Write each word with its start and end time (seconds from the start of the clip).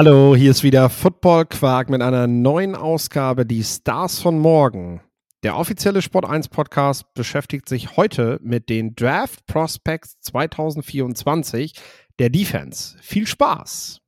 Hallo, 0.00 0.36
hier 0.36 0.52
ist 0.52 0.62
wieder 0.62 0.90
Football 0.90 1.46
Quark 1.46 1.90
mit 1.90 2.02
einer 2.02 2.28
neuen 2.28 2.76
Ausgabe, 2.76 3.44
die 3.44 3.64
Stars 3.64 4.20
von 4.20 4.38
morgen. 4.38 5.00
Der 5.42 5.56
offizielle 5.56 6.02
Sport 6.02 6.24
1 6.24 6.50
Podcast 6.50 7.12
beschäftigt 7.14 7.68
sich 7.68 7.96
heute 7.96 8.38
mit 8.40 8.68
den 8.68 8.94
Draft 8.94 9.44
Prospects 9.46 10.20
2024 10.20 11.72
der 12.20 12.30
Defense. 12.30 12.96
Viel 13.00 13.26
Spaß! 13.26 14.00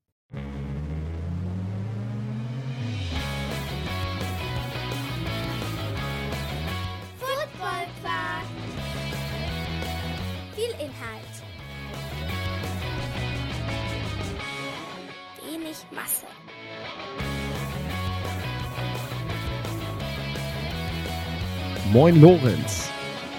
Moin 21.93 22.21
Lorenz. 22.21 22.89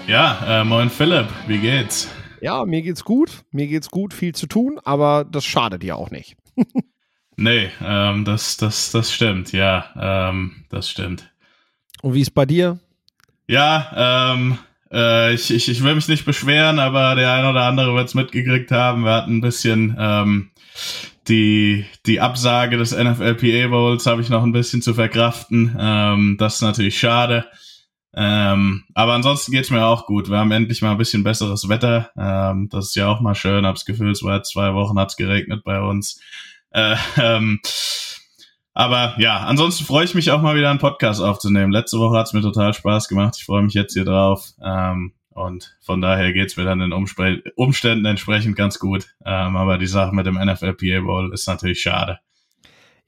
Ja, 0.06 0.60
äh, 0.60 0.64
moin 0.64 0.90
Philipp, 0.90 1.26
wie 1.46 1.56
geht's? 1.56 2.10
Ja, 2.42 2.66
mir 2.66 2.82
geht's 2.82 3.02
gut. 3.02 3.44
Mir 3.50 3.66
geht's 3.66 3.88
gut, 3.88 4.12
viel 4.12 4.34
zu 4.34 4.46
tun, 4.46 4.78
aber 4.84 5.24
das 5.24 5.46
schadet 5.46 5.82
ja 5.82 5.94
auch 5.94 6.10
nicht. 6.10 6.36
Nee, 7.34 7.70
ähm, 7.82 8.26
das, 8.26 8.58
das, 8.58 8.92
das 8.92 9.10
stimmt, 9.10 9.52
ja, 9.52 9.86
ähm, 9.98 10.64
das 10.68 10.90
stimmt. 10.90 11.32
Und 12.02 12.12
wie 12.12 12.20
ist 12.20 12.34
bei 12.34 12.44
dir? 12.44 12.78
Ja, 13.48 14.34
ähm, 14.34 14.58
äh, 14.92 15.32
ich, 15.32 15.50
ich, 15.50 15.70
ich 15.70 15.82
will 15.82 15.94
mich 15.94 16.08
nicht 16.08 16.26
beschweren, 16.26 16.78
aber 16.78 17.14
der 17.14 17.32
ein 17.32 17.46
oder 17.46 17.62
andere 17.62 17.94
wird's 17.94 18.14
mitgekriegt 18.14 18.70
haben. 18.70 19.04
Wir 19.04 19.14
hatten 19.14 19.38
ein 19.38 19.40
bisschen 19.40 19.96
ähm, 19.98 20.50
die, 21.26 21.86
die 22.04 22.20
Absage 22.20 22.76
des 22.76 22.92
NFLPA 22.92 23.68
Bowls 23.68 24.04
habe 24.04 24.20
ich 24.20 24.28
noch 24.28 24.42
ein 24.42 24.52
bisschen 24.52 24.82
zu 24.82 24.92
verkraften. 24.92 25.74
Ähm, 25.80 26.36
das 26.38 26.56
ist 26.56 26.62
natürlich 26.62 26.98
schade. 26.98 27.46
Ähm, 28.14 28.84
aber 28.94 29.14
ansonsten 29.14 29.52
geht's 29.52 29.70
mir 29.70 29.84
auch 29.86 30.06
gut. 30.06 30.28
Wir 30.28 30.38
haben 30.38 30.50
endlich 30.50 30.82
mal 30.82 30.92
ein 30.92 30.98
bisschen 30.98 31.24
besseres 31.24 31.68
Wetter. 31.68 32.10
Ähm, 32.16 32.68
das 32.70 32.86
ist 32.86 32.94
ja 32.94 33.08
auch 33.08 33.20
mal 33.20 33.34
schön. 33.34 33.66
Hab's 33.66 33.84
Gefühl, 33.84 34.10
es 34.10 34.22
war 34.22 34.42
zwei 34.42 34.74
Wochen 34.74 34.98
hat's 34.98 35.16
geregnet 35.16 35.64
bei 35.64 35.80
uns. 35.80 36.20
Äh, 36.70 36.96
ähm, 37.16 37.60
aber 38.74 39.14
ja, 39.18 39.38
ansonsten 39.38 39.84
freue 39.84 40.04
ich 40.04 40.14
mich 40.14 40.30
auch 40.30 40.42
mal 40.42 40.56
wieder 40.56 40.70
einen 40.70 40.78
Podcast 40.78 41.20
aufzunehmen. 41.20 41.72
Letzte 41.72 41.98
Woche 41.98 42.18
hat's 42.18 42.32
mir 42.32 42.42
total 42.42 42.72
Spaß 42.74 43.08
gemacht. 43.08 43.36
Ich 43.38 43.44
freue 43.44 43.62
mich 43.62 43.74
jetzt 43.74 43.94
hier 43.94 44.04
drauf. 44.04 44.46
Ähm, 44.62 45.12
und 45.30 45.76
von 45.80 46.02
daher 46.02 46.32
geht's 46.32 46.56
mir 46.56 46.64
dann 46.64 46.80
in 46.80 46.92
Umspre 46.92 47.42
Umständen 47.56 48.04
entsprechend 48.04 48.56
ganz 48.56 48.78
gut. 48.78 49.06
Ähm, 49.24 49.56
aber 49.56 49.78
die 49.78 49.86
Sache 49.86 50.14
mit 50.14 50.26
dem 50.26 50.34
NFLPA 50.34 51.00
Bowl 51.00 51.32
ist 51.32 51.46
natürlich 51.46 51.80
schade. 51.80 52.18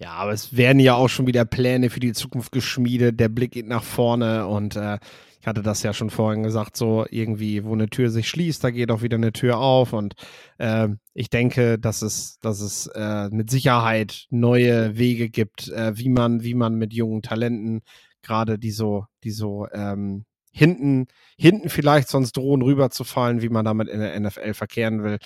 Ja, 0.04 0.16
aber 0.16 0.32
es 0.32 0.54
werden 0.54 0.80
ja 0.80 0.96
auch 0.96 1.08
schon 1.08 1.26
wieder 1.26 1.46
Pläne 1.46 1.88
für 1.88 1.98
die 1.98 2.12
Zukunft 2.12 2.52
geschmiedet. 2.52 3.18
Der 3.18 3.30
Blick 3.30 3.52
geht 3.52 3.66
nach 3.66 3.82
vorne 3.82 4.46
und 4.46 4.76
äh, 4.76 4.98
ich 5.40 5.46
hatte 5.46 5.62
das 5.62 5.82
ja 5.82 5.94
schon 5.94 6.10
vorhin 6.10 6.42
gesagt, 6.42 6.76
so 6.76 7.06
irgendwie, 7.08 7.64
wo 7.64 7.72
eine 7.72 7.88
Tür 7.88 8.10
sich 8.10 8.28
schließt, 8.28 8.62
da 8.62 8.70
geht 8.70 8.90
auch 8.90 9.00
wieder 9.00 9.16
eine 9.16 9.32
Tür 9.32 9.56
auf 9.56 9.94
und 9.94 10.12
äh, 10.58 10.88
ich 11.14 11.30
denke, 11.30 11.78
dass 11.78 12.02
es, 12.02 12.38
dass 12.42 12.60
es 12.60 12.86
äh, 12.88 13.30
mit 13.30 13.48
Sicherheit 13.48 14.26
neue 14.28 14.98
Wege 14.98 15.30
gibt, 15.30 15.68
äh, 15.68 15.96
wie 15.96 16.10
man, 16.10 16.42
wie 16.42 16.54
man 16.54 16.74
mit 16.74 16.92
jungen 16.92 17.22
Talenten 17.22 17.80
gerade 18.20 18.58
die 18.58 18.72
so, 18.72 19.06
die 19.22 19.30
so 19.30 19.66
ähm, 19.72 20.26
hinten, 20.52 21.06
hinten 21.38 21.70
vielleicht 21.70 22.08
sonst 22.08 22.36
drohen 22.36 22.60
rüberzufallen, 22.60 23.40
wie 23.40 23.48
man 23.48 23.64
damit 23.64 23.88
in 23.88 24.00
der 24.00 24.20
NFL 24.20 24.52
verkehren 24.52 25.02
will. 25.02 25.16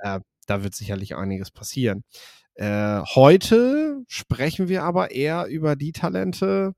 Äh, 0.00 0.20
da 0.46 0.62
wird 0.62 0.74
sicherlich 0.74 1.16
einiges 1.16 1.50
passieren. 1.50 2.04
Äh, 2.56 3.02
heute 3.14 4.02
sprechen 4.08 4.68
wir 4.68 4.82
aber 4.82 5.10
eher 5.10 5.46
über 5.46 5.76
die 5.76 5.92
Talente, 5.92 6.72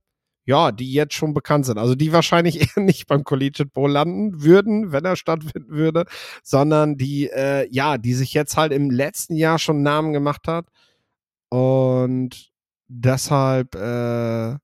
ja, 0.44 0.72
die 0.72 0.92
jetzt 0.92 1.14
schon 1.14 1.34
bekannt 1.34 1.66
sind. 1.66 1.78
Also 1.78 1.94
die 1.94 2.12
wahrscheinlich 2.12 2.60
eher 2.76 2.82
nicht 2.82 3.06
beim 3.06 3.22
Collegiate 3.24 3.70
Bowl 3.70 3.90
landen 3.90 4.42
würden, 4.42 4.92
wenn 4.92 5.04
er 5.04 5.16
stattfinden 5.16 5.70
würde, 5.70 6.04
sondern 6.42 6.96
die, 6.96 7.28
äh, 7.30 7.68
ja, 7.70 7.98
die 7.98 8.14
sich 8.14 8.34
jetzt 8.34 8.56
halt 8.56 8.72
im 8.72 8.90
letzten 8.90 9.36
Jahr 9.36 9.58
schon 9.58 9.82
Namen 9.82 10.12
gemacht 10.12 10.48
hat. 10.48 10.66
Und 11.50 12.50
deshalb, 12.88 13.74
äh, 13.76 14.56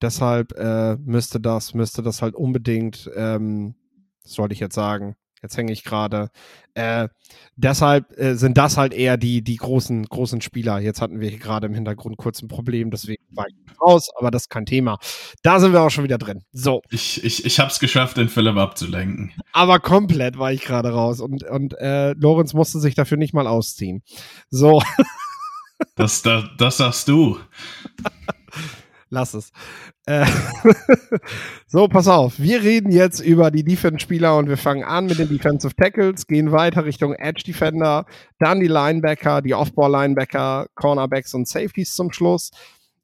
deshalb 0.00 0.52
äh, 0.58 0.96
müsste 0.96 1.40
das, 1.40 1.74
müsste 1.74 2.02
das 2.02 2.20
halt 2.22 2.34
unbedingt, 2.34 3.10
ähm, 3.14 3.76
was 4.24 4.32
sollte 4.32 4.54
ich 4.54 4.60
jetzt 4.60 4.74
sagen? 4.74 5.16
Jetzt 5.42 5.56
hänge 5.56 5.72
ich 5.72 5.82
gerade. 5.82 6.30
Äh, 6.74 7.08
deshalb 7.56 8.16
äh, 8.18 8.34
sind 8.34 8.56
das 8.56 8.76
halt 8.76 8.94
eher 8.94 9.16
die, 9.16 9.42
die 9.42 9.56
großen, 9.56 10.04
großen 10.04 10.40
Spieler. 10.40 10.78
Jetzt 10.78 11.00
hatten 11.00 11.20
wir 11.20 11.28
hier 11.28 11.38
gerade 11.38 11.66
im 11.66 11.74
Hintergrund 11.74 12.16
kurz 12.16 12.40
ein 12.40 12.48
Problem, 12.48 12.90
deswegen 12.90 13.22
war 13.30 13.46
ich 13.48 13.80
raus, 13.80 14.08
aber 14.16 14.30
das 14.30 14.42
ist 14.42 14.48
kein 14.48 14.66
Thema. 14.66 14.98
Da 15.42 15.58
sind 15.58 15.72
wir 15.72 15.82
auch 15.82 15.90
schon 15.90 16.04
wieder 16.04 16.18
drin. 16.18 16.44
So. 16.52 16.80
Ich, 16.90 17.22
ich, 17.24 17.44
ich 17.44 17.58
hab's 17.58 17.80
geschafft, 17.80 18.16
den 18.16 18.28
Philipp 18.28 18.56
abzulenken. 18.56 19.32
Aber 19.52 19.80
komplett 19.80 20.38
war 20.38 20.52
ich 20.52 20.62
gerade 20.62 20.90
raus 20.90 21.20
und, 21.20 21.42
und 21.44 21.74
äh, 21.78 22.12
Lorenz 22.12 22.54
musste 22.54 22.78
sich 22.78 22.94
dafür 22.94 23.18
nicht 23.18 23.34
mal 23.34 23.46
ausziehen. 23.46 24.02
So. 24.48 24.80
Das, 25.96 26.22
das, 26.22 26.44
das 26.58 26.76
sagst 26.76 27.08
du. 27.08 27.38
Lass 29.12 29.34
es. 29.34 29.52
Äh, 30.06 30.24
so, 31.66 31.86
pass 31.86 32.08
auf. 32.08 32.38
Wir 32.38 32.62
reden 32.62 32.90
jetzt 32.90 33.20
über 33.20 33.50
die 33.50 33.62
Defense-Spieler 33.62 34.38
und 34.38 34.48
wir 34.48 34.56
fangen 34.56 34.84
an 34.84 35.04
mit 35.04 35.18
den 35.18 35.28
Defensive 35.28 35.76
Tackles, 35.76 36.26
gehen 36.26 36.50
weiter 36.50 36.86
Richtung 36.86 37.12
Edge 37.16 37.42
Defender, 37.46 38.06
dann 38.38 38.60
die 38.60 38.68
Linebacker, 38.68 39.42
die 39.42 39.52
Off-Ball-Linebacker, 39.52 40.68
Cornerbacks 40.76 41.34
und 41.34 41.46
Safeties 41.46 41.94
zum 41.94 42.10
Schluss. 42.10 42.52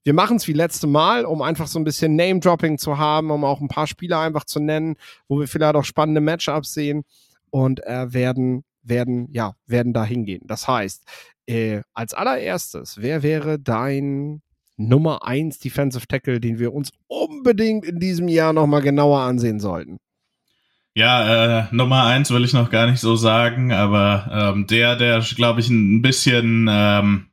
Wir 0.03 0.15
machen 0.15 0.39
es 0.39 0.49
wie 0.49 0.55
letzte 0.55 0.87
Mal, 0.87 1.27
um 1.27 1.43
einfach 1.43 1.67
so 1.67 1.79
ein 1.79 1.85
bisschen 1.85 2.17
Name-Dropping 2.17 2.79
zu 2.79 2.97
haben, 2.97 3.31
um 3.31 3.45
auch 3.45 3.61
ein 3.61 3.69
paar 3.69 3.87
Spieler 3.87 4.21
einfach 4.21 4.45
zu 4.45 4.61
nennen, 4.61 4.97
wo 5.29 5.39
wir 5.39 5.47
vielleicht 5.47 5.75
auch 5.75 5.85
spannende 5.85 6.23
Matchups 6.23 6.73
sehen 6.73 7.05
und 7.51 7.85
äh, 7.85 8.15
werden, 8.15 8.65
werden, 8.83 9.29
ja, 9.31 9.57
werden 9.67 9.93
da 9.93 10.05
hingehen. 10.05 10.41
Das 10.47 10.67
heißt, 10.67 11.05
äh, 11.45 11.83
als 11.93 12.15
allererstes, 12.15 12.97
wer 12.99 13.23
wäre 13.23 13.59
dein 13.59 14.41
Nummer 14.79 15.27
1 15.27 15.59
Defensive 15.59 16.07
Tackle, 16.07 16.41
den 16.41 16.59
wir 16.59 16.73
uns 16.73 16.91
unbedingt 17.09 17.85
in 17.85 17.99
diesem 17.99 18.29
Jahr 18.29 18.53
nochmal 18.53 18.81
genauer 18.81 19.21
ansehen 19.21 19.61
sollten? 19.61 19.99
Ja, 20.95 21.61
äh, 21.61 21.65
Nummer 21.71 22.05
eins 22.05 22.31
will 22.31 22.45
ich 22.45 22.53
noch 22.53 22.71
gar 22.71 22.91
nicht 22.91 23.01
so 23.01 23.15
sagen, 23.15 23.73
aber 23.73 24.53
ähm, 24.57 24.67
der, 24.67 24.97
der, 24.97 25.21
glaube 25.21 25.61
ich, 25.61 25.69
ein 25.69 26.03
bisschen 26.03 26.67
ähm, 26.69 27.27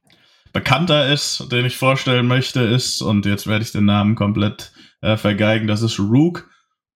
bekannter 0.53 1.11
ist, 1.11 1.51
den 1.51 1.66
ich 1.66 1.75
vorstellen 1.75 2.28
möchte, 2.28 2.61
ist, 2.61 3.01
und 3.01 3.25
jetzt 3.25 3.47
werde 3.47 3.63
ich 3.63 3.72
den 3.72 3.85
Namen 3.85 4.16
komplett 4.16 4.72
äh, 5.01 5.17
vergeigen, 5.17 5.67
das 5.67 5.81
ist 5.81 6.00
Rook 6.00 6.47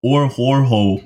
or 0.02 0.38
Horho. 0.38 1.02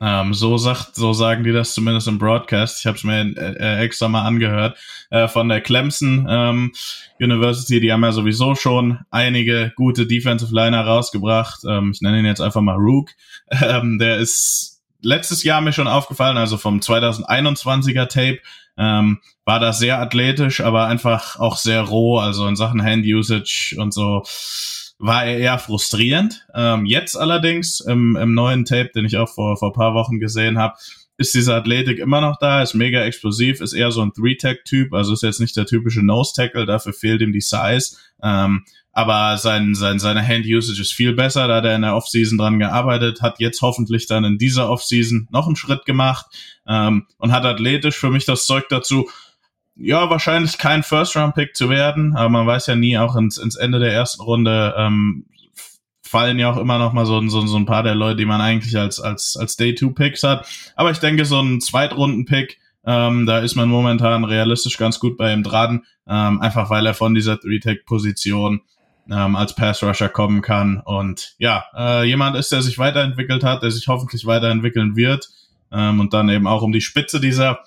Ähm, 0.00 0.34
so 0.34 0.58
sagt, 0.58 0.94
so 0.94 1.12
sagen 1.12 1.44
die 1.44 1.52
das 1.52 1.72
zumindest 1.72 2.08
im 2.08 2.18
Broadcast. 2.18 2.80
Ich 2.80 2.86
habe 2.86 2.96
es 2.96 3.04
mir 3.04 3.34
äh, 3.36 3.82
extra 3.82 4.08
mal 4.08 4.26
angehört 4.26 4.76
äh, 5.10 5.26
von 5.28 5.48
der 5.48 5.60
Clemson 5.60 6.26
ähm, 6.28 6.72
University. 7.18 7.80
Die 7.80 7.92
haben 7.92 8.04
ja 8.04 8.12
sowieso 8.12 8.54
schon 8.54 8.98
einige 9.10 9.72
gute 9.76 10.06
Defensive 10.06 10.54
Liner 10.54 10.84
rausgebracht. 10.84 11.60
Ähm, 11.66 11.92
ich 11.92 12.02
nenne 12.02 12.18
ihn 12.18 12.26
jetzt 12.26 12.40
einfach 12.40 12.60
mal 12.60 12.76
Rook. 12.76 13.10
Ähm, 13.62 13.98
der 13.98 14.16
ist 14.16 14.82
letztes 15.02 15.44
Jahr 15.44 15.60
mir 15.60 15.72
schon 15.72 15.86
aufgefallen, 15.86 16.36
also 16.36 16.56
vom 16.56 16.80
2021er 16.80 18.08
Tape. 18.08 18.40
Ähm, 18.76 19.20
war 19.44 19.60
da 19.60 19.72
sehr 19.72 20.00
athletisch, 20.00 20.60
aber 20.60 20.86
einfach 20.86 21.38
auch 21.38 21.56
sehr 21.56 21.82
roh, 21.82 22.18
also 22.18 22.46
in 22.48 22.56
Sachen 22.56 22.82
Hand 22.82 23.06
Usage 23.06 23.76
und 23.78 23.94
so 23.94 24.24
war 24.98 25.24
er 25.24 25.38
eher 25.38 25.58
frustrierend. 25.58 26.46
Ähm, 26.54 26.86
jetzt 26.86 27.16
allerdings 27.16 27.80
im, 27.80 28.16
im 28.16 28.34
neuen 28.34 28.64
Tape, 28.64 28.90
den 28.94 29.04
ich 29.04 29.16
auch 29.16 29.28
vor, 29.28 29.56
vor 29.56 29.72
paar 29.72 29.94
Wochen 29.94 30.20
gesehen 30.20 30.58
habe, 30.58 30.76
ist 31.18 31.34
diese 31.34 31.54
Athletik 31.54 31.98
immer 31.98 32.20
noch 32.20 32.38
da, 32.38 32.62
ist 32.62 32.74
mega 32.74 33.02
explosiv, 33.02 33.60
ist 33.60 33.72
eher 33.72 33.90
so 33.90 34.02
ein 34.02 34.12
Three-Tag-Typ, 34.12 34.92
also 34.92 35.14
ist 35.14 35.22
jetzt 35.22 35.40
nicht 35.40 35.56
der 35.56 35.66
typische 35.66 36.04
Nose-Tackle, 36.04 36.66
dafür 36.66 36.92
fehlt 36.92 37.22
ihm 37.22 37.32
die 37.32 37.40
Size. 37.40 37.96
Ähm, 38.22 38.64
aber 38.92 39.36
sein, 39.36 39.74
sein, 39.74 39.98
seine 39.98 40.26
Hand-Usage 40.26 40.80
ist 40.80 40.92
viel 40.92 41.14
besser, 41.14 41.48
da 41.48 41.56
hat 41.56 41.64
er 41.64 41.76
in 41.76 41.82
der 41.82 41.96
Offseason 41.96 42.38
dran 42.38 42.58
gearbeitet, 42.58 43.20
hat 43.22 43.40
jetzt 43.40 43.60
hoffentlich 43.60 44.06
dann 44.06 44.24
in 44.24 44.38
dieser 44.38 44.70
Offseason 44.70 45.28
noch 45.30 45.46
einen 45.46 45.56
Schritt 45.56 45.84
gemacht 45.84 46.26
ähm, 46.66 47.06
und 47.18 47.32
hat 47.32 47.44
athletisch 47.44 47.96
für 47.96 48.10
mich 48.10 48.24
das 48.24 48.46
Zeug 48.46 48.64
dazu, 48.68 49.08
ja, 49.76 50.08
wahrscheinlich 50.08 50.58
kein 50.58 50.82
First-Round-Pick 50.82 51.54
zu 51.54 51.68
werden, 51.68 52.16
aber 52.16 52.28
man 52.28 52.46
weiß 52.46 52.66
ja 52.66 52.76
nie, 52.76 52.98
auch 52.98 53.16
ins, 53.16 53.38
ins 53.38 53.56
Ende 53.56 53.78
der 53.78 53.92
ersten 53.92 54.22
Runde 54.22 54.74
ähm, 54.76 55.26
fallen 56.02 56.38
ja 56.38 56.50
auch 56.50 56.56
immer 56.56 56.78
noch 56.78 56.92
mal 56.92 57.04
so, 57.04 57.20
so, 57.28 57.46
so 57.46 57.56
ein 57.56 57.66
paar 57.66 57.82
der 57.82 57.94
Leute, 57.94 58.16
die 58.16 58.24
man 58.24 58.40
eigentlich 58.40 58.76
als, 58.78 59.00
als, 59.00 59.36
als 59.36 59.56
Day-Two-Picks 59.56 60.22
hat. 60.22 60.48
Aber 60.76 60.90
ich 60.90 60.98
denke, 60.98 61.24
so 61.24 61.40
ein 61.40 61.60
Zweitrunden-Pick, 61.60 62.58
ähm, 62.86 63.26
da 63.26 63.40
ist 63.40 63.56
man 63.56 63.68
momentan 63.68 64.24
realistisch 64.24 64.78
ganz 64.78 65.00
gut 65.00 65.18
bei 65.18 65.32
ihm 65.32 65.42
dran, 65.42 65.84
ähm, 66.08 66.40
einfach 66.40 66.70
weil 66.70 66.86
er 66.86 66.94
von 66.94 67.14
dieser 67.14 67.38
Three-Tech-Position 67.38 68.62
ähm, 69.10 69.36
als 69.36 69.54
Pass-Rusher 69.54 70.08
kommen 70.08 70.42
kann 70.42 70.80
und 70.84 71.34
ja, 71.38 71.64
äh, 71.76 72.04
jemand 72.04 72.36
ist, 72.36 72.50
der 72.50 72.62
sich 72.62 72.78
weiterentwickelt 72.78 73.44
hat, 73.44 73.62
der 73.62 73.70
sich 73.70 73.88
hoffentlich 73.88 74.26
weiterentwickeln 74.26 74.96
wird 74.96 75.28
ähm, 75.70 76.00
und 76.00 76.12
dann 76.12 76.28
eben 76.28 76.46
auch 76.46 76.62
um 76.62 76.72
die 76.72 76.80
Spitze 76.80 77.20
dieser 77.20 77.60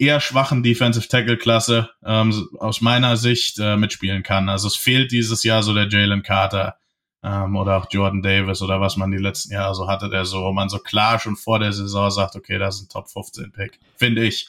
eher 0.00 0.20
schwachen 0.20 0.62
Defensive 0.62 1.06
Tackle 1.08 1.36
Klasse 1.36 1.90
ähm, 2.04 2.48
aus 2.58 2.80
meiner 2.80 3.16
Sicht 3.16 3.58
äh, 3.58 3.76
mitspielen 3.76 4.22
kann. 4.22 4.48
Also 4.48 4.66
es 4.66 4.76
fehlt 4.76 5.12
dieses 5.12 5.44
Jahr 5.44 5.62
so 5.62 5.74
der 5.74 5.88
Jalen 5.88 6.22
Carter 6.22 6.76
ähm, 7.22 7.54
oder 7.54 7.76
auch 7.76 7.86
Jordan 7.90 8.22
Davis 8.22 8.62
oder 8.62 8.80
was 8.80 8.96
man 8.96 9.10
die 9.10 9.18
letzten 9.18 9.52
Jahre 9.52 9.74
so 9.74 9.88
hatte, 9.88 10.08
der 10.08 10.24
so, 10.24 10.42
wo 10.42 10.52
man 10.52 10.70
so 10.70 10.78
klar 10.78 11.18
schon 11.18 11.36
vor 11.36 11.58
der 11.58 11.72
Saison 11.72 12.10
sagt, 12.10 12.34
okay, 12.34 12.58
das 12.58 12.76
ist 12.76 12.82
ein 12.84 12.88
Top 12.88 13.10
15 13.10 13.52
Pick, 13.52 13.78
finde 13.96 14.24
ich. 14.24 14.48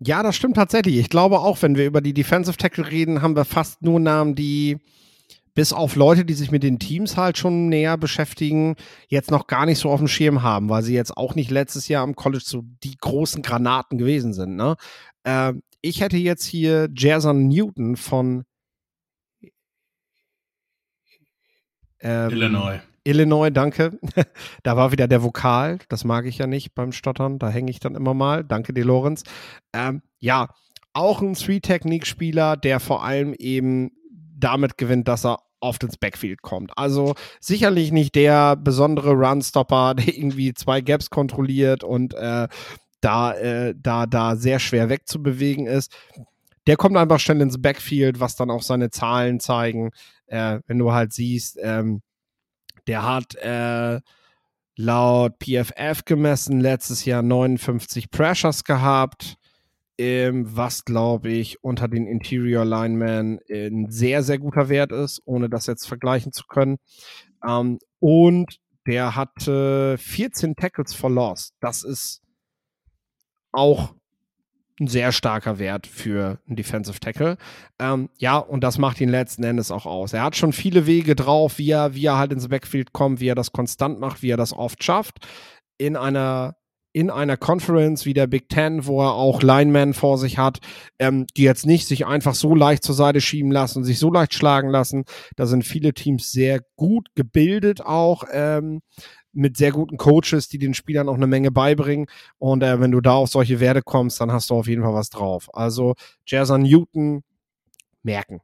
Ja, 0.00 0.22
das 0.22 0.36
stimmt 0.36 0.56
tatsächlich. 0.56 0.96
Ich 0.98 1.08
glaube 1.08 1.38
auch, 1.38 1.62
wenn 1.62 1.76
wir 1.76 1.86
über 1.86 2.00
die 2.00 2.12
Defensive 2.12 2.56
Tackle 2.56 2.90
reden, 2.90 3.22
haben 3.22 3.36
wir 3.36 3.44
fast 3.44 3.82
nur 3.82 4.00
Namen, 4.00 4.34
die 4.34 4.78
bis 5.56 5.72
auf 5.72 5.96
Leute, 5.96 6.26
die 6.26 6.34
sich 6.34 6.50
mit 6.50 6.62
den 6.62 6.78
Teams 6.78 7.16
halt 7.16 7.38
schon 7.38 7.68
näher 7.68 7.96
beschäftigen, 7.96 8.76
jetzt 9.08 9.30
noch 9.30 9.46
gar 9.46 9.64
nicht 9.64 9.78
so 9.78 9.90
auf 9.90 9.98
dem 9.98 10.06
Schirm 10.06 10.42
haben, 10.42 10.68
weil 10.68 10.82
sie 10.82 10.94
jetzt 10.94 11.16
auch 11.16 11.34
nicht 11.34 11.50
letztes 11.50 11.88
Jahr 11.88 12.04
am 12.04 12.14
College 12.14 12.44
so 12.46 12.62
die 12.84 12.96
großen 12.96 13.42
Granaten 13.42 13.96
gewesen 13.96 14.34
sind. 14.34 14.54
Ne? 14.54 14.76
Äh, 15.24 15.54
ich 15.80 16.02
hätte 16.02 16.18
jetzt 16.18 16.44
hier 16.44 16.88
Jason 16.94 17.48
Newton 17.48 17.96
von 17.96 18.44
ähm, 22.00 22.30
Illinois. 22.30 22.80
Illinois, 23.04 23.50
danke. 23.50 23.98
da 24.62 24.76
war 24.76 24.92
wieder 24.92 25.08
der 25.08 25.22
Vokal. 25.22 25.78
Das 25.88 26.04
mag 26.04 26.26
ich 26.26 26.36
ja 26.36 26.46
nicht 26.46 26.74
beim 26.74 26.92
Stottern. 26.92 27.38
Da 27.38 27.48
hänge 27.48 27.70
ich 27.70 27.80
dann 27.80 27.94
immer 27.94 28.12
mal. 28.12 28.44
Danke 28.44 28.74
dir, 28.74 28.84
Lorenz. 28.84 29.22
Ähm, 29.72 30.02
ja, 30.18 30.48
auch 30.92 31.22
ein 31.22 31.32
Three-Technique-Spieler, 31.32 32.58
der 32.58 32.78
vor 32.78 33.04
allem 33.04 33.32
eben 33.32 33.92
damit 34.38 34.76
gewinnt, 34.76 35.08
dass 35.08 35.24
er 35.24 35.45
oft 35.66 35.82
ins 35.82 35.96
Backfield 35.96 36.42
kommt. 36.42 36.72
Also 36.76 37.14
sicherlich 37.40 37.92
nicht 37.92 38.14
der 38.14 38.56
besondere 38.56 39.12
Runstopper, 39.12 39.94
der 39.98 40.16
irgendwie 40.16 40.54
zwei 40.54 40.80
Gaps 40.80 41.10
kontrolliert 41.10 41.84
und 41.84 42.14
äh, 42.14 42.48
da, 43.00 43.32
äh, 43.34 43.74
da, 43.76 44.06
da 44.06 44.36
sehr 44.36 44.58
schwer 44.58 44.88
wegzubewegen 44.88 45.66
ist. 45.66 45.94
Der 46.66 46.76
kommt 46.76 46.96
einfach 46.96 47.20
schnell 47.20 47.40
ins 47.40 47.60
Backfield, 47.60 48.18
was 48.18 48.34
dann 48.34 48.50
auch 48.50 48.62
seine 48.62 48.90
Zahlen 48.90 49.38
zeigen. 49.38 49.90
Äh, 50.26 50.60
wenn 50.66 50.78
du 50.78 50.92
halt 50.92 51.12
siehst, 51.12 51.58
ähm, 51.62 52.02
der 52.88 53.04
hat 53.04 53.34
äh, 53.36 54.00
laut 54.76 55.34
PFF 55.42 56.04
gemessen 56.04 56.60
letztes 56.60 57.04
Jahr 57.04 57.22
59 57.22 58.10
Pressures 58.10 58.64
gehabt 58.64 59.36
ähm, 59.98 60.44
was 60.56 60.84
glaube 60.84 61.28
ich 61.30 61.62
unter 61.62 61.88
den 61.88 62.06
Interior 62.06 62.64
Linemen 62.64 63.40
ein 63.50 63.90
sehr, 63.90 64.22
sehr 64.22 64.38
guter 64.38 64.68
Wert 64.68 64.92
ist, 64.92 65.22
ohne 65.24 65.48
das 65.48 65.66
jetzt 65.66 65.86
vergleichen 65.86 66.32
zu 66.32 66.44
können. 66.46 66.78
Ähm, 67.46 67.78
und 67.98 68.58
der 68.86 69.16
hatte 69.16 69.96
14 69.98 70.56
Tackles 70.56 70.94
for 70.94 71.10
Loss. 71.10 71.52
Das 71.60 71.82
ist 71.82 72.22
auch 73.52 73.94
ein 74.78 74.88
sehr 74.88 75.10
starker 75.10 75.58
Wert 75.58 75.86
für 75.86 76.38
einen 76.46 76.56
Defensive 76.56 77.00
Tackle. 77.00 77.38
Ähm, 77.78 78.10
ja, 78.18 78.36
und 78.36 78.62
das 78.62 78.78
macht 78.78 79.00
ihn 79.00 79.08
letzten 79.08 79.42
Endes 79.42 79.70
auch 79.70 79.86
aus. 79.86 80.12
Er 80.12 80.22
hat 80.22 80.36
schon 80.36 80.52
viele 80.52 80.86
Wege 80.86 81.16
drauf, 81.16 81.58
wie 81.58 81.70
er, 81.70 81.94
wie 81.94 82.04
er 82.04 82.18
halt 82.18 82.32
ins 82.32 82.48
Backfield 82.48 82.92
kommt, 82.92 83.20
wie 83.20 83.28
er 83.28 83.34
das 83.34 83.52
konstant 83.52 83.98
macht, 83.98 84.22
wie 84.22 84.30
er 84.30 84.36
das 84.36 84.52
oft 84.52 84.84
schafft. 84.84 85.26
In 85.78 85.96
einer 85.96 86.56
in 86.96 87.10
einer 87.10 87.36
Conference 87.36 88.06
wie 88.06 88.14
der 88.14 88.26
Big 88.26 88.48
Ten, 88.48 88.86
wo 88.86 89.02
er 89.02 89.12
auch 89.12 89.42
Linemen 89.42 89.92
vor 89.92 90.16
sich 90.16 90.38
hat, 90.38 90.60
ähm, 90.98 91.26
die 91.36 91.42
jetzt 91.42 91.66
nicht 91.66 91.86
sich 91.86 92.06
einfach 92.06 92.34
so 92.34 92.54
leicht 92.54 92.82
zur 92.84 92.94
Seite 92.94 93.20
schieben 93.20 93.52
lassen, 93.52 93.84
sich 93.84 93.98
so 93.98 94.10
leicht 94.10 94.32
schlagen 94.32 94.70
lassen. 94.70 95.04
Da 95.36 95.44
sind 95.44 95.66
viele 95.66 95.92
Teams 95.92 96.32
sehr 96.32 96.62
gut 96.74 97.08
gebildet 97.14 97.82
auch. 97.82 98.24
Ähm, 98.32 98.80
mit 99.34 99.58
sehr 99.58 99.72
guten 99.72 99.98
Coaches, 99.98 100.48
die 100.48 100.56
den 100.56 100.72
Spielern 100.72 101.10
auch 101.10 101.16
eine 101.16 101.26
Menge 101.26 101.50
beibringen. 101.50 102.06
Und 102.38 102.62
äh, 102.62 102.80
wenn 102.80 102.92
du 102.92 103.02
da 103.02 103.12
auf 103.12 103.28
solche 103.28 103.60
Werte 103.60 103.82
kommst, 103.82 104.18
dann 104.22 104.32
hast 104.32 104.48
du 104.48 104.54
auf 104.54 104.66
jeden 104.66 104.82
Fall 104.82 104.94
was 104.94 105.10
drauf. 105.10 105.50
Also 105.52 105.96
Jason 106.24 106.62
Newton 106.62 107.22
merken. 108.02 108.40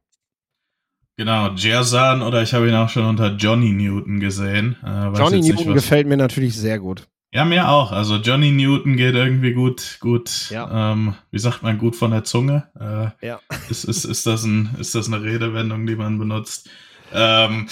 Genau, 1.17 1.49
Jason 1.55 2.21
oder 2.21 2.43
ich 2.43 2.53
habe 2.53 2.67
ihn 2.67 2.75
auch 2.75 2.89
schon 2.89 3.05
unter 3.05 3.35
Johnny 3.35 3.71
Newton 3.71 4.19
gesehen. 4.19 4.75
Äh, 4.83 5.17
Johnny 5.17 5.41
Newton 5.41 5.65
nicht, 5.65 5.73
gefällt 5.73 6.05
mir 6.05 6.17
natürlich 6.17 6.55
sehr 6.55 6.77
gut. 6.77 7.07
Ja, 7.33 7.45
mir 7.45 7.67
auch. 7.67 7.91
Also 7.91 8.17
Johnny 8.17 8.51
Newton 8.51 8.95
geht 8.95 9.15
irgendwie 9.15 9.53
gut, 9.53 9.97
gut, 9.99 10.51
ja. 10.51 10.91
ähm, 10.91 11.15
wie 11.31 11.39
sagt 11.39 11.63
man, 11.63 11.79
gut 11.79 11.95
von 11.95 12.11
der 12.11 12.23
Zunge. 12.23 12.67
Äh, 12.79 13.25
ja. 13.25 13.39
Ist, 13.69 13.85
ist, 13.85 14.05
ist, 14.05 14.27
das 14.27 14.43
ein, 14.43 14.75
ist 14.77 14.93
das 14.93 15.07
eine 15.07 15.23
Redewendung, 15.23 15.87
die 15.87 15.95
man 15.95 16.19
benutzt? 16.19 16.69
Ähm, 17.11 17.67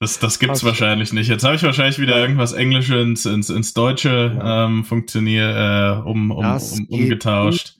das, 0.00 0.18
das 0.20 0.38
gibt's 0.38 0.64
wahrscheinlich 0.64 1.12
nicht. 1.12 1.28
Jetzt 1.28 1.44
habe 1.44 1.56
ich 1.56 1.62
wahrscheinlich 1.62 1.98
wieder 1.98 2.16
irgendwas 2.16 2.54
Englisches 2.54 3.02
ins, 3.02 3.26
ins, 3.26 3.50
ins 3.50 3.74
Deutsche 3.74 4.34
ja. 4.38 4.64
ähm, 4.64 4.84
funktioniert, 4.84 5.54
äh, 5.54 6.00
um, 6.00 6.30
um, 6.30 6.46
um, 6.46 6.86
umgetauscht. 6.88 7.76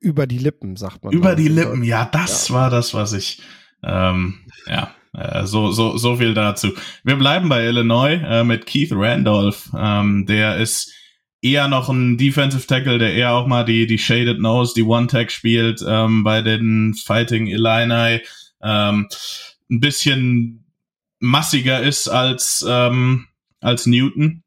Über 0.00 0.26
die 0.26 0.38
Lippen, 0.38 0.76
sagt 0.76 1.04
man. 1.04 1.12
Über 1.12 1.34
die 1.34 1.48
Lippen, 1.48 1.82
ja, 1.82 2.06
das 2.06 2.48
ja. 2.48 2.54
war 2.54 2.70
das, 2.70 2.94
was 2.94 3.12
ich, 3.12 3.42
ähm, 3.82 4.40
ja. 4.66 4.94
Äh, 5.14 5.46
so, 5.46 5.70
so, 5.72 5.96
so 5.96 6.16
viel 6.16 6.34
dazu. 6.34 6.72
Wir 7.02 7.16
bleiben 7.16 7.48
bei 7.48 7.64
Illinois 7.64 8.20
äh, 8.22 8.44
mit 8.44 8.66
Keith 8.66 8.92
Randolph. 8.92 9.70
Ähm, 9.76 10.26
der 10.26 10.56
ist 10.56 10.92
eher 11.42 11.68
noch 11.68 11.88
ein 11.88 12.16
Defensive 12.16 12.66
Tackle, 12.66 12.98
der 12.98 13.14
eher 13.14 13.32
auch 13.32 13.46
mal 13.46 13.64
die, 13.64 13.86
die 13.86 13.98
Shaded 13.98 14.40
Nose, 14.40 14.72
die 14.74 14.82
One-Tag 14.82 15.30
spielt 15.30 15.84
ähm, 15.86 16.24
bei 16.24 16.42
den 16.42 16.94
Fighting 16.94 17.46
Illini. 17.46 18.20
Ähm, 18.62 19.08
ein 19.70 19.80
bisschen 19.80 20.64
massiger 21.20 21.82
ist 21.82 22.08
als, 22.08 22.64
ähm, 22.66 23.26
als 23.60 23.86
Newton. 23.86 24.43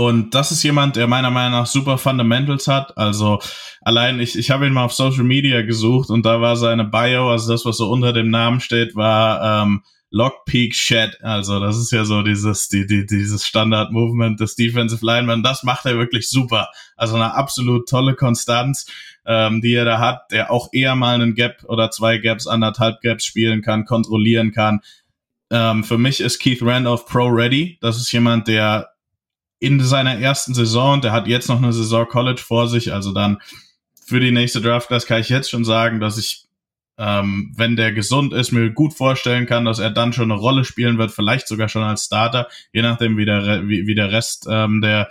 Und 0.00 0.34
das 0.34 0.50
ist 0.50 0.62
jemand, 0.62 0.96
der 0.96 1.06
meiner 1.06 1.30
Meinung 1.30 1.60
nach 1.60 1.66
super 1.66 1.98
Fundamentals 1.98 2.68
hat. 2.68 2.96
Also 2.96 3.38
allein, 3.82 4.18
ich, 4.18 4.38
ich 4.38 4.50
habe 4.50 4.66
ihn 4.66 4.72
mal 4.72 4.84
auf 4.84 4.94
Social 4.94 5.24
Media 5.24 5.60
gesucht 5.60 6.08
und 6.08 6.24
da 6.24 6.40
war 6.40 6.56
seine 6.56 6.84
Bio, 6.84 7.30
also 7.30 7.52
das, 7.52 7.66
was 7.66 7.76
so 7.76 7.90
unter 7.90 8.14
dem 8.14 8.30
Namen 8.30 8.60
steht, 8.60 8.96
war 8.96 9.62
ähm, 9.62 9.82
Lockpeak 10.10 10.74
Shed. 10.74 11.22
Also 11.22 11.60
das 11.60 11.76
ist 11.76 11.92
ja 11.92 12.06
so 12.06 12.22
dieses, 12.22 12.68
die, 12.70 12.86
die, 12.86 13.04
dieses 13.04 13.44
Standard-Movement 13.44 14.40
des 14.40 14.54
Defensive 14.54 15.04
Lineman. 15.04 15.42
Das 15.42 15.64
macht 15.64 15.84
er 15.84 15.98
wirklich 15.98 16.30
super. 16.30 16.70
Also 16.96 17.16
eine 17.16 17.34
absolut 17.34 17.86
tolle 17.86 18.14
Konstanz, 18.14 18.86
ähm, 19.26 19.60
die 19.60 19.74
er 19.74 19.84
da 19.84 19.98
hat, 19.98 20.32
der 20.32 20.50
auch 20.50 20.70
eher 20.72 20.94
mal 20.94 21.16
einen 21.16 21.34
Gap 21.34 21.62
oder 21.68 21.90
zwei 21.90 22.16
Gaps, 22.16 22.46
anderthalb 22.46 23.02
Gaps 23.02 23.26
spielen 23.26 23.60
kann, 23.60 23.84
kontrollieren 23.84 24.52
kann. 24.52 24.80
Ähm, 25.50 25.84
für 25.84 25.98
mich 25.98 26.22
ist 26.22 26.38
Keith 26.38 26.62
Randolph 26.62 27.04
Pro 27.04 27.26
Ready. 27.26 27.76
Das 27.82 27.98
ist 27.98 28.10
jemand, 28.12 28.48
der 28.48 28.88
in 29.60 29.78
seiner 29.80 30.18
ersten 30.18 30.54
Saison, 30.54 31.00
der 31.00 31.12
hat 31.12 31.28
jetzt 31.28 31.48
noch 31.48 31.58
eine 31.58 31.72
Saison 31.72 32.08
College 32.08 32.40
vor 32.44 32.66
sich, 32.66 32.92
also 32.92 33.12
dann 33.12 33.38
für 34.04 34.18
die 34.18 34.32
nächste 34.32 34.60
Draft 34.60 34.88
Class 34.88 35.06
kann 35.06 35.20
ich 35.20 35.28
jetzt 35.28 35.50
schon 35.50 35.64
sagen, 35.64 36.00
dass 36.00 36.18
ich, 36.18 36.46
ähm, 36.98 37.52
wenn 37.56 37.76
der 37.76 37.92
gesund 37.92 38.32
ist, 38.32 38.50
mir 38.50 38.70
gut 38.70 38.94
vorstellen 38.94 39.46
kann, 39.46 39.66
dass 39.66 39.78
er 39.78 39.90
dann 39.90 40.12
schon 40.12 40.32
eine 40.32 40.40
Rolle 40.40 40.64
spielen 40.64 40.98
wird, 40.98 41.12
vielleicht 41.12 41.46
sogar 41.46 41.68
schon 41.68 41.82
als 41.82 42.06
Starter, 42.06 42.48
je 42.72 42.82
nachdem, 42.82 43.16
wie 43.18 43.26
der, 43.26 43.68
wie, 43.68 43.86
wie 43.86 43.94
der 43.94 44.10
Rest 44.10 44.48
ähm, 44.50 44.80
der 44.80 45.10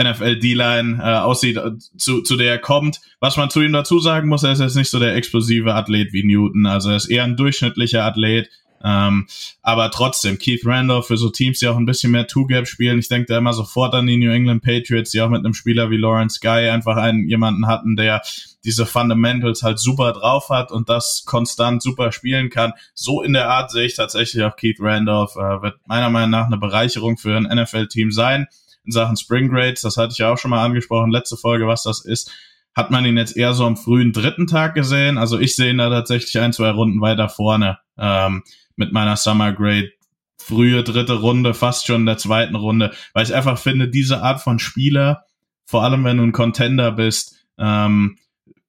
NFL 0.00 0.38
D-Line 0.38 0.98
äh, 1.02 1.18
aussieht, 1.18 1.56
äh, 1.56 1.76
zu, 1.96 2.22
zu 2.22 2.36
der 2.36 2.52
er 2.52 2.58
kommt. 2.58 3.00
Was 3.18 3.36
man 3.36 3.50
zu 3.50 3.60
ihm 3.60 3.72
dazu 3.72 3.98
sagen 3.98 4.28
muss, 4.28 4.42
er 4.42 4.52
ist 4.52 4.60
jetzt 4.60 4.76
nicht 4.76 4.90
so 4.90 4.98
der 4.98 5.16
explosive 5.16 5.74
Athlet 5.74 6.12
wie 6.12 6.24
Newton, 6.24 6.66
also 6.66 6.90
er 6.90 6.96
ist 6.96 7.08
eher 7.08 7.24
ein 7.24 7.36
durchschnittlicher 7.36 8.04
Athlet, 8.04 8.48
ähm, 8.82 9.26
aber 9.62 9.90
trotzdem, 9.90 10.38
Keith 10.38 10.64
Randolph 10.64 11.06
für 11.06 11.18
so 11.18 11.28
Teams, 11.28 11.58
die 11.58 11.68
auch 11.68 11.76
ein 11.76 11.86
bisschen 11.86 12.12
mehr 12.12 12.26
Two-Gap 12.26 12.66
spielen. 12.66 12.98
Ich 12.98 13.08
denke 13.08 13.26
da 13.26 13.38
immer 13.38 13.52
sofort 13.52 13.94
an 13.94 14.06
die 14.06 14.16
New 14.16 14.30
England 14.30 14.62
Patriots, 14.62 15.10
die 15.10 15.20
auch 15.20 15.28
mit 15.28 15.44
einem 15.44 15.54
Spieler 15.54 15.90
wie 15.90 15.98
Lawrence 15.98 16.40
Guy 16.40 16.70
einfach 16.70 16.96
einen 16.96 17.28
jemanden 17.28 17.66
hatten, 17.66 17.96
der 17.96 18.22
diese 18.64 18.86
Fundamentals 18.86 19.62
halt 19.62 19.78
super 19.78 20.12
drauf 20.12 20.48
hat 20.48 20.72
und 20.72 20.88
das 20.88 21.24
konstant 21.26 21.82
super 21.82 22.12
spielen 22.12 22.50
kann. 22.50 22.72
So 22.94 23.22
in 23.22 23.32
der 23.32 23.48
Art 23.48 23.70
sehe 23.70 23.86
ich 23.86 23.96
tatsächlich 23.96 24.42
auch 24.44 24.56
Keith 24.56 24.78
Randolph. 24.80 25.36
Äh, 25.36 25.62
wird 25.62 25.76
meiner 25.86 26.10
Meinung 26.10 26.30
nach 26.30 26.46
eine 26.46 26.58
Bereicherung 26.58 27.18
für 27.18 27.36
ein 27.36 27.44
NFL-Team 27.44 28.12
sein 28.12 28.46
in 28.84 28.92
Sachen 28.92 29.16
Spring 29.16 29.48
Grades. 29.48 29.82
Das 29.82 29.98
hatte 29.98 30.12
ich 30.12 30.18
ja 30.18 30.32
auch 30.32 30.38
schon 30.38 30.50
mal 30.50 30.64
angesprochen, 30.64 31.10
letzte 31.10 31.36
Folge, 31.36 31.66
was 31.66 31.82
das 31.82 32.04
ist 32.04 32.30
hat 32.72 32.92
man 32.92 33.04
ihn 33.04 33.16
jetzt 33.16 33.36
eher 33.36 33.52
so 33.52 33.66
am 33.66 33.76
frühen 33.76 34.12
dritten 34.12 34.46
Tag 34.46 34.74
gesehen. 34.74 35.18
Also 35.18 35.38
ich 35.38 35.56
sehe 35.56 35.70
ihn 35.70 35.78
da 35.78 35.90
tatsächlich 35.90 36.38
ein, 36.38 36.52
zwei 36.52 36.70
Runden 36.70 37.00
weiter 37.00 37.28
vorne. 37.28 37.78
Ähm, 37.98 38.42
mit 38.80 38.92
meiner 38.92 39.16
Summer 39.16 39.52
Grade 39.52 39.92
frühe 40.40 40.82
dritte 40.82 41.20
Runde, 41.20 41.54
fast 41.54 41.86
schon 41.86 42.00
in 42.00 42.06
der 42.06 42.16
zweiten 42.16 42.56
Runde, 42.56 42.92
weil 43.12 43.24
ich 43.24 43.34
einfach 43.34 43.58
finde, 43.58 43.88
diese 43.88 44.22
Art 44.22 44.40
von 44.40 44.58
Spieler, 44.58 45.26
vor 45.66 45.84
allem 45.84 46.02
wenn 46.04 46.16
du 46.16 46.24
ein 46.24 46.32
Contender 46.32 46.90
bist, 46.90 47.36
ähm, 47.58 48.18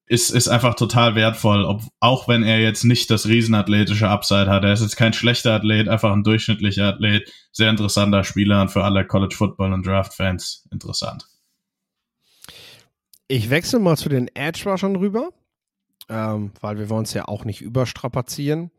ist, 0.06 0.30
ist 0.30 0.50
einfach 0.50 0.76
total 0.76 1.16
wertvoll, 1.16 1.64
ob, 1.64 1.84
auch 2.02 2.28
wenn 2.28 2.44
er 2.44 2.60
jetzt 2.60 2.84
nicht 2.84 3.10
das 3.10 3.26
riesenathletische 3.26 4.10
Upside 4.10 4.48
hat. 4.48 4.66
Er 4.66 4.74
ist 4.74 4.82
jetzt 4.82 4.98
kein 4.98 5.14
schlechter 5.14 5.54
Athlet, 5.54 5.88
einfach 5.88 6.12
ein 6.12 6.26
durchschnittlicher 6.26 6.88
Athlet, 6.88 7.32
sehr 7.54 7.70
interessanter 7.70 8.26
Spieler 8.26 8.62
und 8.62 8.70
für 8.70 8.84
alle 8.84 9.08
College 9.08 9.36
Football 9.36 9.72
und 9.72 9.88
Draft 9.88 10.14
Fans 10.14 10.68
interessant. 10.72 11.26
Ich 13.30 13.50
wechsle 13.50 13.80
mal 13.80 13.96
zu 13.96 14.10
den 14.10 14.28
Edge 14.36 14.70
Rushern 14.70 14.98
rüber, 14.98 15.30
ähm, 16.10 16.52
weil 16.60 16.78
wir 16.78 16.90
wollen 16.90 17.06
es 17.06 17.14
ja 17.14 17.30
auch 17.30 17.46
nicht 17.46 17.62
überstrapazieren 17.62 18.72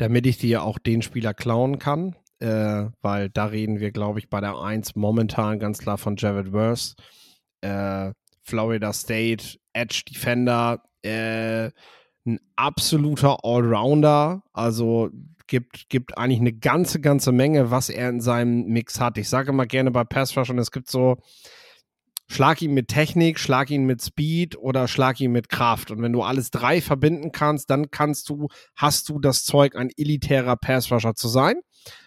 damit 0.00 0.26
ich 0.26 0.38
dir 0.38 0.62
auch 0.62 0.78
den 0.78 1.02
Spieler 1.02 1.34
klauen 1.34 1.78
kann, 1.78 2.16
äh, 2.38 2.86
weil 3.02 3.28
da 3.28 3.44
reden 3.46 3.80
wir, 3.80 3.92
glaube 3.92 4.18
ich, 4.18 4.30
bei 4.30 4.40
der 4.40 4.58
1 4.58 4.96
momentan 4.96 5.58
ganz 5.58 5.78
klar 5.78 5.98
von 5.98 6.16
Jared 6.16 6.52
Worth. 6.52 6.94
äh, 7.60 8.12
Florida 8.42 8.92
State, 8.94 9.58
Edge 9.74 10.02
Defender, 10.08 10.82
äh, 11.02 11.70
ein 12.24 12.40
absoluter 12.56 13.44
Allrounder, 13.44 14.42
also 14.52 15.10
gibt, 15.46 15.90
gibt 15.90 16.16
eigentlich 16.16 16.40
eine 16.40 16.54
ganze, 16.54 17.00
ganze 17.00 17.32
Menge, 17.32 17.70
was 17.70 17.90
er 17.90 18.08
in 18.08 18.20
seinem 18.20 18.66
Mix 18.66 19.00
hat. 19.00 19.18
Ich 19.18 19.28
sage 19.28 19.50
immer 19.50 19.66
gerne 19.66 19.90
bei 19.90 20.04
Pass 20.04 20.36
Rush 20.36 20.50
und 20.50 20.58
es 20.58 20.70
gibt 20.70 20.90
so, 20.90 21.18
schlag 22.30 22.62
ihn 22.62 22.72
mit 22.72 22.86
Technik, 22.88 23.40
schlag 23.40 23.70
ihn 23.70 23.84
mit 23.84 24.02
Speed 24.02 24.56
oder 24.56 24.86
schlag 24.86 25.20
ihn 25.20 25.32
mit 25.32 25.48
Kraft. 25.48 25.90
Und 25.90 26.00
wenn 26.00 26.12
du 26.12 26.22
alles 26.22 26.50
drei 26.50 26.80
verbinden 26.80 27.32
kannst, 27.32 27.70
dann 27.70 27.90
kannst 27.90 28.28
du, 28.28 28.46
hast 28.76 29.08
du 29.08 29.18
das 29.18 29.44
Zeug, 29.44 29.74
ein 29.74 29.90
elitärer 29.96 30.56
Pass 30.56 30.92
Rusher 30.92 31.16
zu 31.16 31.26
sein. 31.26 31.56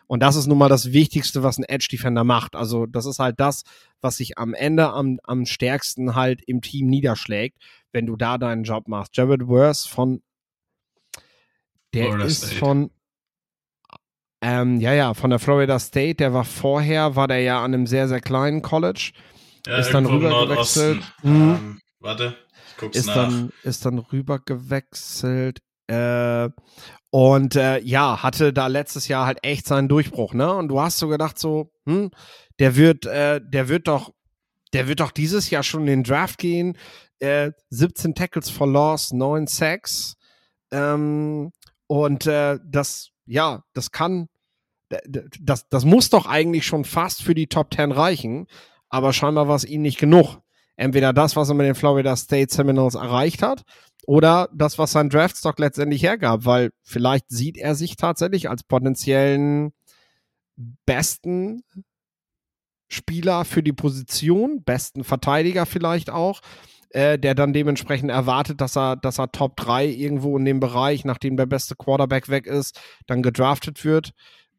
Und 0.07 0.23
das 0.23 0.37
ist 0.37 0.47
nun 0.47 0.57
mal 0.57 0.69
das 0.69 0.93
Wichtigste, 0.93 1.43
was 1.43 1.57
ein 1.57 1.65
Edge 1.65 1.87
Defender 1.91 2.23
macht. 2.23 2.55
Also 2.55 2.85
das 2.85 3.05
ist 3.05 3.19
halt 3.19 3.39
das, 3.39 3.63
was 3.99 4.15
sich 4.15 4.37
am 4.37 4.53
Ende 4.53 4.91
am, 4.91 5.19
am 5.23 5.45
stärksten 5.45 6.15
halt 6.15 6.41
im 6.47 6.61
Team 6.61 6.87
niederschlägt, 6.87 7.57
wenn 7.91 8.05
du 8.05 8.15
da 8.15 8.37
deinen 8.37 8.63
Job 8.63 8.87
machst. 8.87 9.17
Jared 9.17 9.47
Worth 9.47 9.87
von 9.89 10.21
der 11.93 12.05
Florida 12.05 12.25
ist 12.25 12.45
State. 12.45 12.55
von 12.55 12.91
ähm, 14.41 14.79
ja, 14.79 14.93
ja, 14.93 15.13
von 15.13 15.29
der 15.29 15.39
Florida 15.39 15.79
State, 15.79 16.15
der 16.15 16.33
war 16.33 16.43
vorher, 16.43 17.15
war 17.15 17.27
der 17.27 17.41
ja 17.41 17.59
an 17.59 17.73
einem 17.73 17.87
sehr, 17.87 18.09
sehr 18.09 18.19
kleinen 18.19 18.61
College, 18.61 19.13
Ja, 19.65 19.77
ist 19.77 19.93
dann 19.93 20.05
rüber 20.05 20.47
gewechselt. 20.47 21.03
Mhm. 21.21 21.41
Ähm, 21.41 21.81
warte, 21.99 22.35
ich 22.67 22.77
guck's 22.77 22.97
ist 22.97 23.07
nach. 23.07 23.15
dann, 23.15 23.51
ist 23.63 23.85
dann 23.85 23.99
rüber 23.99 24.39
gewechselt, 24.39 25.61
äh, 25.87 26.49
und 27.11 27.55
äh, 27.55 27.79
ja, 27.81 28.23
hatte 28.23 28.53
da 28.53 28.67
letztes 28.67 29.07
Jahr 29.07 29.25
halt 29.25 29.39
echt 29.43 29.67
seinen 29.67 29.87
Durchbruch, 29.87 30.33
ne? 30.33 30.51
Und 30.51 30.69
du 30.69 30.81
hast 30.81 30.97
so 30.97 31.07
gedacht, 31.07 31.37
so, 31.37 31.71
hm, 31.85 32.09
der 32.59 32.75
wird, 32.75 33.05
äh, 33.05 33.39
der 33.43 33.69
wird 33.69 33.87
doch, 33.87 34.13
der 34.73 34.87
wird 34.87 34.99
doch 34.99 35.11
dieses 35.11 35.49
Jahr 35.49 35.61
schon 35.61 35.81
in 35.81 35.87
den 35.87 36.03
Draft 36.03 36.39
gehen. 36.39 36.77
Äh, 37.19 37.51
17 37.69 38.15
Tackles 38.15 38.49
for 38.49 38.67
Loss, 38.67 39.13
9 39.13 39.45
Sacks. 39.45 40.15
Ähm, 40.71 41.51
und 41.85 42.25
äh, 42.25 42.57
das, 42.65 43.09
ja, 43.25 43.63
das 43.73 43.91
kann, 43.91 44.27
das, 45.39 45.69
das 45.69 45.85
muss 45.85 46.09
doch 46.09 46.25
eigentlich 46.25 46.65
schon 46.65 46.85
fast 46.85 47.21
für 47.21 47.35
die 47.35 47.47
Top 47.47 47.73
10 47.73 47.91
reichen, 47.91 48.47
aber 48.93 49.11
scheinbar 49.11 49.47
war 49.47 49.55
es 49.55 49.65
ihnen 49.65 49.81
nicht 49.81 49.97
genug. 49.97 50.37
Entweder 50.75 51.13
das, 51.13 51.35
was 51.35 51.49
er 51.49 51.55
mit 51.55 51.65
den 51.65 51.73
Florida 51.73 52.15
State 52.15 52.53
Seminoles 52.53 52.93
erreicht 52.93 53.41
hat, 53.41 53.63
oder 54.05 54.49
das, 54.53 54.77
was 54.77 54.91
sein 54.91 55.09
Draftstock 55.09 55.57
letztendlich 55.57 56.03
hergab, 56.03 56.45
weil 56.45 56.69
vielleicht 56.83 57.25
sieht 57.29 57.57
er 57.57 57.73
sich 57.73 57.95
tatsächlich 57.95 58.51
als 58.51 58.63
potenziellen 58.63 59.73
besten 60.85 61.63
Spieler 62.87 63.45
für 63.45 63.63
die 63.63 63.73
Position, 63.73 64.63
besten 64.63 65.03
Verteidiger 65.03 65.65
vielleicht 65.65 66.11
auch, 66.11 66.41
äh, 66.89 67.17
der 67.17 67.33
dann 67.33 67.51
dementsprechend 67.51 68.11
erwartet, 68.11 68.61
dass 68.61 68.77
er, 68.77 68.95
dass 68.95 69.17
er 69.17 69.31
Top 69.31 69.55
3 69.55 69.87
irgendwo 69.87 70.37
in 70.37 70.45
dem 70.45 70.59
Bereich, 70.59 71.03
nachdem 71.03 71.35
der 71.35 71.47
beste 71.47 71.75
Quarterback 71.75 72.29
weg 72.29 72.45
ist, 72.45 72.79
dann 73.07 73.23
gedraftet 73.23 73.83
wird. 73.85 74.11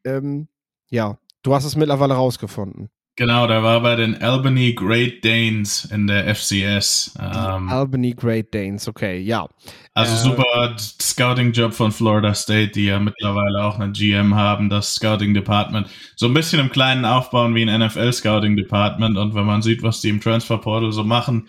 Ähm, 0.02 0.48
ja, 0.88 1.18
du 1.42 1.54
hast 1.54 1.66
es 1.66 1.76
mittlerweile 1.76 2.14
rausgefunden. 2.14 2.90
Genau, 3.16 3.46
der 3.46 3.62
war 3.62 3.80
bei 3.80 3.94
den 3.94 4.20
Albany 4.20 4.72
Great 4.72 5.24
Danes 5.24 5.84
in 5.84 6.08
der 6.08 6.34
FCS. 6.34 7.14
Ähm, 7.20 7.68
Albany 7.68 8.12
Great 8.12 8.52
Danes, 8.52 8.88
okay, 8.88 9.20
ja. 9.20 9.46
also 9.92 10.14
äh, 10.14 10.30
super 10.30 10.76
Scouting-Job 10.76 11.74
von 11.74 11.92
Florida 11.92 12.34
State, 12.34 12.72
die 12.72 12.86
ja 12.86 12.98
mittlerweile 12.98 13.62
auch 13.62 13.78
eine 13.78 13.92
GM 13.92 14.34
haben, 14.34 14.68
das 14.68 14.96
Scouting 14.96 15.32
Department. 15.32 15.86
So 16.16 16.26
ein 16.26 16.34
bisschen 16.34 16.58
im 16.58 16.70
Kleinen 16.70 17.04
aufbauen 17.04 17.54
wie 17.54 17.64
ein 17.64 17.80
NFL 17.80 18.12
Scouting 18.12 18.56
Department. 18.56 19.16
Und 19.16 19.36
wenn 19.36 19.46
man 19.46 19.62
sieht, 19.62 19.84
was 19.84 20.00
die 20.00 20.08
im 20.08 20.20
Transfer 20.20 20.58
Portal 20.58 20.90
so 20.90 21.04
machen 21.04 21.48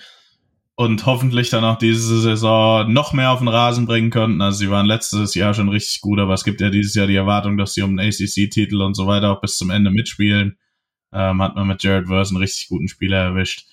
und 0.75 1.07
hoffentlich 1.07 1.49
dann 1.49 1.63
auch 1.63 1.79
diese 1.79 2.21
Saison 2.21 2.93
noch 2.93 3.11
mehr 3.13 3.31
auf 3.31 3.39
den 3.39 3.47
Rasen 3.47 3.87
bringen 3.87 4.11
könnten. 4.11 4.41
Also 4.41 4.59
sie 4.59 4.69
waren 4.69 4.85
letztes 4.85 5.33
Jahr 5.33 5.55
schon 5.55 5.69
richtig 5.69 6.01
gut, 6.01 6.19
aber 6.19 6.35
es 6.35 6.43
gibt 6.43 6.61
ja 6.61 6.69
dieses 6.69 6.93
Jahr 6.93 7.07
die 7.07 7.15
Erwartung, 7.15 7.57
dass 7.57 7.73
sie 7.73 7.81
um 7.81 7.97
den 7.97 8.07
ACC-Titel 8.07 8.81
und 8.81 8.93
so 8.93 9.07
weiter 9.07 9.31
auch 9.31 9.41
bis 9.41 9.57
zum 9.57 9.71
Ende 9.71 9.89
mitspielen. 9.89 10.57
Ähm, 11.15 11.41
hat 11.41 11.55
man 11.55 11.67
mit 11.67 11.81
Jared 11.81 12.07
Verse 12.07 12.31
einen 12.31 12.41
richtig 12.41 12.67
guten 12.67 12.89
Spieler 12.89 13.17
erwischt. 13.17 13.65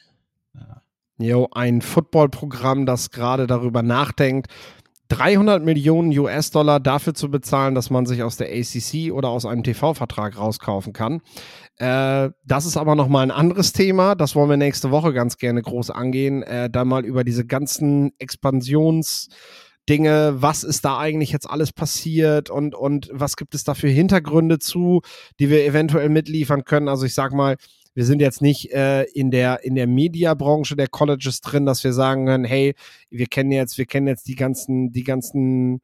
Jo, 1.18 1.48
ein 1.52 1.82
Footballprogramm, 1.82 2.86
das 2.86 3.10
gerade 3.10 3.46
darüber 3.46 3.82
nachdenkt, 3.82 4.48
300 5.08 5.62
Millionen 5.62 6.16
US-Dollar 6.18 6.80
dafür 6.80 7.14
zu 7.14 7.30
bezahlen, 7.30 7.74
dass 7.74 7.90
man 7.90 8.06
sich 8.06 8.22
aus 8.22 8.38
der 8.38 8.48
ACC 8.48 9.12
oder 9.12 9.28
aus 9.28 9.44
einem 9.44 9.62
TV-Vertrag 9.62 10.38
rauskaufen 10.38 10.92
kann. 10.92 11.20
Äh, 11.76 12.30
das 12.46 12.64
ist 12.64 12.78
aber 12.78 12.94
nochmal 12.94 13.24
ein 13.24 13.30
anderes 13.30 13.72
Thema. 13.72 14.14
Das 14.14 14.34
wollen 14.34 14.48
wir 14.48 14.56
nächste 14.56 14.90
Woche 14.90 15.12
ganz 15.12 15.36
gerne 15.36 15.60
groß 15.60 15.90
angehen. 15.90 16.42
Äh, 16.42 16.70
da 16.70 16.86
mal 16.86 17.04
über 17.04 17.24
diese 17.24 17.44
ganzen 17.44 18.12
Expansionsdinge, 19.82 20.34
was 20.40 20.64
ist 20.64 20.84
da 20.84 20.98
eigentlich 20.98 21.32
jetzt 21.32 21.48
alles 21.48 21.72
passiert 21.72 22.50
und, 22.50 22.74
und 22.74 23.10
was 23.12 23.36
gibt 23.36 23.54
es 23.54 23.64
da 23.64 23.74
für 23.74 23.88
Hintergründe 23.88 24.58
zu, 24.58 25.02
die 25.38 25.50
wir 25.50 25.64
eventuell 25.64 26.08
mitliefern 26.08 26.64
können. 26.64 26.88
Also 26.88 27.06
ich 27.06 27.14
sag 27.14 27.32
mal, 27.32 27.56
wir 27.94 28.04
sind 28.04 28.20
jetzt 28.20 28.40
nicht 28.40 28.72
äh, 28.72 29.02
in 29.04 29.30
der 29.30 29.64
in 29.64 29.74
der 29.74 29.86
Mediabranche 29.86 30.76
der 30.76 30.88
Colleges 30.88 31.40
drin, 31.40 31.66
dass 31.66 31.84
wir 31.84 31.92
sagen 31.92 32.26
können, 32.26 32.44
hey, 32.44 32.74
wir 33.10 33.26
kennen 33.26 33.52
jetzt, 33.52 33.76
wir 33.76 33.86
kennen 33.86 34.06
jetzt 34.06 34.28
die 34.28 34.36
ganzen, 34.36 34.92
die 34.92 35.04
ganzen, 35.04 35.82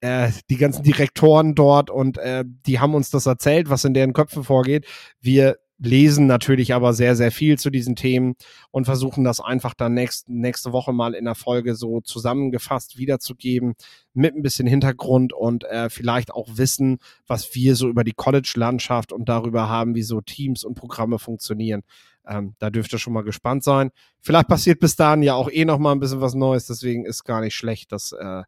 äh, 0.00 0.30
die 0.48 0.56
ganzen 0.56 0.82
Direktoren 0.82 1.54
dort 1.54 1.90
und 1.90 2.18
äh, 2.18 2.44
die 2.66 2.80
haben 2.80 2.94
uns 2.94 3.10
das 3.10 3.26
erzählt, 3.26 3.68
was 3.68 3.84
in 3.84 3.94
deren 3.94 4.14
Köpfen 4.14 4.44
vorgeht. 4.44 4.86
Wir 5.20 5.56
lesen 5.82 6.26
natürlich 6.26 6.74
aber 6.74 6.92
sehr, 6.92 7.16
sehr 7.16 7.32
viel 7.32 7.58
zu 7.58 7.70
diesen 7.70 7.96
Themen 7.96 8.34
und 8.70 8.84
versuchen 8.84 9.24
das 9.24 9.40
einfach 9.40 9.74
dann 9.74 9.94
nächst, 9.94 10.28
nächste 10.28 10.72
Woche 10.72 10.92
mal 10.92 11.14
in 11.14 11.24
der 11.24 11.34
Folge 11.34 11.74
so 11.74 12.00
zusammengefasst 12.00 12.98
wiederzugeben 12.98 13.74
mit 14.12 14.34
ein 14.34 14.42
bisschen 14.42 14.66
Hintergrund 14.66 15.32
und 15.32 15.64
äh, 15.64 15.88
vielleicht 15.88 16.32
auch 16.32 16.48
Wissen, 16.52 16.98
was 17.26 17.54
wir 17.54 17.76
so 17.76 17.88
über 17.88 18.04
die 18.04 18.12
College-Landschaft 18.12 19.12
und 19.12 19.28
darüber 19.28 19.68
haben, 19.68 19.94
wie 19.94 20.02
so 20.02 20.20
Teams 20.20 20.64
und 20.64 20.74
Programme 20.74 21.18
funktionieren. 21.18 21.82
Ähm, 22.26 22.54
da 22.58 22.68
dürft 22.68 22.92
ihr 22.92 22.98
schon 22.98 23.14
mal 23.14 23.24
gespannt 23.24 23.64
sein. 23.64 23.90
Vielleicht 24.20 24.48
passiert 24.48 24.80
bis 24.80 24.96
dahin 24.96 25.22
ja 25.22 25.34
auch 25.34 25.50
eh 25.50 25.64
noch 25.64 25.78
mal 25.78 25.92
ein 25.92 26.00
bisschen 26.00 26.20
was 26.20 26.34
Neues, 26.34 26.66
deswegen 26.66 27.06
ist 27.06 27.24
gar 27.24 27.40
nicht 27.40 27.54
schlecht, 27.54 27.90
dass 27.92 28.12
äh, 28.12 28.42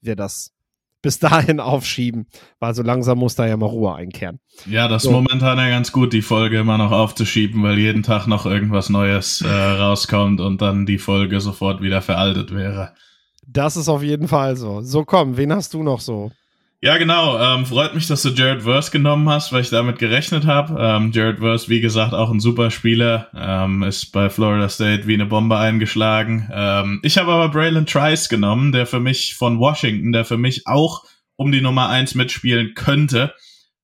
wir 0.00 0.16
das 0.16 0.52
bis 1.02 1.18
dahin 1.18 1.60
aufschieben, 1.60 2.26
weil 2.58 2.74
so 2.74 2.82
langsam 2.82 3.18
muss 3.18 3.34
da 3.34 3.46
ja 3.46 3.56
mal 3.56 3.66
Ruhe 3.66 3.94
einkehren. 3.94 4.40
Ja, 4.66 4.88
das 4.88 5.02
So. 5.04 5.10
momentan 5.10 5.58
ja 5.58 5.68
ganz 5.68 5.92
gut, 5.92 6.12
die 6.12 6.22
Folge 6.22 6.58
immer 6.60 6.78
noch 6.78 6.92
aufzuschieben, 6.92 7.62
weil 7.62 7.78
jeden 7.78 8.02
Tag 8.02 8.26
noch 8.26 8.46
irgendwas 8.46 8.90
Neues 8.90 9.40
äh, 9.42 9.48
rauskommt 9.48 10.40
und 10.40 10.60
dann 10.60 10.86
die 10.86 10.98
Folge 10.98 11.40
sofort 11.40 11.80
wieder 11.82 12.02
veraltet 12.02 12.54
wäre. 12.54 12.92
Das 13.46 13.76
ist 13.76 13.88
auf 13.88 14.02
jeden 14.02 14.28
Fall 14.28 14.56
so. 14.56 14.80
So 14.82 15.04
komm, 15.04 15.36
wen 15.36 15.52
hast 15.52 15.74
du 15.74 15.82
noch 15.82 16.00
so? 16.00 16.30
Ja, 16.82 16.96
genau. 16.96 17.38
Ähm, 17.38 17.66
freut 17.66 17.94
mich, 17.94 18.06
dass 18.06 18.22
du 18.22 18.30
Jared 18.30 18.62
Verse 18.62 18.90
genommen 18.90 19.28
hast, 19.28 19.52
weil 19.52 19.60
ich 19.60 19.68
damit 19.68 19.98
gerechnet 19.98 20.46
habe. 20.46 20.76
Ähm, 20.80 21.10
Jared 21.12 21.40
Verse, 21.40 21.68
wie 21.68 21.82
gesagt, 21.82 22.14
auch 22.14 22.30
ein 22.30 22.40
super 22.40 22.70
Spieler, 22.70 23.28
ähm, 23.34 23.82
ist 23.82 24.12
bei 24.12 24.30
Florida 24.30 24.66
State 24.70 25.06
wie 25.06 25.12
eine 25.12 25.26
Bombe 25.26 25.58
eingeschlagen. 25.58 26.48
Ähm, 26.50 27.00
ich 27.02 27.18
habe 27.18 27.32
aber 27.32 27.50
Braylon 27.50 27.84
Trice 27.84 28.30
genommen, 28.30 28.72
der 28.72 28.86
für 28.86 28.98
mich 28.98 29.34
von 29.34 29.58
Washington, 29.58 30.12
der 30.12 30.24
für 30.24 30.38
mich 30.38 30.66
auch 30.66 31.04
um 31.36 31.52
die 31.52 31.60
Nummer 31.60 31.90
eins 31.90 32.14
mitspielen 32.14 32.72
könnte. 32.74 33.34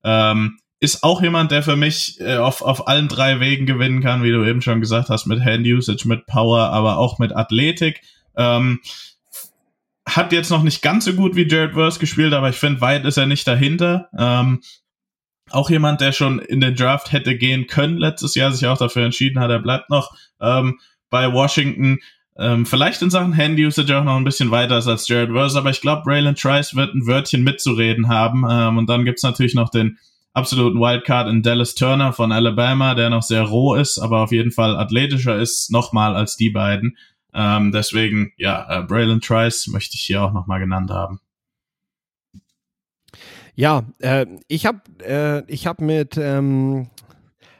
Ähm, 0.03 0.57
ist 0.79 1.03
auch 1.03 1.21
jemand, 1.21 1.51
der 1.51 1.61
für 1.61 1.75
mich 1.75 2.19
äh, 2.19 2.37
auf, 2.37 2.63
auf 2.63 2.87
allen 2.87 3.09
drei 3.09 3.39
Wegen 3.39 3.67
gewinnen 3.67 4.01
kann, 4.01 4.23
wie 4.23 4.31
du 4.31 4.43
eben 4.43 4.63
schon 4.63 4.81
gesagt 4.81 5.09
hast, 5.09 5.27
mit 5.27 5.45
Hand 5.45 5.67
Usage, 5.67 6.07
mit 6.07 6.25
Power, 6.25 6.69
aber 6.71 6.97
auch 6.97 7.19
mit 7.19 7.35
Athletik. 7.35 8.01
Ähm, 8.35 8.79
hat 10.07 10.31
jetzt 10.31 10.49
noch 10.49 10.63
nicht 10.63 10.81
ganz 10.81 11.05
so 11.05 11.13
gut 11.13 11.35
wie 11.35 11.47
Jared 11.47 11.73
Verse 11.73 11.99
gespielt, 11.99 12.33
aber 12.33 12.49
ich 12.49 12.55
finde, 12.55 12.81
weit 12.81 13.05
ist 13.05 13.17
er 13.17 13.25
nicht 13.25 13.47
dahinter. 13.47 14.09
Ähm, 14.17 14.61
auch 15.49 15.69
jemand, 15.69 16.01
der 16.01 16.11
schon 16.11 16.39
in 16.39 16.61
den 16.61 16.75
Draft 16.75 17.11
hätte 17.11 17.37
gehen 17.37 17.67
können 17.67 17.97
letztes 17.97 18.35
Jahr, 18.35 18.51
sich 18.51 18.67
auch 18.67 18.77
dafür 18.77 19.05
entschieden 19.05 19.39
hat, 19.39 19.49
er 19.49 19.59
bleibt 19.59 19.89
noch 19.89 20.15
ähm, 20.41 20.79
bei 21.09 21.31
Washington. 21.31 21.99
Ähm, 22.37 22.65
vielleicht 22.65 23.01
in 23.01 23.09
Sachen 23.09 23.35
Hand 23.35 23.59
Usage 23.59 23.97
auch 23.97 24.03
noch 24.03 24.15
ein 24.15 24.23
bisschen 24.23 24.51
weiter 24.51 24.75
als 24.75 25.07
Jared 25.07 25.31
Verse, 25.31 25.57
aber 25.57 25.71
ich 25.71 25.81
glaube, 25.81 26.03
Braylon 26.03 26.35
Trice 26.35 26.75
wird 26.75 26.93
ein 26.93 27.07
Wörtchen 27.07 27.43
mitzureden 27.43 28.07
haben. 28.07 28.45
Ähm, 28.49 28.77
und 28.77 28.89
dann 28.89 29.05
gibt's 29.05 29.23
natürlich 29.23 29.55
noch 29.55 29.69
den 29.69 29.97
absoluten 30.33 30.79
Wildcard 30.79 31.27
in 31.29 31.41
Dallas 31.41 31.75
Turner 31.75 32.13
von 32.13 32.31
Alabama, 32.31 32.93
der 32.93 33.09
noch 33.09 33.23
sehr 33.23 33.41
roh 33.41 33.73
ist, 33.73 33.97
aber 33.97 34.21
auf 34.21 34.31
jeden 34.31 34.51
Fall 34.51 34.77
athletischer 34.77 35.35
ist 35.35 35.71
nochmal 35.71 36.15
als 36.15 36.37
die 36.37 36.51
beiden. 36.51 36.95
Ähm, 37.37 37.71
deswegen, 37.71 38.33
ja, 38.37 38.79
äh, 38.79 38.83
Braylon 38.83 39.21
Trice 39.21 39.67
möchte 39.67 39.93
ich 39.93 40.01
hier 40.01 40.23
auch 40.23 40.33
nochmal 40.33 40.59
genannt 40.59 40.89
haben. 40.89 41.21
Ja, 43.53 43.85
äh, 43.99 44.25
ich 44.47 44.65
habe 44.65 44.81
äh, 45.03 45.55
hab 45.55 45.79
mit 45.79 46.17
ähm, 46.17 46.89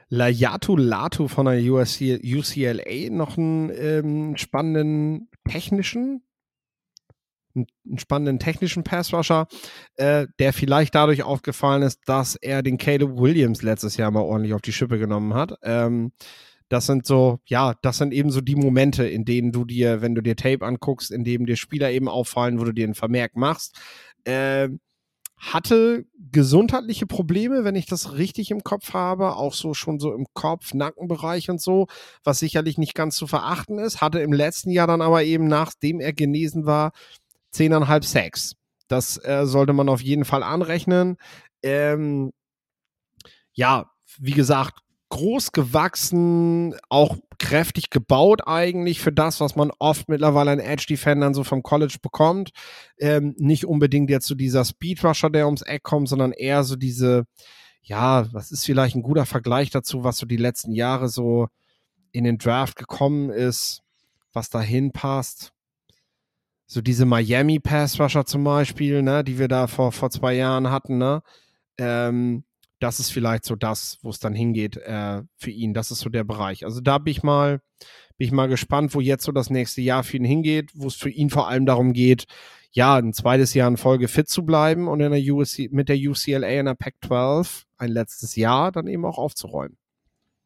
Layatu 0.10 0.76
Latu 0.76 1.28
von 1.28 1.46
der 1.46 1.62
USC, 1.62 2.20
UCLA 2.24 3.12
noch 3.12 3.38
einen 3.38 3.72
ähm, 3.76 4.38
spannenden 4.38 5.30
technischen 5.48 6.24
einen 7.56 7.98
spannenden 7.98 8.40
technischen 8.40 8.84
Passrusher, 8.84 9.48
äh, 9.96 10.28
der 10.40 10.54
vielleicht 10.54 10.94
dadurch 10.94 11.24
aufgefallen 11.24 11.82
ist, 11.82 12.02
dass 12.06 12.36
er 12.36 12.62
den 12.62 12.78
Caleb 12.78 13.18
Williams 13.18 13.64
letztes 13.64 13.98
Jahr 13.98 14.12
mal 14.12 14.22
ordentlich 14.22 14.54
auf 14.54 14.62
die 14.62 14.74
Schippe 14.74 15.00
genommen 15.00 15.34
hat. 15.34 15.54
Ähm, 15.64 16.12
das 16.70 16.86
sind 16.86 17.06
so, 17.06 17.40
ja, 17.46 17.76
das 17.82 17.98
sind 17.98 18.14
eben 18.14 18.30
so 18.30 18.42
die 18.42 18.56
Momente, 18.56 19.06
in 19.08 19.26
denen 19.26 19.52
du 19.52 19.66
dir, 19.66 20.02
wenn 20.02 20.16
du 20.16 20.22
dir 20.22 20.36
Tape 20.36 20.66
anguckst, 20.66 21.12
in 21.12 21.24
dem 21.24 21.46
dir 21.46 21.56
Spieler 21.56 21.92
eben 21.92 22.10
auffallen, 22.10 22.60
wo 22.60 22.66
du 22.66 22.74
dir 22.74 22.86
einen 22.86 22.96
Vermerk 22.96 23.36
machst. 23.36 23.76
Äh, 24.26 24.70
hatte 25.38 26.06
gesundheitliche 26.32 27.06
Probleme, 27.06 27.64
wenn 27.64 27.76
ich 27.76 27.86
das 27.86 28.14
richtig 28.14 28.50
im 28.50 28.64
Kopf 28.64 28.94
habe, 28.94 29.36
auch 29.36 29.54
so 29.54 29.76
schon 29.76 30.00
so 30.00 30.14
im 30.14 30.26
Kopf, 30.34 30.74
Nackenbereich 30.74 31.50
und 31.50 31.62
so, 31.62 31.88
was 32.24 32.40
sicherlich 32.40 32.78
nicht 32.78 32.96
ganz 32.96 33.16
zu 33.16 33.28
verachten 33.28 33.78
ist, 33.78 34.02
hatte 34.02 34.20
im 34.20 34.34
letzten 34.34 34.72
Jahr 34.72 34.88
dann 34.88 35.02
aber 35.02 35.24
eben, 35.24 35.48
nachdem 35.48 36.00
er 36.00 36.12
genesen 36.12 36.66
war, 36.66 36.92
zehneinhalb 37.52 38.04
Sex. 38.04 38.56
Das 38.88 39.24
äh, 39.24 39.46
sollte 39.46 39.74
man 39.74 39.90
auf 39.90 40.02
jeden 40.02 40.26
Fall 40.26 40.42
anrechnen. 40.42 41.18
Ähm, 41.62 42.32
ja, 43.54 43.92
wie 44.18 44.32
gesagt, 44.32 44.80
groß 45.10 45.52
gewachsen, 45.52 46.76
auch 46.90 47.18
kräftig 47.40 47.90
gebaut 47.90 48.42
eigentlich 48.46 49.00
für 49.00 49.12
das, 49.12 49.40
was 49.40 49.56
man 49.56 49.72
oft 49.80 50.10
mittlerweile 50.10 50.52
an 50.52 50.60
Edge-Defendern 50.60 51.34
so 51.34 51.44
vom 51.44 51.64
College 51.64 51.98
bekommt. 52.02 52.52
Ähm, 52.98 53.36
nicht 53.38 53.66
unbedingt 53.66 54.10
jetzt 54.10 54.28
so 54.28 54.36
dieser 54.36 54.66
Speedrusher, 54.66 55.30
der 55.30 55.46
ums 55.46 55.62
Eck 55.62 55.84
kommt, 55.84 56.10
sondern 56.10 56.32
eher 56.32 56.64
so 56.64 56.76
diese, 56.76 57.26
ja, 57.82 58.32
was 58.34 58.52
ist 58.52 58.66
vielleicht 58.66 58.96
ein 58.96 59.04
guter 59.04 59.26
Vergleich 59.26 59.70
dazu, 59.70 60.04
was 60.04 60.18
so 60.18 60.26
die 60.26 60.38
letzten 60.38 60.72
Jahre 60.72 61.10
so 61.10 61.48
in 62.12 62.24
den 62.24 62.38
Draft 62.38 62.76
gekommen 62.76 63.30
ist, 63.30 63.82
was 64.34 64.50
dahin 64.50 64.92
passt. 64.92 65.52
So 66.66 66.82
diese 66.82 67.06
Miami 67.06 67.60
Pass 67.60 68.00
Rusher 68.00 68.26
zum 68.26 68.44
Beispiel, 68.44 69.02
ne, 69.02 69.24
die 69.24 69.40
wir 69.40 69.48
da 69.48 69.68
vor, 69.68 69.92
vor 69.92 70.10
zwei 70.10 70.34
Jahren 70.34 70.70
hatten, 70.70 70.98
ne? 70.98 71.22
Ähm, 71.78 72.44
das 72.80 73.00
ist 73.00 73.12
vielleicht 73.12 73.46
so 73.46 73.56
das, 73.56 73.98
wo 74.02 74.10
es 74.10 74.20
dann 74.20 74.34
hingeht 74.34 74.78
äh, 74.78 75.24
für 75.38 75.52
ihn. 75.52 75.74
Das 75.74 75.92
ist 75.92 76.00
so 76.00 76.10
der 76.10 76.24
Bereich. 76.24 76.66
Also 76.66 76.82
da 76.82 76.98
bin 76.98 77.12
ich 77.12 77.24
mal, 77.24 77.62
bin 78.18 78.28
ich 78.28 78.32
mal 78.32 78.48
gespannt, 78.48 78.94
wo 78.94 79.02
jetzt 79.02 79.24
so 79.24 79.32
das 79.32 79.50
nächste 79.50 79.82
Jahr 79.82 80.04
für 80.04 80.18
ihn 80.18 80.26
hingeht, 80.26 80.72
wo 80.76 80.88
es 80.88 80.96
für 80.96 81.10
ihn 81.10 81.30
vor 81.30 81.48
allem 81.48 81.66
darum 81.66 81.94
geht, 81.94 82.26
ja, 82.72 82.96
ein 82.96 83.14
zweites 83.14 83.54
Jahr 83.54 83.68
in 83.70 83.78
Folge 83.78 84.08
fit 84.08 84.30
zu 84.30 84.46
bleiben 84.46 84.88
und 84.88 85.00
in 85.00 85.12
der 85.12 85.34
USC, 85.34 85.70
mit 85.72 85.90
der 85.90 85.98
UCLA 85.98 86.48
in 86.48 86.66
der 86.66 86.76
Pac-12 86.76 87.64
ein 87.78 87.90
letztes 87.90 88.36
Jahr 88.36 88.72
dann 88.72 88.88
eben 88.88 89.06
auch 89.06 89.18
aufzuräumen. 89.18 89.78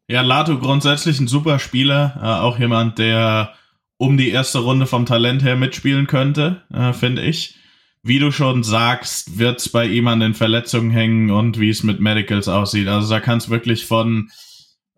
Ja, 0.08 0.22
Lato 0.22 0.58
grundsätzlich 0.58 1.20
ein 1.20 1.28
super 1.28 1.58
Spieler, 1.58 2.18
äh, 2.22 2.42
auch 2.42 2.58
jemand, 2.58 2.98
der 2.98 3.54
um 3.98 4.16
die 4.16 4.30
erste 4.30 4.60
Runde 4.60 4.86
vom 4.86 5.06
Talent 5.06 5.44
her 5.44 5.56
mitspielen 5.56 6.06
könnte, 6.06 6.62
äh, 6.72 6.92
finde 6.92 7.22
ich 7.22 7.56
wie 8.02 8.18
du 8.18 8.32
schon 8.32 8.64
sagst, 8.64 9.38
wird 9.38 9.60
es 9.60 9.68
bei 9.68 9.86
ihm 9.86 10.08
an 10.08 10.20
den 10.20 10.34
Verletzungen 10.34 10.90
hängen 10.90 11.30
und 11.30 11.60
wie 11.60 11.70
es 11.70 11.82
mit 11.84 12.00
Medicals 12.00 12.48
aussieht. 12.48 12.88
Also 12.88 13.08
da 13.08 13.20
kann 13.20 13.38
es 13.38 13.48
wirklich 13.48 13.86
von, 13.86 14.30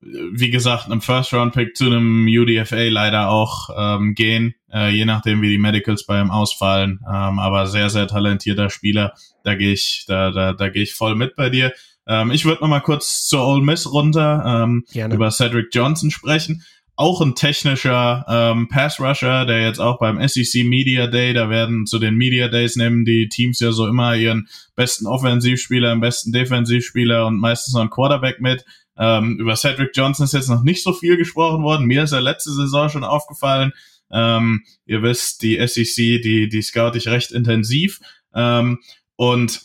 wie 0.01 0.51
gesagt, 0.51 0.87
einem 0.87 1.03
First-Round-Pick 1.03 1.77
zu 1.77 1.87
einem 1.87 2.27
UDFA 2.27 2.89
leider 2.89 3.29
auch 3.29 3.69
ähm, 3.77 4.15
gehen, 4.15 4.55
äh, 4.73 4.91
je 4.91 5.05
nachdem, 5.05 5.43
wie 5.43 5.51
die 5.51 5.59
Medicals 5.59 6.07
bei 6.07 6.21
ihm 6.21 6.31
ausfallen. 6.31 7.01
Ähm, 7.07 7.39
aber 7.39 7.67
sehr, 7.67 7.91
sehr 7.91 8.07
talentierter 8.07 8.71
Spieler. 8.71 9.13
Da 9.45 9.55
gehe 9.55 9.75
ich, 9.75 10.05
da, 10.09 10.31
da, 10.31 10.55
da 10.55 10.69
gehe 10.71 10.85
ich 10.85 10.95
voll 10.95 11.15
mit 11.15 11.37
bei 11.37 11.51
dir. 11.51 11.73
Ähm, 12.07 12.31
ich 12.31 12.47
würde 12.47 12.63
noch 12.63 12.69
mal 12.69 12.81
kurz 12.81 13.27
zur 13.27 13.47
Ole 13.47 13.63
Miss 13.63 13.91
runter 13.91 14.65
ähm, 14.65 14.85
über 15.13 15.31
Cedric 15.31 15.69
Johnson 15.73 16.11
sprechen 16.11 16.65
auch 16.97 17.21
ein 17.21 17.35
technischer 17.35 18.25
ähm, 18.29 18.69
Pass-Rusher, 18.69 19.47
der 19.47 19.63
jetzt 19.63 19.81
auch 19.81 19.99
beim 19.99 20.27
SEC 20.27 20.65
Media 20.65 21.07
Day, 21.09 21.33
da 21.33 21.51
werden 21.51 21.87
zu 21.87 21.99
den 21.99 22.15
Media 22.15 22.49
Days 22.49 22.77
nehmen 22.77 23.05
die 23.05 23.29
Teams 23.29 23.59
ja 23.61 23.73
so 23.73 23.87
immer 23.89 24.15
ihren 24.15 24.49
besten 24.77 25.07
Offensivspieler, 25.07 25.93
im 25.93 26.01
besten 26.01 26.33
Defensivspieler 26.33 27.27
und 27.27 27.41
meistens 27.41 27.75
noch 27.75 27.81
einen 27.81 27.91
Quarterback 27.91 28.41
mit. 28.41 28.65
Ähm, 28.97 29.39
über 29.41 29.57
Cedric 29.57 29.91
Johnson 29.95 30.25
ist 30.25 30.35
jetzt 30.35 30.49
noch 30.49 30.63
nicht 30.63 30.85
so 30.85 30.93
viel 30.93 31.17
gesprochen 31.17 31.65
worden. 31.65 31.87
Mir 31.87 32.05
ist 32.05 32.13
er 32.13 32.21
letzte 32.21 32.53
Saison 32.53 32.89
schon 32.89 33.05
aufgefallen. 33.05 33.73
Ähm, 34.13 34.63
ihr 34.87 35.03
wisst, 35.03 35.43
die 35.43 35.57
SEC, 35.67 36.23
die, 36.23 36.49
die 36.49 36.63
scout 36.63 36.93
ich 36.95 37.09
recht 37.09 37.33
intensiv. 37.33 37.99
Ähm, 38.33 38.79
und 39.17 39.63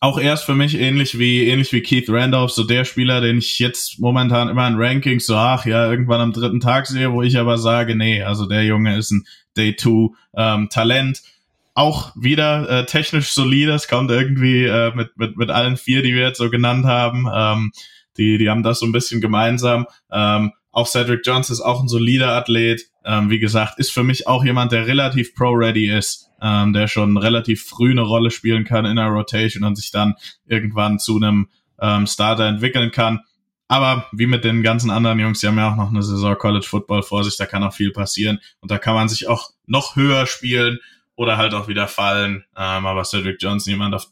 auch 0.00 0.18
erst 0.18 0.44
für 0.44 0.54
mich 0.54 0.78
ähnlich 0.78 1.18
wie 1.18 1.48
ähnlich 1.48 1.72
wie 1.72 1.82
Keith 1.82 2.08
Randolph, 2.08 2.52
so 2.52 2.64
der 2.64 2.84
Spieler, 2.84 3.20
den 3.20 3.38
ich 3.38 3.58
jetzt 3.58 3.98
momentan 3.98 4.48
immer 4.48 4.68
in 4.68 4.76
Rankings 4.76 5.26
so 5.26 5.34
ach 5.34 5.66
ja 5.66 5.90
irgendwann 5.90 6.20
am 6.20 6.32
dritten 6.32 6.60
Tag 6.60 6.86
sehe, 6.86 7.12
wo 7.12 7.22
ich 7.22 7.38
aber 7.38 7.58
sage, 7.58 7.96
nee, 7.96 8.22
also 8.22 8.46
der 8.46 8.64
Junge 8.64 8.96
ist 8.96 9.10
ein 9.10 9.26
Day 9.56 9.74
Two 9.74 10.14
ähm, 10.36 10.68
Talent. 10.70 11.22
Auch 11.74 12.12
wieder 12.16 12.68
äh, 12.68 12.86
technisch 12.86 13.28
solides, 13.28 13.86
kommt 13.88 14.10
irgendwie 14.10 14.64
äh, 14.64 14.94
mit, 14.94 15.16
mit, 15.16 15.36
mit 15.36 15.50
allen 15.50 15.76
vier, 15.76 16.02
die 16.02 16.14
wir 16.14 16.22
jetzt 16.22 16.38
so 16.38 16.50
genannt 16.50 16.86
haben. 16.86 17.28
Ähm, 17.32 17.72
die, 18.16 18.36
die 18.38 18.50
haben 18.50 18.64
das 18.64 18.80
so 18.80 18.86
ein 18.86 18.92
bisschen 18.92 19.20
gemeinsam. 19.20 19.86
Ähm, 20.10 20.52
auch 20.78 20.86
Cedric 20.86 21.26
Jones 21.26 21.50
ist 21.50 21.60
auch 21.60 21.80
ein 21.80 21.88
solider 21.88 22.34
Athlet. 22.34 22.82
Ähm, 23.04 23.30
wie 23.30 23.40
gesagt, 23.40 23.80
ist 23.80 23.90
für 23.90 24.04
mich 24.04 24.28
auch 24.28 24.44
jemand, 24.44 24.70
der 24.70 24.86
relativ 24.86 25.34
pro-ready 25.34 25.90
ist, 25.90 26.30
ähm, 26.40 26.72
der 26.72 26.86
schon 26.86 27.16
relativ 27.16 27.64
früh 27.64 27.90
eine 27.90 28.02
Rolle 28.02 28.30
spielen 28.30 28.64
kann 28.64 28.86
in 28.86 28.94
der 28.94 29.06
Rotation 29.06 29.64
und 29.64 29.74
sich 29.74 29.90
dann 29.90 30.14
irgendwann 30.46 31.00
zu 31.00 31.16
einem 31.16 31.48
ähm, 31.80 32.06
Starter 32.06 32.44
entwickeln 32.44 32.92
kann. 32.92 33.20
Aber 33.66 34.06
wie 34.12 34.26
mit 34.26 34.44
den 34.44 34.62
ganzen 34.62 34.90
anderen 34.90 35.18
Jungs, 35.18 35.40
die 35.40 35.48
haben 35.48 35.58
ja 35.58 35.72
auch 35.72 35.76
noch 35.76 35.90
eine 35.90 36.02
Saison 36.02 36.38
College 36.38 36.66
Football 36.66 37.02
vor 37.02 37.24
sich, 37.24 37.36
da 37.36 37.46
kann 37.46 37.64
auch 37.64 37.74
viel 37.74 37.90
passieren 37.90 38.38
und 38.60 38.70
da 38.70 38.78
kann 38.78 38.94
man 38.94 39.08
sich 39.08 39.26
auch 39.26 39.50
noch 39.66 39.96
höher 39.96 40.26
spielen 40.26 40.78
oder 41.16 41.38
halt 41.38 41.54
auch 41.54 41.66
wieder 41.66 41.88
fallen. 41.88 42.44
Ähm, 42.56 42.86
aber 42.86 43.04
Cedric 43.04 43.42
Johnson, 43.42 43.72
jemand, 43.72 43.96
auf, 43.96 44.06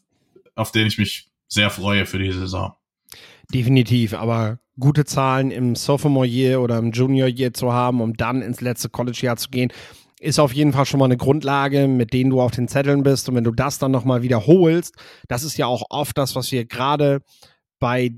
auf 0.55 0.73
den 0.73 0.85
ich 0.85 0.97
mich 0.97 1.29
sehr 1.47 1.69
freue 1.69 2.05
für 2.05 2.19
die 2.19 2.33
Saison. 2.33 2.75
Definitiv, 3.53 4.13
aber 4.13 4.59
gute 4.79 5.05
Zahlen 5.05 5.51
im 5.51 5.75
Sophomore 5.75 6.27
Year 6.27 6.61
oder 6.61 6.77
im 6.77 6.91
Junior 6.91 7.29
Year 7.29 7.53
zu 7.53 7.71
haben, 7.71 8.01
um 8.01 8.13
dann 8.15 8.41
ins 8.41 8.61
letzte 8.61 8.89
College 8.89 9.19
Jahr 9.21 9.37
zu 9.37 9.49
gehen, 9.49 9.71
ist 10.19 10.39
auf 10.39 10.53
jeden 10.53 10.73
Fall 10.73 10.85
schon 10.85 10.99
mal 10.99 11.05
eine 11.05 11.17
Grundlage, 11.17 11.87
mit 11.87 12.11
denen 12.11 12.31
du 12.31 12.41
auf 12.41 12.51
den 12.51 12.67
Zetteln 12.67 13.03
bist. 13.03 13.29
Und 13.29 13.35
wenn 13.35 13.43
du 13.43 13.51
das 13.51 13.79
dann 13.79 13.91
nochmal 13.91 14.21
wiederholst, 14.21 14.95
das 15.27 15.43
ist 15.43 15.57
ja 15.57 15.67
auch 15.67 15.83
oft 15.89 16.17
das, 16.17 16.35
was 16.35 16.51
wir 16.51 16.65
gerade 16.65 17.21
bei 17.79 18.11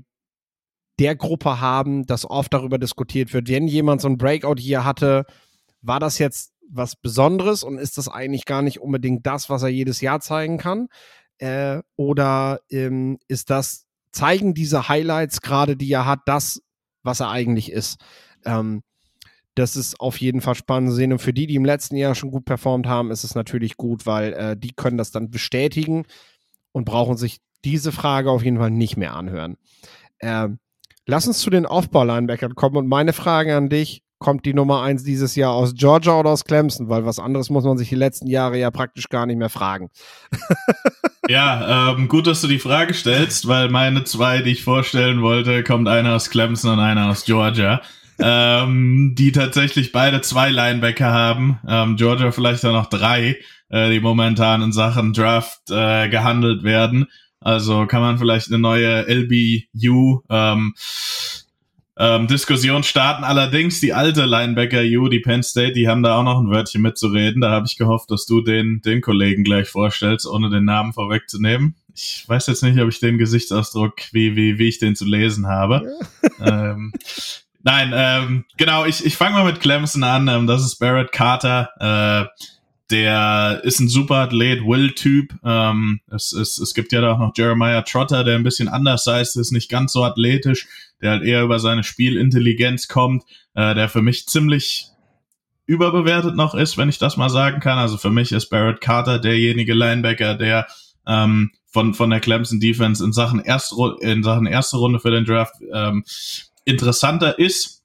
der 0.98 1.14
Gruppe 1.14 1.60
haben, 1.60 2.06
dass 2.06 2.28
oft 2.28 2.52
darüber 2.52 2.78
diskutiert 2.78 3.32
wird, 3.32 3.48
wenn 3.48 3.68
jemand 3.68 4.00
so 4.00 4.08
ein 4.08 4.18
Breakout 4.18 4.56
hier 4.58 4.84
hatte, 4.84 5.24
war 5.82 6.00
das 6.00 6.18
jetzt 6.18 6.52
was 6.68 6.96
Besonderes 6.96 7.64
und 7.64 7.78
ist 7.78 7.98
das 7.98 8.08
eigentlich 8.08 8.44
gar 8.44 8.62
nicht 8.62 8.80
unbedingt 8.80 9.26
das, 9.26 9.50
was 9.50 9.62
er 9.62 9.68
jedes 9.68 10.00
Jahr 10.00 10.20
zeigen 10.20 10.58
kann? 10.58 10.88
Äh, 11.38 11.80
oder 11.96 12.60
ähm, 12.70 13.18
ist 13.28 13.50
das 13.50 13.86
zeigen 14.12 14.54
diese 14.54 14.88
Highlights 14.88 15.40
gerade, 15.40 15.76
die 15.76 15.92
er 15.92 16.06
hat, 16.06 16.20
das, 16.26 16.62
was 17.02 17.20
er 17.20 17.30
eigentlich 17.30 17.70
ist. 17.72 18.00
Ähm, 18.44 18.82
das 19.54 19.76
ist 19.76 20.00
auf 20.00 20.20
jeden 20.20 20.40
Fall 20.40 20.54
spannend 20.54 20.90
zu 20.90 20.96
sehen. 20.96 21.12
Und 21.12 21.18
für 21.18 21.32
die, 21.32 21.46
die 21.46 21.56
im 21.56 21.64
letzten 21.64 21.96
Jahr 21.96 22.14
schon 22.14 22.30
gut 22.30 22.44
performt 22.44 22.86
haben, 22.86 23.10
ist 23.10 23.24
es 23.24 23.34
natürlich 23.34 23.76
gut, 23.76 24.06
weil 24.06 24.32
äh, 24.32 24.56
die 24.56 24.72
können 24.72 24.96
das 24.96 25.10
dann 25.10 25.30
bestätigen 25.30 26.04
und 26.72 26.84
brauchen 26.84 27.16
sich 27.16 27.38
diese 27.64 27.92
Frage 27.92 28.30
auf 28.30 28.44
jeden 28.44 28.58
Fall 28.58 28.70
nicht 28.70 28.96
mehr 28.96 29.14
anhören. 29.14 29.56
Ähm, 30.20 30.58
lass 31.06 31.26
uns 31.26 31.38
zu 31.38 31.50
den 31.50 31.66
Aufbau-Linebackern 31.66 32.54
kommen. 32.54 32.76
Und 32.76 32.86
meine 32.86 33.12
Frage 33.12 33.56
an 33.56 33.68
dich, 33.68 34.02
kommt 34.20 34.46
die 34.46 34.54
Nummer 34.54 34.82
eins 34.82 35.02
dieses 35.02 35.34
Jahr 35.34 35.52
aus 35.52 35.74
Georgia 35.74 36.20
oder 36.20 36.30
aus 36.30 36.44
Clemson? 36.44 36.88
Weil 36.88 37.04
was 37.04 37.18
anderes 37.18 37.50
muss 37.50 37.64
man 37.64 37.76
sich 37.76 37.88
die 37.88 37.96
letzten 37.96 38.28
Jahre 38.28 38.58
ja 38.58 38.70
praktisch 38.70 39.08
gar 39.08 39.26
nicht 39.26 39.38
mehr 39.38 39.48
fragen. 39.48 39.90
ja, 41.28 41.90
ähm, 41.90 42.06
gut, 42.06 42.28
dass 42.28 42.40
du 42.40 42.46
die 42.46 42.60
Frage 42.60 42.94
stellst, 42.94 43.48
weil 43.48 43.68
meine 43.70 44.04
zwei, 44.04 44.42
die 44.42 44.52
ich 44.52 44.62
vorstellen 44.62 45.22
wollte, 45.22 45.64
kommt 45.64 45.88
einer 45.88 46.14
aus 46.14 46.30
Clemson 46.30 46.74
und 46.74 46.78
einer 46.78 47.10
aus 47.10 47.24
Georgia. 47.24 47.80
ähm, 48.22 49.14
die 49.16 49.32
tatsächlich 49.32 49.92
beide 49.92 50.20
zwei 50.20 50.50
Linebacker 50.50 51.10
haben. 51.10 51.58
Ähm, 51.66 51.96
Georgia 51.96 52.30
vielleicht 52.32 52.64
auch 52.66 52.72
noch 52.72 52.86
drei, 52.86 53.38
äh, 53.70 53.90
die 53.90 54.00
momentan 54.00 54.62
in 54.62 54.72
Sachen 54.72 55.14
Draft 55.14 55.70
äh, 55.70 56.08
gehandelt 56.10 56.62
werden. 56.62 57.06
Also 57.40 57.86
kann 57.86 58.02
man 58.02 58.18
vielleicht 58.18 58.48
eine 58.48 58.58
neue 58.58 59.06
LBU 59.08 60.20
ähm, 60.28 60.74
ähm, 62.00 62.26
Diskussion 62.26 62.82
starten. 62.82 63.24
Allerdings 63.24 63.78
die 63.78 63.92
alte 63.92 64.24
Linebacker 64.24 64.80
U, 64.80 65.08
die 65.08 65.20
Penn 65.20 65.42
State, 65.42 65.72
die 65.72 65.86
haben 65.86 66.02
da 66.02 66.16
auch 66.16 66.22
noch 66.22 66.40
ein 66.40 66.50
Wörtchen 66.50 66.80
mitzureden. 66.80 67.42
Da 67.42 67.50
habe 67.50 67.66
ich 67.66 67.76
gehofft, 67.76 68.10
dass 68.10 68.24
du 68.24 68.40
den, 68.40 68.80
den 68.80 69.02
Kollegen 69.02 69.44
gleich 69.44 69.68
vorstellst, 69.68 70.26
ohne 70.26 70.48
den 70.48 70.64
Namen 70.64 70.94
vorwegzunehmen. 70.94 71.74
Ich 71.94 72.24
weiß 72.26 72.46
jetzt 72.46 72.62
nicht, 72.62 72.80
ob 72.80 72.88
ich 72.88 73.00
den 73.00 73.18
Gesichtsausdruck, 73.18 74.00
wie, 74.12 74.34
wie, 74.34 74.58
wie 74.58 74.68
ich 74.68 74.78
den 74.78 74.96
zu 74.96 75.04
lesen 75.04 75.46
habe. 75.46 75.92
ähm, 76.40 76.94
nein, 77.62 77.92
ähm, 77.94 78.44
genau, 78.56 78.86
ich, 78.86 79.04
ich 79.04 79.16
fange 79.16 79.34
mal 79.34 79.44
mit 79.44 79.60
Clemson 79.60 80.02
an. 80.02 80.26
Ähm, 80.28 80.46
das 80.46 80.64
ist 80.64 80.76
Barrett 80.76 81.12
Carter. 81.12 81.68
Äh, 81.78 82.42
der 82.90 83.60
ist 83.64 83.80
ein 83.80 83.88
super 83.88 84.16
Athlet, 84.16 84.64
Will-Typ. 84.64 85.34
Ähm, 85.44 86.00
es, 86.10 86.32
es, 86.32 86.58
es 86.58 86.74
gibt 86.74 86.92
ja 86.92 87.00
da 87.00 87.12
auch 87.12 87.18
noch 87.18 87.32
Jeremiah 87.36 87.82
Trotter, 87.82 88.24
der 88.24 88.36
ein 88.36 88.42
bisschen 88.42 88.68
anders 88.68 89.06
heißt, 89.06 89.36
ist 89.36 89.52
nicht 89.52 89.70
ganz 89.70 89.92
so 89.92 90.04
athletisch, 90.04 90.66
der 91.00 91.12
halt 91.12 91.22
eher 91.22 91.42
über 91.42 91.60
seine 91.60 91.84
Spielintelligenz 91.84 92.88
kommt, 92.88 93.24
äh, 93.54 93.74
der 93.74 93.88
für 93.88 94.02
mich 94.02 94.26
ziemlich 94.26 94.86
überbewertet 95.66 96.34
noch 96.34 96.54
ist, 96.54 96.78
wenn 96.78 96.88
ich 96.88 96.98
das 96.98 97.16
mal 97.16 97.30
sagen 97.30 97.60
kann. 97.60 97.78
Also 97.78 97.96
für 97.96 98.10
mich 98.10 98.32
ist 98.32 98.50
Barrett 98.50 98.80
Carter 98.80 99.20
derjenige 99.20 99.72
Linebacker, 99.72 100.34
der 100.34 100.66
ähm, 101.06 101.52
von, 101.68 101.94
von 101.94 102.10
der 102.10 102.18
Clemson 102.18 102.58
Defense 102.58 103.04
in 103.04 103.12
Sachen, 103.12 103.40
erste, 103.40 103.76
in 104.00 104.24
Sachen 104.24 104.46
erste 104.46 104.78
Runde 104.78 104.98
für 104.98 105.12
den 105.12 105.24
Draft 105.24 105.54
ähm, 105.72 106.04
interessanter 106.64 107.38
ist 107.38 107.79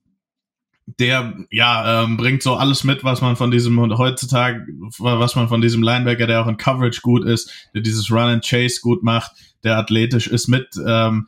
der 0.88 1.34
ja 1.50 2.04
ähm, 2.04 2.18
bringt 2.18 2.44
so 2.44 2.56
alles 2.56 2.84
mit, 2.84 3.04
was 3.04 3.22
man 3.22 3.36
von 3.36 3.52
diesem 3.52 3.80
heutzutage, 3.98 4.68
was 5.00 5.36
man 5.36 5.48
von 5.48 5.62
diesem 5.62 5.82
Linebacker, 5.82 6.28
der 6.28 6.42
auch 6.42 6.48
in 6.48 6.58
Coverage 6.58 7.02
gut 7.02 7.26
ist, 7.26 7.52
der 7.74 7.82
dieses 7.82 8.12
Run 8.12 8.30
and 8.30 8.46
Chase 8.46 8.80
gut 8.82 9.04
macht, 9.04 9.32
der 9.64 9.78
athletisch 9.78 10.28
ist 10.28 10.48
mit 10.48 10.70
ähm, 10.86 11.28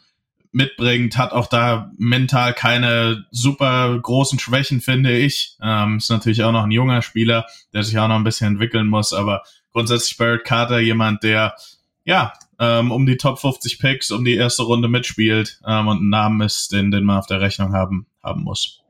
mitbringt, 0.51 1.17
hat 1.17 1.33
auch 1.33 1.47
da 1.47 1.91
mental 1.97 2.53
keine 2.53 3.25
super 3.31 3.97
großen 3.99 4.39
Schwächen, 4.39 4.81
finde 4.81 5.17
ich. 5.17 5.55
Ähm, 5.61 5.97
ist 5.97 6.09
natürlich 6.09 6.43
auch 6.43 6.51
noch 6.51 6.63
ein 6.63 6.71
junger 6.71 7.01
Spieler, 7.01 7.45
der 7.73 7.83
sich 7.83 7.97
auch 7.99 8.07
noch 8.07 8.15
ein 8.15 8.23
bisschen 8.23 8.47
entwickeln 8.47 8.87
muss, 8.87 9.13
aber 9.13 9.43
grundsätzlich 9.71 10.17
Barrett 10.17 10.45
Carter 10.45 10.79
jemand, 10.79 11.23
der 11.23 11.55
ja 12.05 12.33
ähm, 12.59 12.91
um 12.91 13.05
die 13.05 13.17
Top 13.17 13.39
50 13.39 13.79
Picks, 13.79 14.11
um 14.11 14.25
die 14.25 14.35
erste 14.35 14.63
Runde 14.63 14.87
mitspielt 14.87 15.59
ähm, 15.65 15.87
und 15.87 16.01
ein 16.01 16.09
Namen 16.09 16.41
ist, 16.41 16.71
den, 16.71 16.91
den 16.91 17.03
man 17.03 17.19
auf 17.19 17.27
der 17.27 17.41
Rechnung 17.41 17.73
haben, 17.73 18.07
haben 18.23 18.43
muss. 18.43 18.81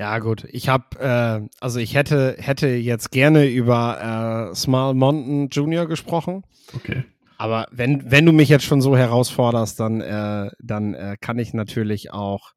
Ja, 0.00 0.18
gut. 0.18 0.46
Ich 0.50 0.70
habe, 0.70 0.98
äh, 0.98 1.46
also 1.60 1.78
ich 1.78 1.94
hätte, 1.94 2.34
hätte 2.38 2.68
jetzt 2.68 3.10
gerne 3.10 3.44
über 3.44 4.48
äh, 4.50 4.54
Small 4.54 4.94
Mountain 4.94 5.50
Jr. 5.50 5.84
gesprochen. 5.84 6.42
Okay. 6.74 7.04
Aber 7.36 7.66
wenn, 7.70 8.10
wenn 8.10 8.24
du 8.24 8.32
mich 8.32 8.48
jetzt 8.48 8.64
schon 8.64 8.80
so 8.80 8.96
herausforderst, 8.96 9.78
dann, 9.78 10.00
äh, 10.00 10.52
dann 10.58 10.94
äh, 10.94 11.18
kann 11.20 11.38
ich 11.38 11.52
natürlich 11.52 12.14
auch 12.14 12.52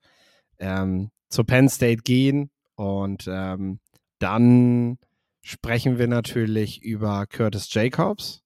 ähm, 0.58 1.10
zu 1.28 1.44
Penn 1.44 1.68
State 1.68 2.04
gehen 2.04 2.50
und 2.76 3.26
ähm, 3.28 3.82
dann 4.20 4.98
sprechen 5.42 6.00
wir 6.00 6.08
natürlich 6.08 6.82
über 6.82 7.26
Curtis 7.26 7.68
Jacobs. 7.74 8.42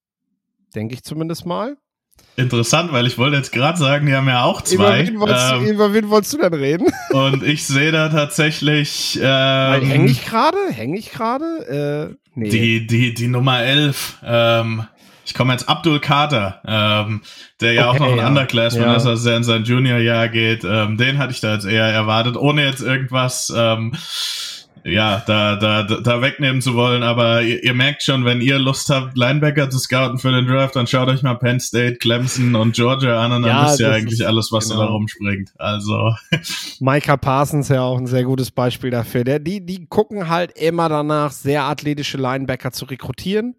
Denke 0.73 0.95
ich 0.95 1.03
zumindest 1.03 1.45
mal. 1.45 1.77
Interessant, 2.39 2.93
weil 2.93 3.07
ich 3.07 3.17
wollte 3.17 3.35
jetzt 3.35 3.51
gerade 3.51 3.79
sagen, 3.79 4.05
die 4.05 4.13
haben 4.13 4.27
ja 4.27 4.43
auch 4.43 4.61
zwei. 4.61 5.01
Über 5.01 5.07
wen 5.07 5.19
wolltest, 5.19 5.53
ähm, 5.53 5.65
über 5.65 5.93
wen 5.95 6.09
wolltest 6.09 6.33
du 6.33 6.37
denn 6.37 6.53
reden? 6.53 6.87
Und 7.11 7.41
ich 7.41 7.65
sehe 7.65 7.91
da 7.91 8.09
tatsächlich. 8.09 9.19
Ähm, 9.19 9.81
Hänge 9.81 10.11
ich 10.11 10.23
gerade? 10.23 10.57
Hänge 10.69 10.99
ich 10.99 11.11
gerade? 11.11 12.13
Äh, 12.13 12.15
nee. 12.35 12.49
Die, 12.49 12.85
die, 12.85 13.15
die 13.15 13.27
Nummer 13.27 13.63
11. 13.63 14.17
Ähm, 14.23 14.85
ich 15.25 15.33
komme 15.33 15.51
jetzt 15.53 15.67
Abdul 15.67 15.99
Carter, 15.99 16.61
ähm, 16.67 17.21
der 17.59 17.73
ja 17.73 17.89
okay, 17.89 17.95
auch 17.95 17.99
noch 18.01 18.11
ein 18.11 18.19
ja. 18.19 18.27
Underclassman 18.27 18.83
ja. 18.87 18.95
ist, 18.97 19.07
also 19.07 19.27
der 19.27 19.37
in 19.37 19.43
sein 19.43 19.63
Junior-Jahr 19.63 20.29
geht. 20.29 20.63
Ähm, 20.63 20.95
den 20.97 21.17
hatte 21.17 21.31
ich 21.31 21.41
da 21.41 21.55
jetzt 21.55 21.65
eher 21.65 21.85
erwartet, 21.85 22.37
ohne 22.37 22.63
jetzt 22.63 22.81
irgendwas. 22.81 23.51
Ähm, 23.55 23.93
ja, 24.87 25.21
da, 25.25 25.55
da, 25.55 25.83
da 25.83 26.21
wegnehmen 26.21 26.61
zu 26.61 26.73
wollen, 26.73 27.03
aber 27.03 27.41
ihr, 27.41 27.63
ihr, 27.63 27.73
merkt 27.73 28.03
schon, 28.03 28.25
wenn 28.25 28.41
ihr 28.41 28.57
Lust 28.57 28.89
habt, 28.89 29.17
Linebacker 29.17 29.69
zu 29.69 29.79
scouten 29.79 30.17
für 30.17 30.31
den 30.31 30.47
Draft, 30.47 30.75
dann 30.75 30.87
schaut 30.87 31.09
euch 31.09 31.23
mal 31.23 31.35
Penn 31.35 31.59
State, 31.59 31.97
Clemson 31.97 32.55
und 32.55 32.75
Georgia 32.75 33.23
an 33.23 33.31
und 33.31 33.41
dann 33.43 33.51
ja, 33.51 33.65
wisst 33.65 33.79
ihr 33.79 33.91
eigentlich 33.91 34.25
alles, 34.25 34.51
was 34.51 34.69
genau. 34.69 34.81
da 34.81 34.87
rumspringt. 34.87 35.51
Also. 35.57 36.15
Micah 36.79 37.17
Parsons 37.17 37.69
ja 37.69 37.81
auch 37.81 37.97
ein 37.97 38.07
sehr 38.07 38.23
gutes 38.23 38.51
Beispiel 38.51 38.89
dafür. 38.91 39.23
Der, 39.23 39.39
die, 39.39 39.65
die 39.65 39.85
gucken 39.87 40.29
halt 40.29 40.57
immer 40.57 40.89
danach, 40.89 41.31
sehr 41.31 41.63
athletische 41.63 42.17
Linebacker 42.17 42.71
zu 42.71 42.85
rekrutieren. 42.85 43.55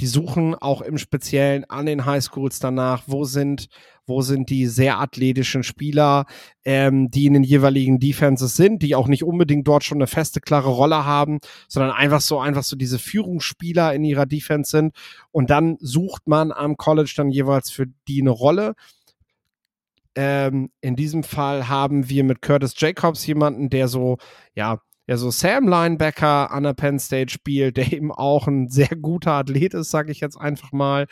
Die 0.00 0.06
suchen 0.06 0.54
auch 0.56 0.80
im 0.80 0.98
Speziellen 0.98 1.64
an 1.70 1.86
den 1.86 2.04
Highschools 2.04 2.58
danach, 2.58 3.04
wo 3.06 3.24
sind, 3.24 3.68
wo 4.06 4.22
sind 4.22 4.50
die 4.50 4.66
sehr 4.66 4.98
athletischen 4.98 5.62
Spieler, 5.62 6.26
ähm, 6.64 7.10
die 7.10 7.26
in 7.26 7.34
den 7.34 7.42
jeweiligen 7.42 7.98
Defenses 7.98 8.56
sind, 8.56 8.82
die 8.82 8.94
auch 8.94 9.08
nicht 9.08 9.24
unbedingt 9.24 9.66
dort 9.66 9.84
schon 9.84 9.98
eine 9.98 10.06
feste, 10.06 10.40
klare 10.40 10.70
Rolle 10.70 11.04
haben, 11.04 11.38
sondern 11.68 11.92
einfach 11.92 12.20
so, 12.20 12.38
einfach 12.38 12.62
so 12.62 12.76
diese 12.76 12.98
Führungsspieler 12.98 13.94
in 13.94 14.04
ihrer 14.04 14.26
Defense 14.26 14.70
sind. 14.70 14.94
Und 15.30 15.50
dann 15.50 15.76
sucht 15.80 16.26
man 16.26 16.52
am 16.52 16.76
College 16.76 17.12
dann 17.16 17.30
jeweils 17.30 17.70
für 17.70 17.86
die 18.08 18.20
eine 18.20 18.30
Rolle. 18.30 18.74
Ähm, 20.16 20.70
in 20.80 20.96
diesem 20.96 21.24
Fall 21.24 21.68
haben 21.68 22.08
wir 22.08 22.24
mit 22.24 22.40
Curtis 22.42 22.74
Jacobs 22.76 23.26
jemanden, 23.26 23.68
der 23.68 23.88
so, 23.88 24.18
ja, 24.54 24.80
ja 25.06 25.16
so 25.16 25.30
Sam 25.30 25.66
Linebacker 25.66 26.52
an 26.52 26.62
der 26.62 26.74
Penn 26.74 26.98
State 26.98 27.32
spielt, 27.32 27.76
der 27.76 27.92
eben 27.92 28.12
auch 28.12 28.46
ein 28.46 28.68
sehr 28.68 28.88
guter 28.88 29.32
Athlet 29.32 29.74
ist, 29.74 29.90
sage 29.90 30.12
ich 30.12 30.20
jetzt 30.20 30.36
einfach 30.36 30.72
mal. 30.72 31.06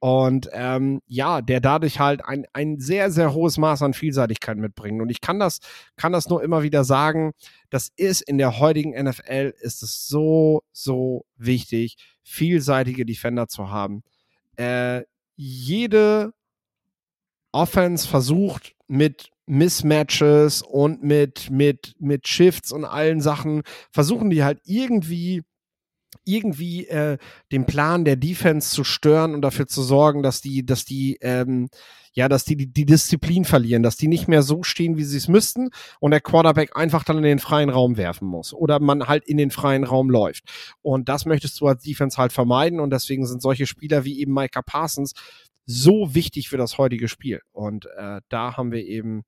Und 0.00 0.48
ähm, 0.52 1.02
ja, 1.06 1.42
der 1.42 1.60
dadurch 1.60 2.00
halt 2.00 2.24
ein, 2.24 2.46
ein 2.54 2.80
sehr, 2.80 3.10
sehr 3.10 3.34
hohes 3.34 3.58
Maß 3.58 3.82
an 3.82 3.92
Vielseitigkeit 3.92 4.56
mitbringt. 4.56 5.02
Und 5.02 5.10
ich 5.10 5.20
kann 5.20 5.38
das, 5.38 5.60
kann 5.96 6.12
das 6.12 6.28
nur 6.30 6.42
immer 6.42 6.62
wieder 6.62 6.84
sagen, 6.84 7.32
das 7.68 7.90
ist 7.96 8.22
in 8.22 8.38
der 8.38 8.58
heutigen 8.58 8.92
NFL, 8.92 9.52
ist 9.60 9.82
es 9.82 10.06
so, 10.06 10.62
so 10.72 11.26
wichtig, 11.36 11.96
vielseitige 12.22 13.04
Defender 13.04 13.46
zu 13.46 13.70
haben. 13.70 14.02
Äh, 14.56 15.02
jede 15.36 16.32
Offense 17.52 18.08
versucht 18.08 18.74
mit 18.86 19.30
Mismatches 19.44 20.62
und 20.62 21.02
mit, 21.02 21.50
mit, 21.50 21.94
mit 21.98 22.26
Shifts 22.26 22.72
und 22.72 22.84
allen 22.86 23.20
Sachen 23.20 23.62
versuchen 23.90 24.30
die 24.30 24.44
halt 24.44 24.60
irgendwie 24.64 25.42
irgendwie 26.24 26.86
äh, 26.86 27.18
den 27.52 27.66
Plan 27.66 28.04
der 28.04 28.16
Defense 28.16 28.70
zu 28.70 28.84
stören 28.84 29.34
und 29.34 29.42
dafür 29.42 29.66
zu 29.66 29.82
sorgen, 29.82 30.22
dass 30.22 30.40
die, 30.40 30.64
dass 30.64 30.84
die, 30.84 31.18
ähm, 31.20 31.68
ja, 32.12 32.28
dass 32.28 32.44
die, 32.44 32.56
die 32.56 32.86
Disziplin 32.86 33.44
verlieren, 33.44 33.82
dass 33.82 33.96
die 33.96 34.08
nicht 34.08 34.28
mehr 34.28 34.42
so 34.42 34.62
stehen, 34.62 34.96
wie 34.96 35.04
sie 35.04 35.16
es 35.16 35.28
müssten 35.28 35.70
und 36.00 36.10
der 36.10 36.20
Quarterback 36.20 36.76
einfach 36.76 37.04
dann 37.04 37.18
in 37.18 37.22
den 37.22 37.38
freien 37.38 37.70
Raum 37.70 37.96
werfen 37.96 38.26
muss 38.26 38.52
oder 38.52 38.80
man 38.80 39.06
halt 39.06 39.24
in 39.26 39.36
den 39.36 39.50
freien 39.50 39.84
Raum 39.84 40.10
läuft. 40.10 40.44
Und 40.82 41.08
das 41.08 41.24
möchtest 41.24 41.60
du 41.60 41.66
als 41.66 41.82
Defense 41.82 42.16
halt 42.16 42.32
vermeiden 42.32 42.80
und 42.80 42.90
deswegen 42.90 43.26
sind 43.26 43.42
solche 43.42 43.66
Spieler 43.66 44.04
wie 44.04 44.20
eben 44.20 44.34
Micah 44.34 44.62
Parsons 44.62 45.14
so 45.66 46.14
wichtig 46.14 46.48
für 46.48 46.56
das 46.56 46.78
heutige 46.78 47.08
Spiel. 47.08 47.40
Und 47.52 47.86
äh, 47.96 48.20
da 48.28 48.56
haben 48.56 48.72
wir 48.72 48.84
eben 48.84 49.22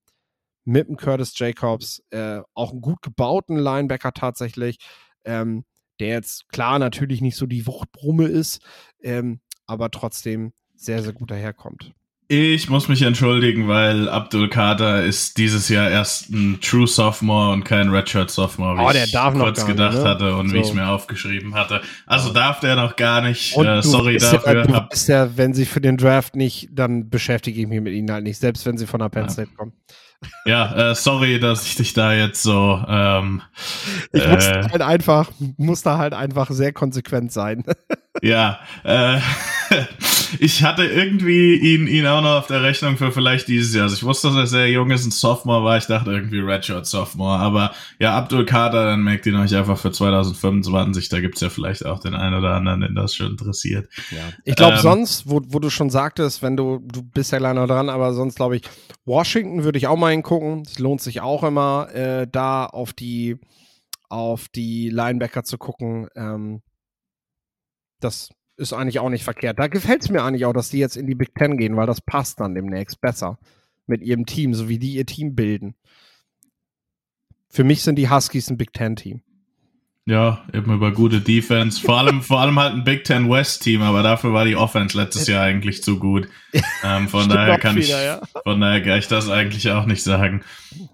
mit 0.64 0.88
dem 0.88 0.96
Curtis 0.96 1.38
Jacobs, 1.38 2.02
äh, 2.10 2.40
auch 2.54 2.72
einen 2.72 2.80
gut 2.80 3.02
gebauten 3.02 3.56
Linebacker 3.56 4.12
tatsächlich, 4.12 4.78
ähm, 5.24 5.64
der 6.02 6.10
jetzt 6.10 6.48
klar 6.48 6.78
natürlich 6.78 7.20
nicht 7.20 7.36
so 7.36 7.46
die 7.46 7.66
Wuchtbrumme 7.66 8.26
ist, 8.26 8.60
ähm, 9.02 9.40
aber 9.66 9.90
trotzdem 9.90 10.52
sehr, 10.74 11.02
sehr 11.02 11.12
gut 11.12 11.30
daherkommt. 11.30 11.94
Ich 12.34 12.70
muss 12.70 12.88
mich 12.88 13.02
entschuldigen, 13.02 13.68
weil 13.68 14.08
Abdul 14.08 14.48
Kader 14.48 15.04
ist 15.04 15.36
dieses 15.36 15.68
Jahr 15.68 15.90
erst 15.90 16.30
ein 16.30 16.60
True 16.62 16.86
Sophomore 16.86 17.52
und 17.52 17.64
kein 17.64 17.90
Redshirt 17.90 18.30
Sophomore, 18.30 18.78
wie 18.78 18.80
oh, 18.80 18.90
der 18.90 19.04
ich 19.04 19.12
darf 19.12 19.34
kurz 19.34 19.66
gedacht 19.66 19.92
nicht, 19.92 20.02
ne? 20.02 20.08
hatte 20.08 20.36
und 20.36 20.48
so. 20.48 20.54
wie 20.54 20.60
ich 20.60 20.68
es 20.68 20.72
mir 20.72 20.88
aufgeschrieben 20.88 21.54
hatte. 21.54 21.82
Also 22.06 22.32
darf 22.32 22.60
der 22.60 22.76
noch 22.76 22.96
gar 22.96 23.20
nicht. 23.20 23.54
Äh, 23.58 23.82
sorry 23.82 24.16
dafür. 24.16 24.66
Ja, 24.66 24.88
weißt 24.90 25.08
ja, 25.10 25.36
wenn 25.36 25.52
sie 25.52 25.66
für 25.66 25.82
den 25.82 25.98
Draft 25.98 26.34
nicht, 26.34 26.70
dann 26.72 27.10
beschäftige 27.10 27.60
ich 27.60 27.66
mich 27.66 27.82
mit 27.82 27.92
ihnen 27.92 28.10
halt 28.10 28.24
nicht, 28.24 28.38
selbst 28.38 28.64
wenn 28.64 28.78
sie 28.78 28.86
von 28.86 29.00
der 29.00 29.10
Penn 29.10 29.28
State 29.28 29.50
ja. 29.50 29.56
kommen. 29.58 29.72
Ja, 30.46 30.92
äh, 30.92 30.94
sorry, 30.94 31.38
dass 31.38 31.66
ich 31.66 31.76
dich 31.76 31.92
da 31.92 32.14
jetzt 32.14 32.42
so. 32.42 32.82
Ähm, 32.88 33.42
ich 34.10 34.26
musste 34.26 34.52
äh, 34.52 34.68
halt 34.70 34.80
einfach, 34.80 35.30
musste 35.58 35.98
halt 35.98 36.14
einfach 36.14 36.50
sehr 36.50 36.72
konsequent 36.72 37.30
sein. 37.30 37.62
ja, 38.20 38.60
äh, 38.84 39.18
ich 40.38 40.62
hatte 40.62 40.84
irgendwie 40.84 41.54
ihn, 41.54 41.86
ihn 41.86 42.06
auch 42.06 42.20
noch 42.20 42.38
auf 42.40 42.46
der 42.46 42.62
Rechnung 42.62 42.98
für 42.98 43.10
vielleicht 43.10 43.48
dieses 43.48 43.74
Jahr. 43.74 43.84
Also 43.84 43.96
ich 43.96 44.02
wusste, 44.02 44.28
dass 44.28 44.36
er 44.36 44.46
sehr 44.46 44.70
jung 44.70 44.90
ist, 44.90 45.06
ein 45.06 45.10
Sophomore 45.10 45.64
war. 45.64 45.78
Ich 45.78 45.86
dachte 45.86 46.10
irgendwie 46.10 46.40
Redshirt 46.40 46.84
Sophomore. 46.86 47.38
Aber 47.38 47.72
ja, 47.98 48.16
Abdul 48.16 48.44
Kader, 48.44 48.84
dann 48.84 49.02
merkt 49.02 49.24
ihn 49.24 49.36
euch 49.36 49.56
einfach 49.56 49.78
für 49.78 49.92
2025. 49.92 51.08
Da 51.08 51.20
gibt's 51.20 51.40
ja 51.40 51.48
vielleicht 51.48 51.86
auch 51.86 52.00
den 52.00 52.14
einen 52.14 52.36
oder 52.36 52.54
anderen, 52.54 52.82
den 52.82 52.94
das 52.94 53.14
schon 53.14 53.30
interessiert. 53.30 53.88
Ja. 54.10 54.18
Ich 54.44 54.56
glaube 54.56 54.74
ähm, 54.74 54.80
sonst, 54.80 55.28
wo, 55.28 55.40
wo 55.48 55.58
du 55.58 55.70
schon 55.70 55.88
sagtest, 55.88 56.42
wenn 56.42 56.56
du, 56.56 56.80
du 56.84 57.02
bist 57.02 57.32
ja 57.32 57.38
kleiner 57.38 57.66
dran, 57.66 57.88
aber 57.88 58.12
sonst 58.12 58.36
glaube 58.36 58.56
ich, 58.56 58.62
Washington 59.06 59.64
würde 59.64 59.78
ich 59.78 59.86
auch 59.86 59.96
mal 59.96 60.10
hingucken. 60.10 60.64
Es 60.66 60.78
lohnt 60.78 61.00
sich 61.00 61.22
auch 61.22 61.44
immer, 61.44 61.88
äh, 61.94 62.26
da 62.30 62.66
auf 62.66 62.92
die, 62.92 63.38
auf 64.10 64.48
die 64.48 64.90
Linebacker 64.90 65.44
zu 65.44 65.56
gucken. 65.56 66.08
Ähm, 66.14 66.60
das 68.04 68.30
ist 68.56 68.72
eigentlich 68.72 68.98
auch 68.98 69.10
nicht 69.10 69.24
verkehrt. 69.24 69.58
Da 69.58 69.66
gefällt 69.66 70.02
es 70.02 70.10
mir 70.10 70.22
eigentlich 70.22 70.44
auch, 70.44 70.52
dass 70.52 70.70
die 70.70 70.78
jetzt 70.78 70.96
in 70.96 71.06
die 71.06 71.14
Big 71.14 71.34
Ten 71.34 71.56
gehen, 71.56 71.76
weil 71.76 71.86
das 71.86 72.00
passt 72.00 72.40
dann 72.40 72.54
demnächst 72.54 73.00
besser 73.00 73.38
mit 73.86 74.02
ihrem 74.02 74.26
Team, 74.26 74.54
so 74.54 74.68
wie 74.68 74.78
die 74.78 74.94
ihr 74.94 75.06
Team 75.06 75.34
bilden. 75.34 75.74
Für 77.48 77.64
mich 77.64 77.82
sind 77.82 77.96
die 77.96 78.08
Huskies 78.08 78.48
ein 78.48 78.56
Big 78.56 78.72
Ten-Team. 78.72 79.20
Ja, 80.04 80.42
eben 80.52 80.72
über 80.72 80.90
gute 80.90 81.20
Defense. 81.20 81.80
Vor 81.80 81.98
allem, 81.98 82.22
vor 82.22 82.40
allem 82.40 82.58
halt 82.58 82.72
ein 82.72 82.82
Big 82.82 83.04
Ten 83.04 83.30
West 83.30 83.62
Team, 83.62 83.82
aber 83.82 84.02
dafür 84.02 84.32
war 84.32 84.44
die 84.44 84.56
Offense 84.56 84.96
letztes 84.96 85.28
Jahr 85.28 85.44
eigentlich 85.44 85.82
zu 85.82 85.98
gut. 85.98 86.28
Ähm, 86.82 87.08
von 87.08 87.28
daher 87.28 87.58
kann 87.58 87.76
wieder, 87.76 87.82
ich, 87.82 88.06
ja. 88.06 88.20
von 88.42 88.60
daher 88.60 88.82
kann 88.82 88.98
ich 88.98 89.06
das 89.06 89.28
eigentlich 89.28 89.70
auch 89.70 89.86
nicht 89.86 90.02
sagen. 90.02 90.42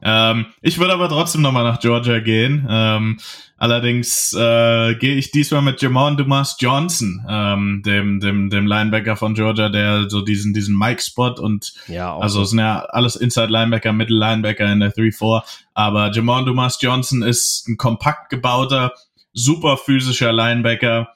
Ähm, 0.02 0.46
ich 0.60 0.78
würde 0.78 0.92
aber 0.92 1.08
trotzdem 1.08 1.40
nochmal 1.40 1.64
nach 1.64 1.80
Georgia 1.80 2.18
gehen. 2.18 2.66
Ähm, 2.68 3.18
allerdings 3.58 4.32
äh, 4.32 4.94
gehe 4.94 5.16
ich 5.16 5.30
diesmal 5.30 5.62
mit 5.62 5.82
Jamon 5.82 6.16
Dumas 6.16 6.56
Johnson, 6.58 7.24
ähm, 7.28 7.82
dem, 7.84 8.20
dem, 8.20 8.48
dem 8.50 8.66
Linebacker 8.66 9.16
von 9.16 9.34
Georgia, 9.34 9.68
der 9.68 10.08
so 10.08 10.22
diesen, 10.22 10.54
diesen 10.54 10.78
Mike-Spot 10.78 11.34
und 11.40 11.74
ja, 11.86 12.16
also 12.16 12.42
es 12.42 12.50
sind 12.50 12.60
ja 12.60 12.80
alles 12.80 13.16
Inside 13.16 13.48
Linebacker, 13.48 13.92
Middle 13.92 14.18
Linebacker 14.18 14.72
in 14.72 14.80
der 14.80 14.94
3-4. 14.94 15.42
Aber 15.74 16.10
Jamon 16.12 16.46
Dumas 16.46 16.78
Johnson 16.80 17.22
ist 17.22 17.68
ein 17.68 17.76
kompakt 17.76 18.30
gebauter, 18.30 18.92
super 19.32 19.76
physischer 19.76 20.32
Linebacker 20.32 21.08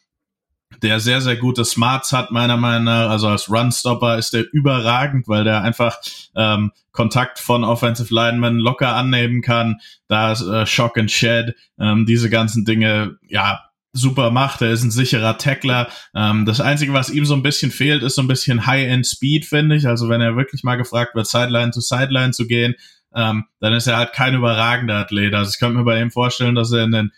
der 0.80 1.00
sehr, 1.00 1.20
sehr 1.20 1.36
gute 1.36 1.64
Smarts 1.64 2.12
hat, 2.12 2.30
meiner 2.30 2.56
Meinung 2.56 2.84
nach. 2.84 3.10
Also 3.10 3.28
als 3.28 3.50
Runstopper 3.50 4.18
ist 4.18 4.32
der 4.32 4.44
überragend, 4.52 5.28
weil 5.28 5.44
der 5.44 5.62
einfach 5.62 5.98
ähm, 6.34 6.72
Kontakt 6.92 7.38
von 7.38 7.64
Offensive 7.64 8.14
Linemen 8.14 8.58
locker 8.58 8.94
annehmen 8.94 9.42
kann. 9.42 9.80
Da 10.08 10.32
ist 10.32 10.42
äh, 10.42 10.66
Shock 10.66 10.98
and 10.98 11.10
Shed, 11.10 11.54
ähm, 11.78 12.06
diese 12.06 12.30
ganzen 12.30 12.64
Dinge, 12.64 13.16
ja, 13.28 13.60
super 13.92 14.30
macht. 14.30 14.62
Er 14.62 14.70
ist 14.70 14.82
ein 14.82 14.90
sicherer 14.90 15.38
Tackler. 15.38 15.88
Ähm, 16.14 16.46
das 16.46 16.60
Einzige, 16.60 16.92
was 16.92 17.10
ihm 17.10 17.26
so 17.26 17.34
ein 17.34 17.42
bisschen 17.42 17.70
fehlt, 17.70 18.02
ist 18.02 18.14
so 18.14 18.22
ein 18.22 18.28
bisschen 18.28 18.66
High-End-Speed, 18.66 19.44
finde 19.44 19.76
ich. 19.76 19.86
Also 19.86 20.08
wenn 20.08 20.20
er 20.20 20.36
wirklich 20.36 20.64
mal 20.64 20.76
gefragt 20.76 21.14
wird, 21.14 21.26
Sideline 21.26 21.72
zu 21.72 21.80
Sideline 21.80 22.32
zu 22.32 22.46
gehen, 22.46 22.74
ähm, 23.14 23.44
dann 23.60 23.74
ist 23.74 23.86
er 23.86 23.98
halt 23.98 24.12
kein 24.12 24.34
überragender 24.34 24.96
Athlet. 24.96 25.34
Also 25.34 25.50
ich 25.52 25.58
könnte 25.58 25.76
mir 25.78 25.84
bei 25.84 26.00
ihm 26.00 26.10
vorstellen, 26.10 26.54
dass 26.54 26.72
er 26.72 26.84
in 26.84 26.92
den 26.92 27.12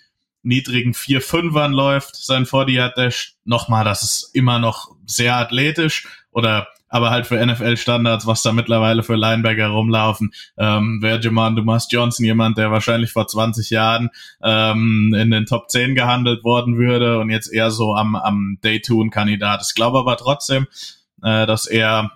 niedrigen 0.44 0.92
4-5ern 0.92 1.72
läuft, 1.72 2.16
sein 2.16 2.44
40-Yard-Dash. 2.44 3.34
Nochmal, 3.44 3.84
das 3.84 4.02
ist 4.02 4.30
immer 4.34 4.58
noch 4.58 4.94
sehr 5.06 5.36
athletisch 5.36 6.06
oder 6.30 6.68
aber 6.94 7.10
halt 7.10 7.26
für 7.26 7.44
NFL-Standards, 7.44 8.24
was 8.24 8.42
da 8.42 8.52
mittlerweile 8.52 9.02
für 9.02 9.16
Linebacker 9.16 9.66
rumlaufen, 9.66 10.32
ähm, 10.56 11.02
wäre 11.02 11.18
Jaman 11.20 11.56
Dumas 11.56 11.88
Johnson 11.90 12.24
jemand, 12.24 12.56
der 12.56 12.70
wahrscheinlich 12.70 13.10
vor 13.10 13.26
20 13.26 13.70
Jahren 13.70 14.10
ähm, 14.44 15.12
in 15.18 15.32
den 15.32 15.44
Top 15.44 15.70
10 15.70 15.96
gehandelt 15.96 16.44
worden 16.44 16.78
würde 16.78 17.18
und 17.18 17.30
jetzt 17.30 17.52
eher 17.52 17.72
so 17.72 17.96
am, 17.96 18.14
am 18.14 18.58
Day-2-Kandidat. 18.62 19.64
Ich 19.66 19.74
glaube 19.74 19.98
aber 19.98 20.16
trotzdem, 20.16 20.68
äh, 21.20 21.46
dass 21.46 21.66
er 21.66 22.12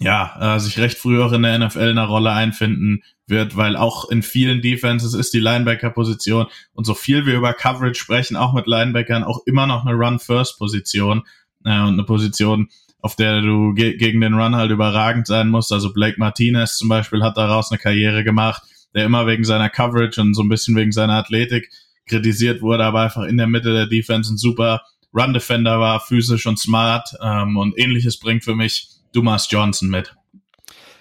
ja, 0.00 0.56
äh, 0.56 0.60
sich 0.60 0.78
recht 0.78 0.98
früh 0.98 1.22
auch 1.22 1.32
in 1.32 1.42
der 1.42 1.58
NFL 1.58 1.90
eine 1.90 2.06
Rolle 2.06 2.32
einfinden 2.32 3.02
wird, 3.26 3.56
weil 3.56 3.76
auch 3.76 4.08
in 4.08 4.22
vielen 4.22 4.62
Defenses 4.62 5.12
ist 5.12 5.34
die 5.34 5.40
Linebacker-Position 5.40 6.46
und 6.72 6.84
so 6.84 6.94
viel 6.94 7.26
wir 7.26 7.36
über 7.36 7.52
Coverage 7.52 8.00
sprechen, 8.00 8.36
auch 8.36 8.54
mit 8.54 8.66
Linebackern, 8.66 9.24
auch 9.24 9.40
immer 9.44 9.66
noch 9.66 9.84
eine 9.84 9.94
Run-First-Position 9.94 11.22
äh, 11.66 11.80
und 11.80 11.92
eine 11.92 12.04
Position, 12.04 12.68
auf 12.98 13.14
der 13.14 13.42
du 13.42 13.74
ge 13.74 13.96
gegen 13.98 14.22
den 14.22 14.34
Run 14.34 14.56
halt 14.56 14.70
überragend 14.70 15.26
sein 15.26 15.48
musst. 15.48 15.70
Also 15.70 15.92
Blake 15.92 16.18
Martinez 16.18 16.78
zum 16.78 16.88
Beispiel 16.88 17.22
hat 17.22 17.36
daraus 17.36 17.70
eine 17.70 17.78
Karriere 17.78 18.24
gemacht, 18.24 18.62
der 18.94 19.04
immer 19.04 19.26
wegen 19.26 19.44
seiner 19.44 19.68
Coverage 19.68 20.20
und 20.20 20.32
so 20.34 20.42
ein 20.42 20.48
bisschen 20.48 20.76
wegen 20.76 20.92
seiner 20.92 21.14
Athletik 21.14 21.70
kritisiert 22.06 22.62
wurde, 22.62 22.84
aber 22.84 23.02
einfach 23.02 23.24
in 23.24 23.36
der 23.36 23.46
Mitte 23.46 23.72
der 23.72 23.86
Defense 23.86 24.32
ein 24.32 24.38
super 24.38 24.80
Run-Defender 25.12 25.78
war, 25.78 26.00
physisch 26.00 26.46
und 26.46 26.58
smart 26.58 27.10
ähm, 27.22 27.58
und 27.58 27.78
ähnliches 27.78 28.18
bringt 28.18 28.44
für 28.44 28.56
mich 28.56 28.88
Dumas 29.12 29.48
Johnson 29.50 29.88
mit. 29.88 30.14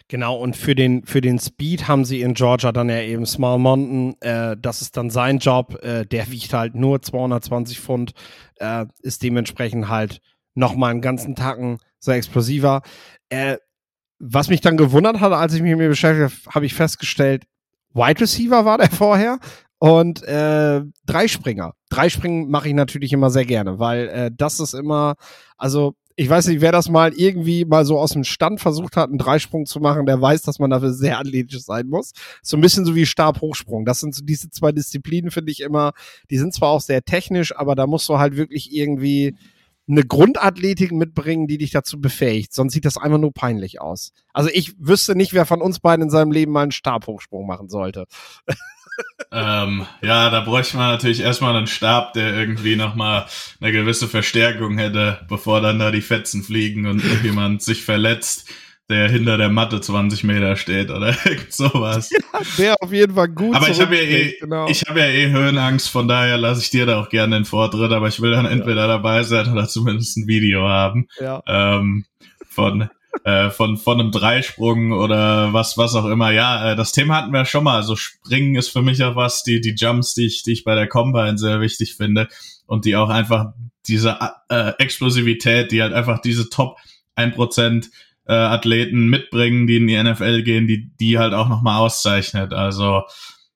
Genau, 0.07 0.37
und 0.37 0.57
für 0.57 0.73
den, 0.73 1.05
für 1.05 1.21
den 1.21 1.37
Speed 1.37 1.87
haben 1.87 2.03
sie 2.03 2.21
in 2.21 2.33
Georgia 2.33 2.71
dann 2.71 2.89
ja 2.89 2.99
eben 3.01 3.27
Small 3.27 3.59
Mountain. 3.59 4.19
Äh, 4.21 4.57
das 4.59 4.81
ist 4.81 4.97
dann 4.97 5.11
sein 5.11 5.37
Job. 5.37 5.83
Äh, 5.83 6.05
der 6.05 6.31
wiegt 6.31 6.51
halt 6.51 6.73
nur 6.73 6.99
220 7.01 7.79
Pfund, 7.79 8.13
äh, 8.55 8.85
ist 9.01 9.21
dementsprechend 9.21 9.87
halt 9.87 10.19
nochmal 10.55 10.91
einen 10.91 11.01
ganzen 11.01 11.35
Tacken 11.35 11.77
so 11.99 12.11
explosiver. 12.11 12.81
Äh, 13.29 13.57
was 14.17 14.49
mich 14.49 14.61
dann 14.61 14.77
gewundert 14.77 15.19
hat, 15.19 15.31
als 15.31 15.53
ich 15.53 15.61
mich 15.61 15.71
mit 15.71 15.79
mir 15.79 15.89
beschäftigt 15.89 16.43
habe, 16.43 16.55
habe 16.55 16.65
ich 16.65 16.73
festgestellt, 16.73 17.45
Wide 17.93 18.19
Receiver 18.19 18.65
war 18.65 18.79
der 18.79 18.89
vorher 18.89 19.39
und 19.77 20.23
äh, 20.23 20.81
Dreispringer. 21.05 21.73
Dreispringen 21.89 22.49
mache 22.49 22.67
ich 22.67 22.73
natürlich 22.73 23.13
immer 23.13 23.29
sehr 23.29 23.45
gerne, 23.45 23.79
weil 23.79 24.09
äh, 24.09 24.31
das 24.35 24.59
ist 24.59 24.73
immer, 24.73 25.15
also 25.57 25.95
ich 26.19 26.29
weiß 26.29 26.47
nicht, 26.47 26.60
wer 26.60 26.73
das 26.73 26.89
mal 26.89 27.13
irgendwie 27.13 27.63
mal 27.63 27.86
so 27.86 27.97
aus 27.97 28.12
dem 28.12 28.25
Stand 28.25 28.60
versucht 28.60 28.97
hat, 28.97 29.08
einen 29.08 29.17
Dreisprung 29.17 29.65
zu 29.65 29.79
machen, 29.79 30.05
der 30.05 30.19
weiß, 30.19 30.41
dass 30.41 30.60
man 30.60 30.69
dafür 30.69 30.91
sehr 30.91 31.17
athletisch 31.17 31.62
sein 31.62 31.88
muss. 31.88 32.12
So 32.43 32.58
ein 32.58 32.62
bisschen 32.62 32.84
so 32.84 32.93
wie 32.93 33.05
Stabhochsprung. 33.05 33.86
Das 33.86 34.01
sind 34.01 34.13
so 34.13 34.21
diese 34.25 34.49
zwei 34.49 34.73
Disziplinen, 34.73 35.32
finde 35.32 35.53
ich 35.53 35.62
immer, 35.62 35.93
die 36.29 36.38
sind 36.38 36.53
zwar 36.53 36.71
auch 36.71 36.82
sehr 36.82 37.03
technisch, 37.03 37.55
aber 37.55 37.73
da 37.73 37.88
musst 37.88 38.10
du 38.10 38.19
halt 38.19 38.36
wirklich 38.36 38.75
irgendwie 38.75 39.38
eine 39.88 40.03
Grundathletik 40.03 40.91
mitbringen, 40.91 41.47
die 41.47 41.58
dich 41.58 41.71
dazu 41.71 42.01
befähigt. 42.01 42.53
Sonst 42.53 42.73
sieht 42.73 42.84
das 42.84 42.97
einfach 42.97 43.17
nur 43.17 43.32
peinlich 43.32 43.79
aus. 43.79 44.12
Also 44.34 44.49
ich 44.51 44.75
wüsste 44.77 45.15
nicht, 45.15 45.34
wer 45.34 45.45
von 45.45 45.62
uns 45.62 45.79
beiden 45.79 46.03
in 46.03 46.10
seinem 46.10 46.34
Leben 46.34 46.51
mal 46.51 46.63
einen 46.63 46.73
Stabhochsprung 46.73 47.47
machen 47.47 47.69
sollte. 47.69 48.08
ähm, 49.31 49.85
ja, 50.01 50.29
da 50.29 50.41
bräuchte 50.41 50.77
man 50.77 50.91
natürlich 50.91 51.21
erstmal 51.21 51.55
einen 51.55 51.67
Stab, 51.67 52.13
der 52.13 52.33
irgendwie 52.33 52.75
nochmal 52.75 53.25
eine 53.62 53.71
gewisse 53.71 54.07
Verstärkung 54.07 54.77
hätte, 54.77 55.19
bevor 55.27 55.62
dann 55.62 55.79
da 55.79 55.91
die 55.91 56.01
Fetzen 56.01 56.43
fliegen 56.43 56.85
und 56.85 57.03
jemand 57.23 57.62
sich 57.62 57.83
verletzt, 57.83 58.49
der 58.89 59.07
hinter 59.07 59.38
der 59.38 59.49
Matte 59.49 59.81
20 59.81 60.23
Meter 60.23 60.55
steht 60.55 60.89
oder 60.89 61.15
irgend 61.25 61.53
sowas. 61.53 62.09
Ja, 62.09 62.39
der 62.57 62.75
auf 62.81 62.91
jeden 62.91 63.13
Fall 63.13 63.29
gut. 63.29 63.55
Aber 63.55 63.69
ich 63.69 63.79
habe 63.79 63.95
ja 63.95 64.01
eh, 64.01 64.35
genau. 64.39 64.67
ich 64.67 64.83
habe 64.88 64.99
ja 64.99 65.07
eh 65.07 65.29
Höhenangst, 65.29 65.89
von 65.89 66.07
daher 66.07 66.38
lasse 66.38 66.62
ich 66.62 66.71
dir 66.71 66.85
da 66.85 66.99
auch 66.99 67.09
gerne 67.09 67.35
den 67.35 67.45
Vortritt, 67.45 67.91
aber 67.91 68.07
ich 68.07 68.19
will 68.19 68.31
dann 68.31 68.45
entweder 68.45 68.81
ja. 68.81 68.88
dabei 68.88 69.23
sein 69.23 69.51
oder 69.51 69.67
zumindest 69.67 70.17
ein 70.17 70.27
Video 70.27 70.67
haben. 70.67 71.07
Ja. 71.19 71.43
Ähm, 71.45 72.05
von 72.49 72.89
äh, 73.23 73.49
von, 73.49 73.77
von 73.77 73.99
einem 73.99 74.11
Dreisprung 74.11 74.91
oder 74.91 75.53
was, 75.53 75.77
was 75.77 75.95
auch 75.95 76.05
immer. 76.05 76.31
Ja, 76.31 76.71
äh, 76.71 76.75
das 76.75 76.91
Thema 76.91 77.17
hatten 77.17 77.33
wir 77.33 77.45
schon 77.45 77.63
mal. 77.63 77.75
Also 77.75 77.95
Springen 77.95 78.55
ist 78.55 78.69
für 78.69 78.81
mich 78.81 79.03
auch 79.03 79.15
was, 79.15 79.43
die, 79.43 79.61
die 79.61 79.75
Jumps, 79.75 80.13
die 80.13 80.25
ich, 80.25 80.43
die 80.43 80.53
ich 80.53 80.63
bei 80.63 80.75
der 80.75 80.87
Combine 80.87 81.37
sehr 81.37 81.61
wichtig 81.61 81.95
finde 81.95 82.27
und 82.65 82.85
die 82.85 82.95
auch 82.95 83.09
einfach 83.09 83.53
diese 83.87 84.17
äh, 84.49 84.73
Explosivität, 84.77 85.71
die 85.71 85.81
halt 85.81 85.93
einfach 85.93 86.21
diese 86.21 86.49
Top 86.49 86.77
1% 87.17 87.89
äh, 88.27 88.33
Athleten 88.33 89.07
mitbringen, 89.07 89.65
die 89.65 89.77
in 89.77 89.87
die 89.87 90.01
NFL 90.01 90.43
gehen, 90.43 90.67
die, 90.67 90.91
die 90.99 91.17
halt 91.17 91.33
auch 91.33 91.49
nochmal 91.49 91.79
auszeichnet. 91.79 92.53
Also, 92.53 93.03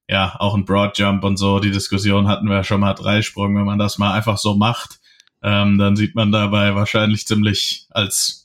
ja, 0.09 0.35
auch 0.39 0.55
ein 0.55 0.65
Broad 0.65 0.97
Jump 0.97 1.23
und 1.23 1.37
so, 1.37 1.59
die 1.59 1.71
Diskussion 1.71 2.27
hatten 2.27 2.49
wir 2.49 2.63
schon 2.63 2.81
mal 2.81 2.93
Dreisprung, 2.93 3.55
wenn 3.55 3.65
man 3.65 3.79
das 3.79 3.97
mal 3.97 4.13
einfach 4.13 4.37
so 4.37 4.55
macht, 4.55 4.99
ähm, 5.43 5.77
dann 5.77 5.95
sieht 5.95 6.15
man 6.15 6.31
dabei 6.31 6.73
wahrscheinlich 6.75 7.27
ziemlich 7.27 7.87
als 7.91 8.42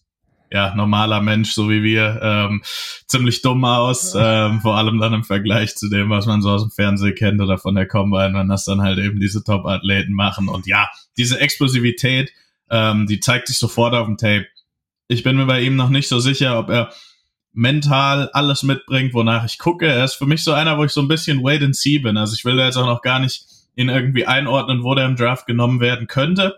ja, 0.51 0.75
normaler 0.75 1.21
Mensch, 1.21 1.53
so 1.53 1.69
wie 1.69 1.83
wir, 1.83 2.21
ähm, 2.23 2.63
ziemlich 3.07 3.43
dumm 3.43 3.65
aus, 3.65 4.15
ähm, 4.19 4.61
vor 4.61 4.77
allem 4.77 4.99
dann 4.99 5.13
im 5.13 5.25
Vergleich 5.25 5.77
zu 5.77 5.89
dem, 5.89 6.11
was 6.11 6.27
man 6.27 6.43
so 6.43 6.51
aus 6.51 6.63
dem 6.63 6.71
Fernsehen 6.71 7.15
kennt 7.15 7.41
oder 7.41 7.59
von 7.59 7.75
der 7.75 7.87
Combine, 7.87 8.35
wenn 8.35 8.49
das 8.49 8.65
dann 8.65 8.81
halt 8.81 8.99
eben 8.99 9.21
diese 9.21 9.45
Top-Athleten 9.45 10.13
machen. 10.13 10.49
Und 10.49 10.67
ja, 10.67 10.89
diese 11.17 11.41
Explosivität, 11.41 12.33
ähm, 12.71 13.07
die 13.07 13.21
zeigt 13.21 13.49
sich 13.49 13.59
sofort 13.59 13.95
auf 13.95 14.07
dem 14.07 14.17
Tape. 14.17 14.47
Ich 15.09 15.23
bin 15.23 15.37
mir 15.37 15.47
bei 15.47 15.61
ihm 15.61 15.77
noch 15.77 15.91
nicht 15.91 16.09
so 16.09 16.19
sicher, 16.21 16.59
ob 16.59 16.71
er 16.71 16.93
mental 17.53 18.31
alles 18.33 18.63
mitbringt, 18.63 19.15
wonach 19.15 19.45
ich 19.45 19.59
gucke. 19.59 19.87
Er 19.87 20.05
ist 20.05 20.15
für 20.15 20.27
mich 20.27 20.45
so 20.45 20.53
einer, 20.53 20.79
wo 20.79 20.85
ich 20.85 20.93
so 20.93 21.01
ein 21.01 21.09
bisschen 21.09 21.43
wait 21.43 21.63
and 21.63 21.77
see 21.77 21.99
bin. 21.99 22.17
Also 22.17 22.35
ich 22.35 22.45
will 22.45 22.57
da 22.57 22.67
jetzt 22.67 22.77
auch 22.77 22.87
noch 22.87 23.03
gar 23.03 23.19
nicht 23.19 23.45
ihn 23.75 23.89
irgendwie 23.89 24.27
einordnen, 24.27 24.83
wo 24.83 24.95
der 24.95 25.07
im 25.07 25.17
Draft 25.17 25.47
genommen 25.47 25.81
werden 25.81 26.07
könnte 26.07 26.57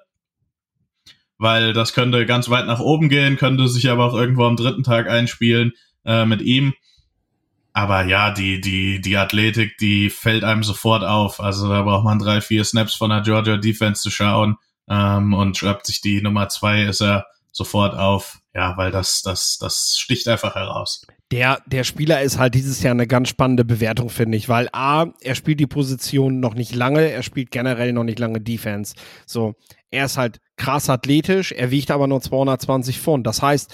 weil 1.40 1.72
das 1.72 1.94
könnte 1.94 2.26
ganz 2.26 2.50
weit 2.50 2.66
nach 2.66 2.81
oben 2.81 3.09
gehen, 3.09 3.38
könnte 3.38 3.66
sich 3.66 3.88
aber 3.88 4.05
auch 4.05 4.14
irgendwo 4.14 4.44
am 4.44 4.57
dritten 4.57 4.83
Tag 4.83 5.09
einspielen 5.09 5.72
äh, 6.05 6.26
mit 6.26 6.42
ihm. 6.42 6.74
Aber 7.72 8.05
ja, 8.05 8.31
die, 8.31 8.61
die, 8.61 9.00
die 9.00 9.16
Athletik, 9.16 9.79
die 9.79 10.11
fällt 10.11 10.44
einem 10.44 10.62
sofort 10.62 11.03
auf. 11.03 11.40
Also 11.40 11.66
da 11.70 11.81
braucht 11.81 12.05
man 12.05 12.18
drei, 12.18 12.42
vier 12.42 12.62
Snaps 12.62 12.94
von 12.94 13.09
der 13.09 13.22
Georgia 13.22 13.57
Defense 13.57 14.03
zu 14.03 14.11
schauen 14.11 14.59
ähm, 14.87 15.33
und 15.33 15.57
schreibt 15.57 15.87
sich 15.87 16.03
die 16.03 16.20
Nummer 16.20 16.50
zwei, 16.50 16.83
ist 16.83 17.00
er 17.00 17.26
sofort 17.53 17.96
auf. 17.96 18.39
Ja, 18.54 18.76
weil 18.76 18.90
das, 18.90 19.22
das, 19.22 19.58
das 19.58 19.96
sticht 19.96 20.26
einfach 20.26 20.56
heraus. 20.56 21.06
Der, 21.30 21.62
der 21.66 21.84
Spieler 21.84 22.22
ist 22.22 22.38
halt 22.38 22.54
dieses 22.54 22.82
Jahr 22.82 22.90
eine 22.90 23.06
ganz 23.06 23.28
spannende 23.28 23.64
Bewertung, 23.64 24.10
finde 24.10 24.36
ich, 24.36 24.48
weil 24.48 24.68
A, 24.72 25.06
er 25.20 25.36
spielt 25.36 25.60
die 25.60 25.68
Position 25.68 26.40
noch 26.40 26.54
nicht 26.54 26.74
lange, 26.74 27.08
er 27.08 27.22
spielt 27.22 27.52
generell 27.52 27.92
noch 27.92 28.02
nicht 28.02 28.18
lange 28.18 28.40
Defense. 28.40 28.94
So, 29.26 29.54
er 29.92 30.06
ist 30.06 30.16
halt 30.16 30.40
krass 30.56 30.90
athletisch, 30.90 31.52
er 31.52 31.70
wiegt 31.70 31.92
aber 31.92 32.08
nur 32.08 32.20
220 32.20 32.98
Pfund. 32.98 33.26
Das 33.28 33.40
heißt, 33.40 33.72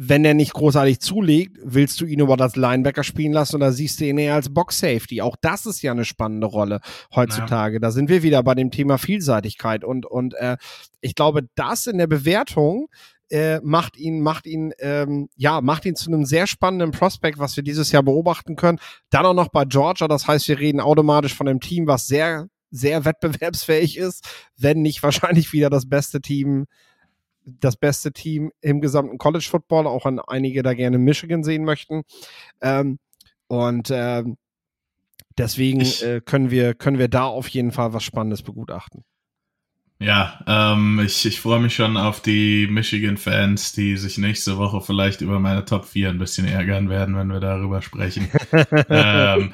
wenn 0.00 0.24
er 0.24 0.34
nicht 0.34 0.52
großartig 0.52 1.00
zulegt, 1.00 1.58
willst 1.64 2.00
du 2.00 2.04
ihn 2.06 2.20
über 2.20 2.36
das 2.36 2.54
Linebacker 2.54 3.02
spielen 3.02 3.32
lassen 3.32 3.56
oder 3.56 3.72
siehst 3.72 3.98
du 3.98 4.04
ihn 4.04 4.18
eher 4.18 4.34
als 4.34 4.54
Box 4.54 4.78
Safety? 4.78 5.22
Auch 5.22 5.34
das 5.40 5.66
ist 5.66 5.82
ja 5.82 5.90
eine 5.90 6.04
spannende 6.04 6.46
Rolle 6.46 6.80
heutzutage. 7.12 7.74
Ja. 7.74 7.80
Da 7.80 7.90
sind 7.90 8.08
wir 8.08 8.22
wieder 8.22 8.40
bei 8.44 8.54
dem 8.54 8.70
Thema 8.70 8.98
Vielseitigkeit 8.98 9.82
und 9.82 10.06
und 10.06 10.34
äh, 10.34 10.56
ich 11.00 11.16
glaube, 11.16 11.48
das 11.56 11.88
in 11.88 11.98
der 11.98 12.06
Bewertung 12.06 12.86
äh, 13.30 13.60
macht 13.62 13.96
ihn, 13.96 14.20
macht 14.20 14.46
ihn, 14.46 14.72
ähm, 14.78 15.28
ja, 15.36 15.60
macht 15.60 15.84
ihn 15.84 15.96
zu 15.96 16.10
einem 16.10 16.24
sehr 16.24 16.46
spannenden 16.46 16.92
Prospect, 16.92 17.38
was 17.38 17.56
wir 17.56 17.64
dieses 17.64 17.92
Jahr 17.92 18.02
beobachten 18.02 18.56
können. 18.56 18.78
Dann 19.10 19.26
auch 19.26 19.34
noch 19.34 19.48
bei 19.48 19.64
Georgia, 19.64 20.08
das 20.08 20.26
heißt, 20.26 20.48
wir 20.48 20.58
reden 20.58 20.80
automatisch 20.80 21.34
von 21.34 21.48
einem 21.48 21.60
Team, 21.60 21.86
was 21.86 22.06
sehr, 22.06 22.48
sehr 22.70 23.04
wettbewerbsfähig 23.04 23.96
ist, 23.96 24.26
wenn 24.56 24.82
nicht 24.82 25.02
wahrscheinlich 25.02 25.52
wieder 25.52 25.70
das 25.70 25.88
beste 25.88 26.20
Team, 26.20 26.66
das 27.44 27.76
beste 27.76 28.12
Team 28.12 28.52
im 28.60 28.80
gesamten 28.80 29.18
College 29.18 29.46
Football, 29.48 29.86
auch 29.86 30.06
an 30.06 30.20
einige 30.20 30.62
da 30.62 30.74
gerne 30.74 30.98
Michigan 30.98 31.44
sehen 31.44 31.64
möchten. 31.64 32.02
Ähm, 32.60 32.98
und 33.46 33.90
ähm, 33.90 34.36
deswegen 35.38 35.80
äh, 35.80 36.20
können 36.24 36.50
wir, 36.50 36.74
können 36.74 36.98
wir 36.98 37.08
da 37.08 37.24
auf 37.24 37.48
jeden 37.48 37.72
Fall 37.72 37.94
was 37.94 38.04
Spannendes 38.04 38.42
begutachten. 38.42 39.04
Ja, 40.00 40.38
ähm, 40.46 41.00
ich, 41.04 41.26
ich 41.26 41.40
freue 41.40 41.58
mich 41.58 41.74
schon 41.74 41.96
auf 41.96 42.20
die 42.20 42.68
Michigan-Fans, 42.68 43.72
die 43.72 43.96
sich 43.96 44.16
nächste 44.16 44.56
Woche 44.56 44.80
vielleicht 44.80 45.22
über 45.22 45.40
meine 45.40 45.64
Top 45.64 45.86
4 45.86 46.10
ein 46.10 46.18
bisschen 46.18 46.46
ärgern 46.46 46.88
werden, 46.88 47.16
wenn 47.16 47.32
wir 47.32 47.40
darüber 47.40 47.82
sprechen. 47.82 48.30
ähm, 48.88 49.52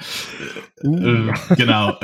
uh. 0.83 1.31
äh, 1.31 1.57
genau. 1.57 1.99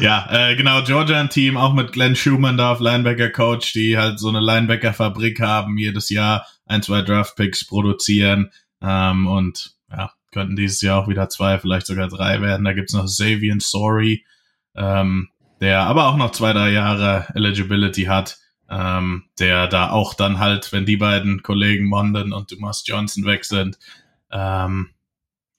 ja, 0.00 0.26
äh, 0.30 0.56
genau, 0.56 0.82
Georgia 0.86 1.20
ein 1.20 1.28
Team, 1.28 1.58
auch 1.58 1.74
mit 1.74 1.92
Glenn 1.92 2.16
Schumann 2.16 2.56
da 2.56 2.72
auf 2.72 2.80
Linebacker-Coach, 2.80 3.74
die 3.74 3.98
halt 3.98 4.18
so 4.18 4.30
eine 4.30 4.40
Linebacker-Fabrik 4.40 5.38
haben, 5.40 5.76
jedes 5.76 6.08
Jahr 6.08 6.46
ein, 6.64 6.82
zwei 6.82 7.02
Draft-Picks 7.02 7.66
produzieren 7.66 8.52
ähm, 8.80 9.26
und 9.26 9.74
ja, 9.90 10.12
könnten 10.32 10.56
dieses 10.56 10.80
Jahr 10.80 11.02
auch 11.02 11.08
wieder 11.08 11.28
zwei, 11.28 11.58
vielleicht 11.58 11.88
sogar 11.88 12.08
drei 12.08 12.40
werden. 12.40 12.64
Da 12.64 12.72
gibt's 12.72 12.94
noch 12.94 13.04
Xavier 13.04 13.56
Sorry, 13.58 14.24
ähm, 14.74 15.28
der 15.60 15.80
aber 15.82 16.06
auch 16.06 16.16
noch 16.16 16.32
zwei, 16.32 16.52
drei 16.52 16.70
Jahre 16.70 17.26
Eligibility 17.34 18.04
hat, 18.04 18.38
ähm, 18.70 19.24
der 19.38 19.66
da 19.66 19.90
auch 19.90 20.14
dann 20.14 20.38
halt, 20.38 20.72
wenn 20.72 20.86
die 20.86 20.96
beiden 20.96 21.42
Kollegen 21.42 21.86
Monden 21.86 22.32
und 22.32 22.50
Dumas 22.50 22.84
Johnson 22.86 23.24
weg 23.24 23.44
sind, 23.44 23.78
ähm, 24.30 24.90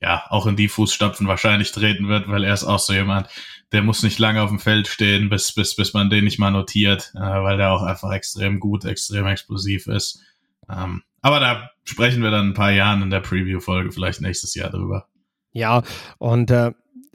ja, 0.02 0.24
auch 0.30 0.46
in 0.48 0.56
die 0.56 0.70
Fußstapfen 0.70 1.28
wahrscheinlich 1.28 1.72
treten 1.72 2.08
wird, 2.08 2.30
weil 2.30 2.44
er 2.44 2.54
ist 2.54 2.64
auch 2.64 2.80
so 2.80 2.94
jemand, 2.94 3.28
der 3.72 3.82
muss 3.82 4.04
nicht 4.04 4.20
lange 4.20 4.42
auf 4.42 4.50
dem 4.50 4.60
Feld 4.60 4.88
stehen, 4.88 5.30
bis, 5.30 5.54
bis, 5.54 5.76
bis 5.76 5.94
man 5.94 6.10
den 6.10 6.24
nicht 6.24 6.40
mal 6.40 6.52
notiert, 6.52 7.12
äh, 7.16 7.20
weil 7.20 7.58
der 7.58 7.72
auch 7.72 7.84
einfach 7.84 8.12
extrem 8.12 8.60
gut, 8.60 8.86
extrem 8.86 9.28
explosiv 9.28 9.88
ist. 9.88 10.22
Ähm, 10.70 11.04
aber 11.22 11.40
da 11.40 11.70
sprechen 11.84 12.24
wir 12.24 12.32
dann 12.32 12.50
ein 12.50 12.54
paar 12.54 12.72
Jahren 12.72 13.02
in 13.02 13.10
der 13.10 13.20
Preview-Folge 13.20 13.92
vielleicht 13.92 14.22
nächstes 14.22 14.56
Jahr 14.56 14.70
drüber. 14.70 15.08
Ja, 15.52 15.82
und 16.18 16.52
äh, 16.52 16.72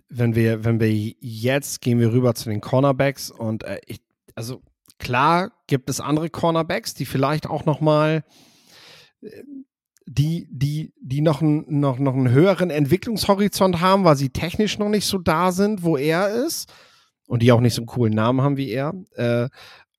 wenn 0.09 0.35
wir, 0.35 0.65
wenn 0.65 0.81
wir 0.81 0.91
jetzt 0.93 1.81
gehen 1.81 1.99
wir 1.99 2.13
rüber 2.13 2.35
zu 2.35 2.49
den 2.49 2.61
Cornerbacks 2.61 3.31
und 3.31 3.65
äh, 3.65 3.81
ich, 3.87 4.01
also 4.35 4.63
klar 4.99 5.53
gibt 5.67 5.91
es 5.91 6.01
andere 6.01 6.31
Cornerbacks, 6.31 6.95
die 6.95 7.07
vielleicht 7.07 7.47
auch 7.47 7.65
noch 7.65 7.81
mal 7.81 8.25
äh, 9.23 9.43
die, 10.07 10.47
die, 10.51 10.93
die 11.01 11.21
noch, 11.21 11.41
ein, 11.41 11.65
noch, 11.69 11.99
noch 11.99 12.15
einen 12.15 12.31
höheren 12.31 12.71
Entwicklungshorizont 12.71 13.81
haben, 13.81 14.05
weil 14.05 14.17
sie 14.17 14.31
technisch 14.31 14.79
noch 14.79 14.89
nicht 14.91 15.07
so 15.07 15.19
da 15.19 15.51
sind, 15.51 15.83
wo 15.83 15.97
er 15.97 16.29
ist. 16.29 16.73
Und 17.27 17.43
die 17.43 17.53
auch 17.53 17.61
nicht 17.61 17.73
so 17.73 17.81
einen 17.81 17.87
coolen 17.87 18.13
Namen 18.13 18.43
haben 18.43 18.59
wie 18.59 18.71
er. 18.71 18.93
Äh, 19.15 19.49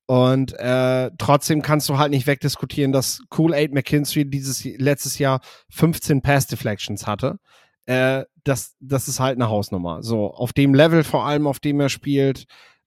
und 0.06 0.52
äh, 0.60 1.10
trotzdem 1.18 1.60
kannst 1.60 1.88
du 1.88 1.98
halt 1.98 2.12
nicht 2.12 2.28
wegdiskutieren, 2.28 2.92
dass 2.92 3.20
Cool 3.36 3.52
Aid 3.52 3.74
McKinstry 3.74 4.24
dieses 4.24 4.62
letztes 4.64 5.18
Jahr 5.18 5.40
15 5.70 6.22
Pass 6.22 6.46
Deflections 6.46 7.08
hatte. 7.08 7.40
Äh, 7.86 8.24
das, 8.44 8.76
das 8.80 9.08
ist 9.08 9.20
halt 9.20 9.36
eine 9.36 9.48
Hausnummer. 9.48 10.02
So, 10.02 10.32
auf 10.32 10.52
dem 10.52 10.74
Level 10.74 11.04
vor 11.04 11.24
allem, 11.26 11.46
auf 11.46 11.60
dem 11.60 11.80
er 11.80 11.88
spielt, 11.88 12.44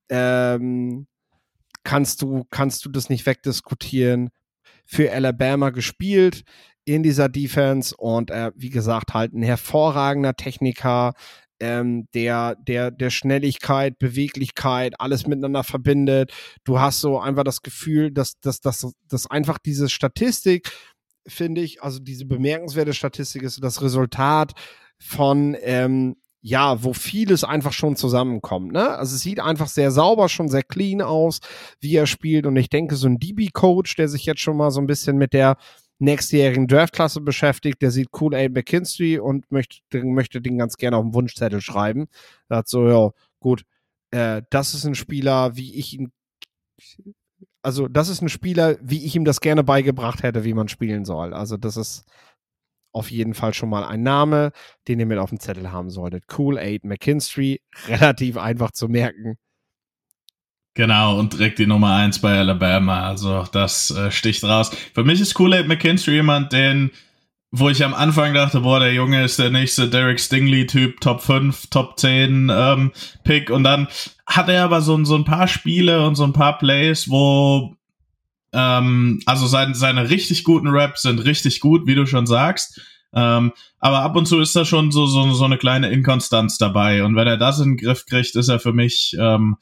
ähm, 0.09 1.07
kannst 1.83 2.21
du, 2.21 2.45
kannst 2.49 2.85
du 2.85 2.89
das 2.89 3.09
nicht 3.09 3.25
wegdiskutieren. 3.25 4.29
Für 4.85 5.11
Alabama 5.11 5.69
gespielt 5.69 6.43
in 6.83 7.03
dieser 7.03 7.29
Defense 7.29 7.95
und 7.95 8.31
äh, 8.31 8.51
wie 8.55 8.71
gesagt, 8.71 9.13
halt 9.13 9.33
ein 9.33 9.43
hervorragender 9.43 10.35
Techniker, 10.35 11.13
ähm, 11.59 12.07
der, 12.13 12.55
der, 12.55 12.89
der 12.89 13.09
Schnelligkeit, 13.09 13.99
Beweglichkeit, 13.99 14.93
alles 14.99 15.27
miteinander 15.27 15.63
verbindet. 15.63 16.33
Du 16.63 16.79
hast 16.79 17.01
so 17.01 17.19
einfach 17.19 17.43
das 17.43 17.61
Gefühl, 17.61 18.11
dass, 18.11 18.39
dass, 18.39 18.61
dass, 18.61 18.91
dass 19.07 19.29
einfach 19.29 19.57
diese 19.59 19.89
Statistik, 19.89 20.71
finde 21.27 21.61
ich, 21.61 21.83
also 21.83 21.99
diese 21.99 22.25
bemerkenswerte 22.25 22.93
Statistik 22.93 23.43
ist 23.43 23.63
das 23.63 23.81
Resultat 23.81 24.53
von 25.01 25.55
ähm, 25.61 26.15
ja, 26.41 26.83
wo 26.83 26.93
vieles 26.93 27.43
einfach 27.43 27.73
schon 27.73 27.95
zusammenkommt. 27.95 28.71
Ne? 28.71 28.89
Also 28.89 29.15
es 29.15 29.21
sieht 29.21 29.39
einfach 29.39 29.67
sehr 29.67 29.91
sauber, 29.91 30.29
schon 30.29 30.47
sehr 30.47 30.63
clean 30.63 31.01
aus, 31.01 31.39
wie 31.81 31.95
er 31.95 32.07
spielt. 32.07 32.45
Und 32.45 32.55
ich 32.55 32.69
denke, 32.69 32.95
so 32.95 33.07
ein 33.07 33.19
DB-Coach, 33.19 33.95
der 33.95 34.07
sich 34.07 34.25
jetzt 34.25 34.41
schon 34.41 34.55
mal 34.55 34.71
so 34.71 34.79
ein 34.79 34.87
bisschen 34.87 35.17
mit 35.17 35.33
der 35.33 35.57
nächstjährigen 35.99 36.67
Draftklasse 36.67 37.19
beschäftigt, 37.19 37.81
der 37.81 37.91
sieht 37.91 38.07
cool 38.21 38.33
Abe 38.33 38.51
McKinstry 38.51 39.19
und 39.19 39.51
möchte, 39.51 39.81
möchte 40.03 40.41
den 40.41 40.57
ganz 40.57 40.77
gerne 40.77 40.95
auf 40.95 41.03
den 41.03 41.13
Wunschzettel 41.13 41.59
schreiben. 41.59 42.07
Hat 42.49 42.69
so, 42.69 42.87
ja, 42.87 43.11
gut, 43.41 43.63
äh, 44.11 44.41
das 44.49 44.73
ist 44.73 44.85
ein 44.85 44.95
Spieler, 44.95 45.57
wie 45.57 45.75
ich 45.75 45.93
ihn, 45.93 46.11
also 47.61 47.89
das 47.89 48.07
ist 48.07 48.21
ein 48.21 48.29
Spieler, 48.29 48.77
wie 48.81 49.05
ich 49.05 49.13
ihm 49.15 49.25
das 49.25 49.41
gerne 49.41 49.65
beigebracht 49.65 50.23
hätte, 50.23 50.45
wie 50.45 50.53
man 50.53 50.69
spielen 50.69 51.03
soll. 51.03 51.33
Also 51.33 51.57
das 51.57 51.75
ist 51.75 52.05
auf 52.91 53.11
jeden 53.11 53.33
Fall 53.33 53.53
schon 53.53 53.69
mal 53.69 53.83
ein 53.83 54.03
Name, 54.03 54.51
den 54.87 54.99
ihr 54.99 55.05
mit 55.05 55.19
auf 55.19 55.29
dem 55.29 55.39
Zettel 55.39 55.71
haben 55.71 55.89
solltet. 55.89 56.23
Cool 56.37 56.57
Aid 56.57 56.83
McKinstry, 56.83 57.61
relativ 57.87 58.37
einfach 58.37 58.71
zu 58.71 58.87
merken. 58.87 59.37
Genau, 60.79 61.19
und 61.19 61.33
direkt 61.33 61.59
die 61.59 61.67
Nummer 61.67 61.95
eins 61.95 62.19
bei 62.19 62.37
Alabama. 62.37 63.05
Also 63.05 63.43
das 63.51 63.91
äh, 63.91 64.11
sticht 64.11 64.45
raus. 64.45 64.71
Für 64.93 65.03
mich 65.03 65.19
ist 65.19 65.33
Kool-Aid 65.33 65.67
McKinstry 65.67 66.13
jemand, 66.13 66.53
den, 66.53 66.91
wo 67.51 67.69
ich 67.69 67.83
am 67.83 67.93
Anfang 67.93 68.33
dachte, 68.33 68.61
boah, 68.61 68.79
der 68.79 68.93
Junge 68.93 69.23
ist 69.25 69.39
der 69.39 69.49
nächste 69.49 69.89
Derek 69.89 70.21
Stingley-Typ, 70.21 71.01
Top 71.01 71.21
5, 71.21 71.67
Top 71.69 71.99
10 71.99 72.49
ähm, 72.49 72.91
Pick. 73.25 73.49
Und 73.49 73.65
dann 73.65 73.89
hat 74.25 74.47
er 74.47 74.63
aber 74.63 74.79
so, 74.79 75.03
so 75.03 75.15
ein 75.15 75.25
paar 75.25 75.49
Spiele 75.49 76.05
und 76.07 76.15
so 76.15 76.23
ein 76.23 76.31
paar 76.31 76.57
Plays, 76.57 77.09
wo 77.09 77.75
ähm, 78.53 79.21
also 79.25 79.47
sein, 79.47 79.73
seine 79.73 80.09
richtig 80.09 80.43
guten 80.43 80.67
Raps 80.67 81.03
sind 81.03 81.23
richtig 81.25 81.59
gut, 81.59 81.87
wie 81.87 81.95
du 81.95 82.05
schon 82.05 82.27
sagst. 82.27 82.81
Ähm, 83.13 83.53
aber 83.79 84.01
ab 84.01 84.15
und 84.15 84.27
zu 84.27 84.39
ist 84.39 84.55
da 84.55 84.65
schon 84.65 84.91
so, 84.91 85.05
so, 85.07 85.31
so 85.33 85.45
eine 85.45 85.57
kleine 85.57 85.89
Inkonstanz 85.89 86.57
dabei. 86.57 87.03
Und 87.03 87.15
wenn 87.15 87.27
er 87.27 87.37
das 87.37 87.59
in 87.59 87.71
den 87.71 87.77
Griff 87.77 88.05
kriegt, 88.05 88.35
ist 88.35 88.49
er 88.49 88.59
für 88.59 88.73
mich 88.73 89.15
ähm, 89.19 89.57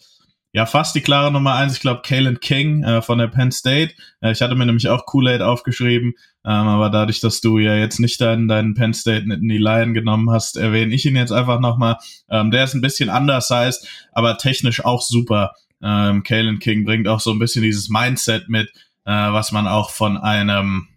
ja 0.51 0.65
fast 0.65 0.95
die 0.95 1.01
klare 1.01 1.31
Nummer 1.31 1.55
eins. 1.55 1.73
Ich 1.73 1.79
glaube, 1.79 2.01
Kalen 2.03 2.39
King 2.39 2.83
äh, 2.83 3.01
von 3.01 3.19
der 3.19 3.27
Penn 3.27 3.51
State. 3.51 3.93
Äh, 4.21 4.31
ich 4.31 4.41
hatte 4.41 4.55
mir 4.55 4.65
nämlich 4.65 4.89
auch 4.89 5.05
Kool-Aid 5.05 5.41
aufgeschrieben, 5.41 6.13
ähm, 6.45 6.51
aber 6.67 6.89
dadurch, 6.89 7.19
dass 7.19 7.41
du 7.41 7.57
ja 7.59 7.75
jetzt 7.75 7.99
nicht 7.99 8.19
deinen, 8.19 8.47
deinen 8.47 8.73
Penn 8.73 8.93
State 8.93 9.31
in 9.31 9.47
die 9.47 9.57
Line 9.57 9.93
genommen 9.93 10.29
hast, 10.29 10.57
erwähne 10.57 10.93
ich 10.93 11.05
ihn 11.05 11.15
jetzt 11.15 11.31
einfach 11.31 11.59
nochmal. 11.59 11.97
Ähm, 12.29 12.51
der 12.51 12.65
ist 12.65 12.73
ein 12.73 12.81
bisschen 12.81 13.09
undersized, 13.09 13.87
aber 14.11 14.37
technisch 14.37 14.83
auch 14.83 15.01
super. 15.01 15.53
Ähm, 15.81 16.23
Kalen 16.23 16.59
King 16.59 16.85
bringt 16.85 17.07
auch 17.07 17.19
so 17.19 17.31
ein 17.31 17.39
bisschen 17.39 17.63
dieses 17.63 17.89
Mindset 17.89 18.49
mit, 18.49 18.69
äh, 19.05 19.11
was 19.11 19.51
man 19.51 19.67
auch 19.67 19.91
von 19.91 20.17
einem 20.17 20.87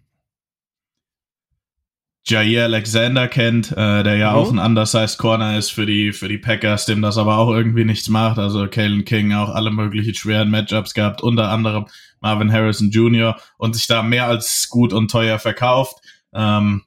Jair 2.23 2.65
Alexander 2.65 3.27
kennt, 3.27 3.71
äh, 3.71 4.03
der 4.03 4.17
ja 4.17 4.31
mhm. 4.31 4.37
auch 4.37 4.51
ein 4.51 4.59
undersized 4.59 5.17
Corner 5.17 5.57
ist 5.57 5.71
für 5.71 5.85
die, 5.85 6.13
für 6.13 6.27
die 6.27 6.37
Packers, 6.37 6.85
dem 6.85 7.01
das 7.01 7.17
aber 7.17 7.37
auch 7.37 7.51
irgendwie 7.51 7.83
nichts 7.83 8.09
macht. 8.09 8.37
Also 8.37 8.67
Kalen 8.67 9.05
King 9.05 9.33
auch 9.33 9.49
alle 9.49 9.71
möglichen 9.71 10.13
schweren 10.13 10.51
Matchups 10.51 10.93
gehabt, 10.93 11.21
unter 11.21 11.49
anderem 11.49 11.87
Marvin 12.19 12.51
Harrison 12.51 12.91
Jr. 12.91 13.37
und 13.57 13.75
sich 13.75 13.87
da 13.87 14.03
mehr 14.03 14.27
als 14.27 14.69
gut 14.69 14.93
und 14.93 15.09
teuer 15.09 15.39
verkauft. 15.39 15.97
Ähm, 16.33 16.83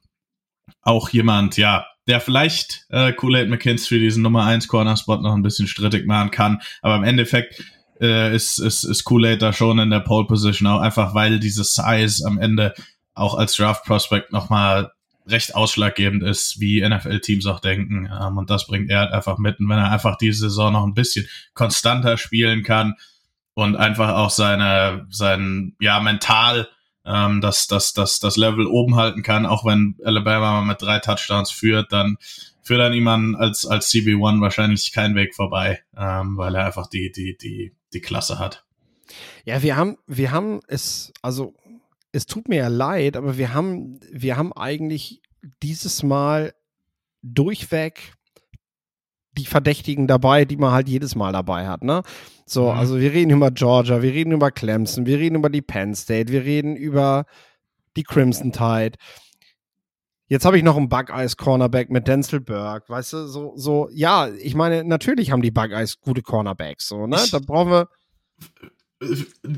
auch 0.81 1.09
jemand, 1.09 1.57
ja, 1.57 1.85
der 2.07 2.21
vielleicht 2.21 2.85
äh, 2.89 3.11
Kool-Aid 3.11 3.49
McKinstry 3.49 3.95
für 3.95 3.99
diesen 3.99 4.23
Nummer 4.23 4.45
1 4.45 4.67
Corner-Spot 4.67 5.17
noch 5.17 5.33
ein 5.33 5.41
bisschen 5.41 5.67
strittig 5.67 6.05
machen 6.05 6.31
kann. 6.31 6.61
Aber 6.81 6.95
im 6.95 7.03
Endeffekt 7.03 7.61
äh, 8.01 8.35
ist, 8.35 8.59
ist, 8.59 8.83
ist 8.83 9.03
Kool-Aid 9.03 9.41
da 9.41 9.53
schon 9.53 9.79
in 9.79 9.89
der 9.89 10.01
Pole 10.01 10.27
Position, 10.27 10.67
auch 10.67 10.81
einfach 10.81 11.13
weil 11.13 11.39
diese 11.39 11.63
Size 11.63 12.25
am 12.25 12.37
Ende 12.37 12.73
auch 13.13 13.35
als 13.35 13.55
Draft 13.55 13.85
Prospect 13.85 14.31
nochmal 14.31 14.91
recht 15.27 15.55
ausschlaggebend 15.55 16.23
ist, 16.23 16.59
wie 16.59 16.87
NFL-Teams 16.87 17.45
auch 17.47 17.59
denken. 17.59 18.09
Ähm, 18.11 18.37
und 18.37 18.49
das 18.49 18.67
bringt 18.67 18.89
er 18.89 18.99
halt 18.99 19.11
einfach 19.11 19.37
mit. 19.37 19.59
Und 19.59 19.69
wenn 19.69 19.79
er 19.79 19.91
einfach 19.91 20.17
diese 20.17 20.49
Saison 20.49 20.73
noch 20.73 20.85
ein 20.85 20.93
bisschen 20.93 21.27
konstanter 21.53 22.17
spielen 22.17 22.63
kann 22.63 22.95
und 23.53 23.75
einfach 23.75 24.15
auch 24.15 24.29
seine, 24.29 25.07
sein, 25.09 25.75
ja, 25.79 25.99
mental 25.99 26.67
ähm, 27.05 27.41
das, 27.41 27.67
das, 27.67 27.93
das, 27.93 28.19
das 28.19 28.37
Level 28.37 28.67
oben 28.67 28.95
halten 28.95 29.23
kann, 29.23 29.45
auch 29.45 29.65
wenn 29.65 29.95
Alabama 30.03 30.61
mit 30.61 30.81
drei 30.81 30.99
Touchdowns 30.99 31.51
führt, 31.51 31.91
dann 31.91 32.17
führt 32.61 32.79
dann 32.79 32.93
jemand 32.93 33.37
als, 33.37 33.65
als 33.65 33.91
CB1 33.91 34.41
wahrscheinlich 34.41 34.91
kein 34.91 35.15
Weg 35.15 35.35
vorbei, 35.35 35.81
ähm, 35.95 36.35
weil 36.35 36.55
er 36.55 36.65
einfach 36.65 36.87
die, 36.87 37.11
die, 37.11 37.37
die, 37.37 37.73
die 37.95 38.01
Klasse 38.01 38.37
hat. 38.37 38.65
Ja, 39.45 39.61
wir 39.61 39.75
haben, 39.75 39.97
wir 40.07 40.31
haben 40.31 40.59
es, 40.67 41.13
also 41.21 41.53
es 42.11 42.25
tut 42.25 42.47
mir 42.47 42.57
ja 42.57 42.67
leid, 42.67 43.17
aber 43.17 43.37
wir 43.37 43.53
haben, 43.53 43.99
wir 44.11 44.37
haben 44.37 44.53
eigentlich 44.53 45.21
dieses 45.61 46.03
Mal 46.03 46.53
durchweg 47.21 48.13
die 49.37 49.45
Verdächtigen 49.45 50.07
dabei, 50.07 50.45
die 50.45 50.57
man 50.57 50.71
halt 50.71 50.87
jedes 50.87 51.15
Mal 51.15 51.33
dabei 51.33 51.67
hat, 51.67 51.83
ne? 51.83 52.03
So, 52.45 52.71
mhm. 52.71 52.77
also 52.77 52.99
wir 52.99 53.11
reden 53.11 53.31
über 53.31 53.51
Georgia, 53.51 54.01
wir 54.01 54.13
reden 54.13 54.31
über 54.31 54.51
Clemson, 54.51 55.05
wir 55.05 55.19
reden 55.19 55.35
über 55.35 55.49
die 55.49 55.61
Penn 55.61 55.93
State, 55.93 56.31
wir 56.31 56.45
reden 56.45 56.75
über 56.75 57.25
die 57.97 58.03
Crimson 58.03 58.51
Tide. 58.51 58.97
Jetzt 60.27 60.45
habe 60.45 60.57
ich 60.57 60.63
noch 60.63 60.75
einen 60.75 60.89
Buckeyes 60.89 61.37
Cornerback 61.37 61.89
mit 61.89 62.07
Denzel 62.07 62.39
Burke, 62.39 62.89
weißt 62.89 63.13
du, 63.13 63.27
so, 63.27 63.53
so, 63.55 63.89
ja, 63.93 64.27
ich 64.27 64.55
meine, 64.55 64.83
natürlich 64.83 65.31
haben 65.31 65.43
die 65.43 65.51
Buckeyes 65.51 65.99
gute 66.01 66.23
Cornerbacks, 66.23 66.87
so, 66.87 67.05
ne? 67.05 67.17
Da 67.31 67.39
brauchen 67.39 67.71
wir 67.71 67.89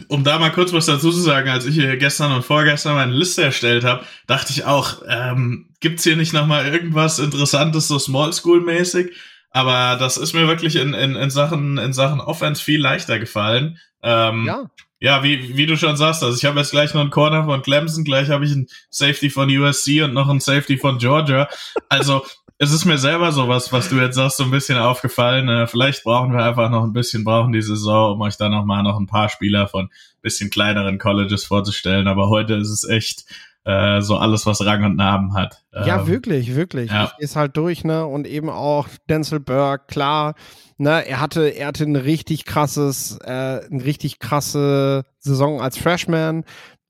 um 0.08 0.24
da 0.24 0.40
mal 0.40 0.52
kurz 0.52 0.74
was 0.74 0.88
dazu 0.88 1.12
zu 1.12 1.22
sagen, 1.22 1.50
als 1.50 1.66
ich 1.66 1.76
hier 1.76 1.96
gestern 1.98 2.32
und 2.32 2.44
vorgestern 2.44 2.96
meine 2.96 3.14
Liste 3.14 3.44
erstellt 3.44 3.84
habe, 3.84 4.04
dachte 4.26 4.52
ich 4.52 4.66
auch, 4.66 5.04
ähm, 5.08 5.70
gibt's 5.80 6.04
hier 6.04 6.18
nicht 6.18 6.34
noch 6.34 6.48
mal 6.48 6.66
irgendwas 6.68 7.20
Interessantes, 7.20 7.88
so 7.88 8.00
Small 8.00 8.34
School 8.34 8.62
mäßig? 8.62 9.16
Aber 9.52 9.98
das 9.98 10.18
ist 10.18 10.34
mir 10.34 10.48
wirklich 10.48 10.76
in, 10.76 10.94
in, 10.94 11.16
in 11.16 11.30
Sachen 11.30 11.78
in 11.78 11.94
Sachen 11.94 12.20
Offense 12.20 12.64
viel 12.64 12.82
leichter 12.82 13.20
gefallen. 13.20 13.80
Ähm, 14.04 14.46
ja. 14.46 14.66
Ja, 15.00 15.24
wie, 15.24 15.56
wie 15.56 15.68
du 15.68 15.78
schon 15.78 15.96
sagst, 15.96 16.24
also 16.24 16.36
ich 16.36 16.46
habe 16.46 16.60
jetzt 16.60 16.72
gleich 16.72 16.94
noch 16.94 17.02
einen 17.02 17.12
Corner 17.12 17.46
von 17.46 17.62
Clemson, 17.62 18.04
gleich 18.04 18.30
habe 18.30 18.46
ich 18.46 18.52
einen 18.52 18.68
Safety 18.90 19.30
von 19.30 19.50
USC 19.50 20.02
und 20.02 20.14
noch 20.14 20.28
einen 20.28 20.40
Safety 20.40 20.78
von 20.78 20.98
Georgia. 20.98 21.48
Also 21.88 22.24
es 22.58 22.72
ist 22.72 22.86
mir 22.86 22.98
selber 22.98 23.32
sowas, 23.32 23.72
was 23.72 23.90
du 23.90 23.98
jetzt 23.98 24.16
sagst, 24.16 24.38
so 24.38 24.44
ein 24.44 24.52
bisschen 24.52 24.80
aufgefallen. 24.80 25.48
Äh, 25.48 25.68
vielleicht 25.68 26.04
brauchen 26.04 26.34
wir 26.34 26.44
einfach 26.44 26.72
noch 26.72 26.84
ein 26.84 26.94
bisschen, 26.94 27.24
brauchen 27.24 27.52
die 27.52 27.62
Saison, 27.62 28.14
um 28.14 28.22
euch 28.22 28.38
da 28.38 28.50
noch 28.50 28.66
mal 28.66 28.82
noch 28.82 29.00
ein 29.00 29.06
paar 29.06 29.30
Spieler 29.30 29.68
von 29.68 29.90
bisschen 30.22 30.50
kleineren 30.50 30.98
Colleges 30.98 31.46
vorzustellen. 31.46 32.08
Aber 32.08 32.30
heute 32.30 32.56
ist 32.56 32.70
es 32.70 32.84
echt 32.84 33.26
äh, 33.64 34.02
so 34.02 34.18
alles, 34.18 34.46
was 34.48 34.66
Rang 34.66 34.84
und 34.86 34.96
Namen 34.96 35.36
hat. 35.36 35.62
Ja, 35.74 36.00
ähm, 36.00 36.08
wirklich, 36.08 36.56
wirklich. 36.56 36.90
Ja. 36.90 37.12
Ist 37.20 37.36
halt 37.36 37.56
durch, 37.58 37.84
ne? 37.84 38.06
Und 38.08 38.26
eben 38.26 38.50
auch 38.50 38.88
Denzel 39.08 39.40
Burke, 39.40 39.86
klar, 39.88 40.34
ne? 40.78 41.06
Er 41.08 41.20
hatte, 41.20 41.50
er 41.50 41.68
hatte 41.68 41.84
ein 41.84 41.96
richtig 41.96 42.46
krasses, 42.46 43.18
äh, 43.24 43.30
eine 43.30 43.84
richtig 43.84 44.20
krasse 44.20 45.04
Saison 45.20 45.62
als 45.62 45.78
Freshman. 45.78 46.44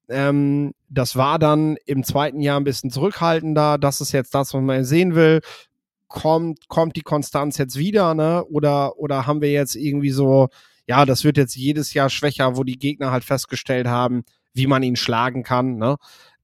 Ähm, 0.09 0.73
das 0.89 1.15
war 1.15 1.39
dann 1.39 1.77
im 1.85 2.03
zweiten 2.03 2.39
Jahr 2.41 2.59
ein 2.59 2.63
bisschen 2.63 2.91
zurückhaltender. 2.91 3.77
Das 3.77 4.01
ist 4.01 4.11
jetzt 4.11 4.33
das, 4.33 4.53
was 4.53 4.61
man 4.61 4.85
sehen 4.85 5.15
will. 5.15 5.41
Kommt, 6.07 6.69
kommt 6.69 6.95
die 6.95 7.01
Konstanz 7.01 7.57
jetzt 7.57 7.77
wieder, 7.77 8.13
ne? 8.13 8.45
Oder, 8.45 8.97
oder 8.97 9.27
haben 9.27 9.41
wir 9.41 9.51
jetzt 9.51 9.75
irgendwie 9.75 10.11
so, 10.11 10.47
ja, 10.88 11.05
das 11.05 11.23
wird 11.25 11.38
jetzt 11.38 11.55
jedes 11.55 11.93
Jahr 11.93 12.09
schwächer, 12.09 12.55
wo 12.55 12.63
die 12.63 12.79
Gegner 12.79 13.11
halt 13.11 13.25
festgestellt 13.25 13.88
haben, 13.88 14.23
wie 14.53 14.67
man 14.67 14.83
ihn 14.83 14.95
schlagen 14.95 15.43
kann, 15.43 15.75
ne? 15.75 15.97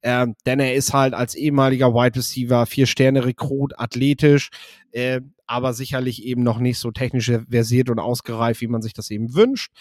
Ähm, 0.03 0.35
denn 0.45 0.59
er 0.59 0.75
ist 0.75 0.93
halt 0.93 1.13
als 1.13 1.33
ehemaliger 1.33 1.93
Wide 1.93 2.17
Receiver, 2.17 2.65
vier 2.65 2.85
Sterne 2.85 3.25
Rekrut, 3.25 3.73
athletisch, 3.79 4.49
äh, 4.91 5.21
aber 5.47 5.73
sicherlich 5.73 6.23
eben 6.25 6.43
noch 6.43 6.59
nicht 6.59 6.77
so 6.77 6.91
technisch 6.91 7.31
versiert 7.49 7.89
und 7.89 7.99
ausgereift, 7.99 8.61
wie 8.61 8.67
man 8.67 8.81
sich 8.81 8.93
das 8.93 9.09
eben 9.09 9.33
wünscht. 9.33 9.71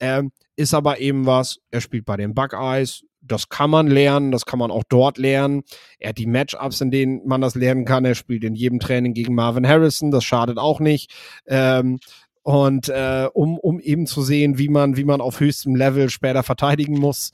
Ähm, 0.00 0.30
ist 0.56 0.74
aber 0.74 1.00
eben 1.00 1.26
was, 1.26 1.58
er 1.70 1.80
spielt 1.80 2.04
bei 2.04 2.16
den 2.16 2.34
Buckeyes, 2.34 3.04
das 3.22 3.48
kann 3.48 3.70
man 3.70 3.86
lernen, 3.86 4.32
das 4.32 4.46
kann 4.46 4.58
man 4.58 4.70
auch 4.70 4.82
dort 4.88 5.16
lernen. 5.16 5.62
Er 5.98 6.10
hat 6.10 6.18
die 6.18 6.26
Matchups, 6.26 6.80
in 6.80 6.90
denen 6.90 7.26
man 7.26 7.40
das 7.40 7.54
lernen 7.54 7.84
kann. 7.84 8.04
Er 8.04 8.16
spielt 8.16 8.44
in 8.44 8.54
jedem 8.54 8.80
Training 8.80 9.14
gegen 9.14 9.34
Marvin 9.34 9.66
Harrison, 9.66 10.10
das 10.10 10.24
schadet 10.24 10.58
auch 10.58 10.80
nicht. 10.80 11.12
Ähm, 11.46 12.00
und 12.42 12.88
äh, 12.88 13.28
um, 13.32 13.58
um 13.58 13.78
eben 13.78 14.06
zu 14.06 14.22
sehen, 14.22 14.58
wie 14.58 14.68
man, 14.68 14.96
wie 14.96 15.04
man 15.04 15.20
auf 15.20 15.38
höchstem 15.38 15.76
Level 15.76 16.10
später 16.10 16.42
verteidigen 16.42 16.98
muss. 16.98 17.30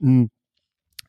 Hm. 0.00 0.30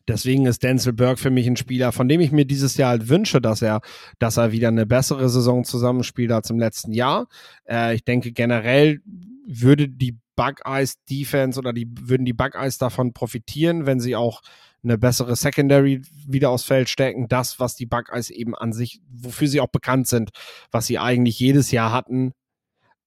Deswegen 0.08 0.46
ist 0.46 0.64
Denzel 0.64 0.94
Burke 0.94 1.18
für 1.18 1.30
mich 1.32 1.48
ein 1.48 1.58
Spieler, 1.58 1.92
von 1.92 2.08
dem 2.08 2.22
ich 2.22 2.32
mir 2.32 2.46
dieses 2.46 2.78
Jahr 2.78 2.92
halt 2.92 3.10
wünsche, 3.10 3.42
dass 3.42 3.62
er, 3.62 3.82
dass 4.20 4.38
er 4.38 4.52
wieder 4.52 4.68
eine 4.68 4.86
bessere 4.86 5.30
Saison 5.30 5.64
zusammenspielt 5.64 6.32
als 6.32 6.50
im 6.50 6.60
letzten 6.60 6.92
Jahr. 6.92 7.28
Äh, 7.68 7.96
ich 7.96 8.04
denke 8.04 8.32
generell 8.32 9.02
würde 9.48 9.90
die 9.90 10.18
Buckeyes 10.36 11.04
Defense 11.06 11.58
oder 11.58 11.74
die 11.74 11.88
würden 12.00 12.26
die 12.26 12.34
Buckeyes 12.34 12.78
davon 12.78 13.14
profitieren, 13.14 13.86
wenn 13.86 14.00
sie 14.00 14.16
auch 14.16 14.42
eine 14.84 14.98
bessere 14.98 15.36
Secondary 15.36 16.02
wieder 16.28 16.50
aufs 16.50 16.64
Feld 16.64 16.90
stecken. 16.90 17.28
Das, 17.28 17.60
was 17.60 17.76
die 17.76 17.86
Buckeyes 17.86 18.30
eben 18.30 18.56
an 18.56 18.74
sich, 18.74 19.02
wofür 19.10 19.48
sie 19.48 19.62
auch 19.62 19.70
bekannt 19.70 20.08
sind, 20.08 20.30
was 20.72 20.88
sie 20.88 21.00
eigentlich 21.00 21.40
jedes 21.40 21.72
Jahr 21.72 21.92
hatten, 21.92 22.34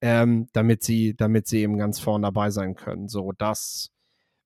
ähm, 0.01 0.49
damit 0.53 0.83
sie, 0.83 1.15
damit 1.17 1.47
sie 1.47 1.61
eben 1.61 1.79
ganz 1.79 2.01
vorn 2.01 2.23
dabei 2.23 2.51
sein 2.51 2.75
können. 2.75 3.09
So, 3.09 3.33
das 3.33 3.91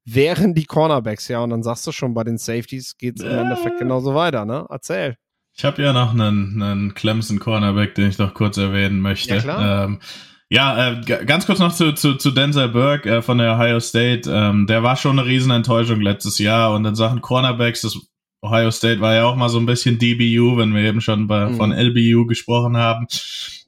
wären 0.04 0.54
die 0.54 0.64
Cornerbacks, 0.64 1.28
ja. 1.28 1.40
Und 1.40 1.50
dann 1.50 1.62
sagst 1.62 1.86
du 1.86 1.92
schon, 1.92 2.14
bei 2.14 2.24
den 2.24 2.38
Safeties 2.38 2.96
geht 2.96 3.20
es 3.20 3.24
im 3.24 3.38
Endeffekt 3.38 3.78
genauso 3.78 4.14
weiter, 4.14 4.44
ne? 4.44 4.66
Erzähl. 4.68 5.16
Ich 5.54 5.64
habe 5.64 5.82
ja 5.82 5.92
noch 5.92 6.12
einen, 6.12 6.62
einen 6.62 6.94
Clemson 6.94 7.38
Cornerback, 7.38 7.94
den 7.94 8.08
ich 8.08 8.18
noch 8.18 8.34
kurz 8.34 8.56
erwähnen 8.56 9.00
möchte. 9.00 9.34
Ja, 9.34 9.40
klar. 9.40 9.84
Ähm, 9.84 10.00
ja, 10.48 10.92
äh, 10.92 11.24
ganz 11.24 11.46
kurz 11.46 11.60
noch 11.60 11.74
zu, 11.74 11.92
zu, 11.92 12.14
zu 12.14 12.30
Denzel 12.30 12.68
Burke 12.68 13.08
äh, 13.08 13.22
von 13.22 13.38
der 13.38 13.54
Ohio 13.54 13.80
State. 13.80 14.30
Ähm, 14.30 14.66
der 14.66 14.82
war 14.82 14.96
schon 14.96 15.18
eine 15.18 15.26
Riesenenttäuschung 15.26 16.00
letztes 16.00 16.38
Jahr 16.38 16.74
und 16.74 16.84
in 16.84 16.94
Sachen 16.94 17.22
Cornerbacks, 17.22 17.82
das 17.82 17.98
Ohio 18.42 18.72
State 18.72 19.00
war 19.00 19.14
ja 19.14 19.24
auch 19.24 19.36
mal 19.36 19.48
so 19.48 19.58
ein 19.58 19.66
bisschen 19.66 19.98
DBU, 19.98 20.56
wenn 20.58 20.74
wir 20.74 20.82
eben 20.82 21.00
schon 21.00 21.28
bei, 21.28 21.46
mhm. 21.46 21.56
von 21.56 21.72
LBU 21.72 22.26
gesprochen 22.26 22.76
haben. 22.76 23.06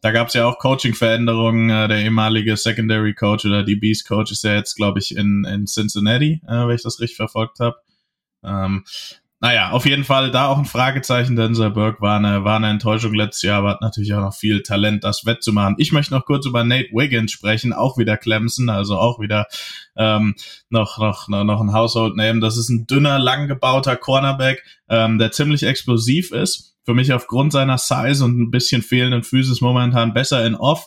Da 0.02 0.10
gab 0.10 0.28
es 0.28 0.34
ja 0.34 0.46
auch 0.46 0.58
Coaching-Veränderungen. 0.58 1.70
Äh, 1.70 1.88
der 1.88 1.98
ehemalige 1.98 2.56
Secondary 2.56 3.14
Coach 3.14 3.44
oder 3.44 3.62
DBs 3.62 4.04
Coach 4.04 4.32
ist 4.32 4.42
ja 4.42 4.54
jetzt, 4.54 4.74
glaube 4.74 4.98
ich, 4.98 5.16
in, 5.16 5.44
in 5.44 5.66
Cincinnati, 5.66 6.40
äh, 6.46 6.66
wenn 6.66 6.74
ich 6.74 6.82
das 6.82 7.00
richtig 7.00 7.16
verfolgt 7.16 7.60
habe. 7.60 7.76
Ähm, 8.42 8.84
naja, 9.40 9.70
auf 9.70 9.84
jeden 9.84 10.04
Fall 10.04 10.30
da 10.30 10.48
auch 10.48 10.58
ein 10.58 10.64
Fragezeichen. 10.64 11.36
Denzel 11.36 11.70
Burke 11.70 12.00
war 12.00 12.16
eine, 12.16 12.44
war 12.44 12.56
eine 12.56 12.70
Enttäuschung 12.70 13.12
letztes 13.12 13.42
Jahr, 13.42 13.58
aber 13.58 13.70
hat 13.70 13.82
natürlich 13.82 14.14
auch 14.14 14.22
noch 14.22 14.34
viel 14.34 14.62
Talent, 14.62 15.04
das 15.04 15.26
wettzumachen. 15.26 15.74
Ich 15.78 15.92
möchte 15.92 16.14
noch 16.14 16.24
kurz 16.24 16.46
über 16.46 16.64
Nate 16.64 16.88
Wiggins 16.92 17.30
sprechen, 17.30 17.72
auch 17.72 17.98
wieder 17.98 18.16
Clemson, 18.16 18.70
also 18.70 18.96
auch 18.96 19.20
wieder 19.20 19.46
ähm, 19.96 20.34
noch, 20.70 20.98
noch, 20.98 21.28
noch, 21.28 21.60
ein 21.60 21.72
Household 21.72 22.16
Name. 22.16 22.40
Das 22.40 22.56
ist 22.56 22.68
ein 22.68 22.86
dünner, 22.86 23.18
lang 23.18 23.48
gebauter 23.48 23.96
Cornerback, 23.96 24.64
ähm, 24.88 25.18
der 25.18 25.32
ziemlich 25.32 25.62
explosiv 25.62 26.32
ist. 26.32 26.76
Für 26.84 26.94
mich 26.94 27.12
aufgrund 27.12 27.52
seiner 27.52 27.78
Size 27.78 28.24
und 28.24 28.38
ein 28.38 28.50
bisschen 28.50 28.82
fehlenden 28.82 29.22
Physis 29.22 29.60
momentan 29.60 30.12
besser 30.12 30.44
in 30.44 30.54
Off. 30.54 30.86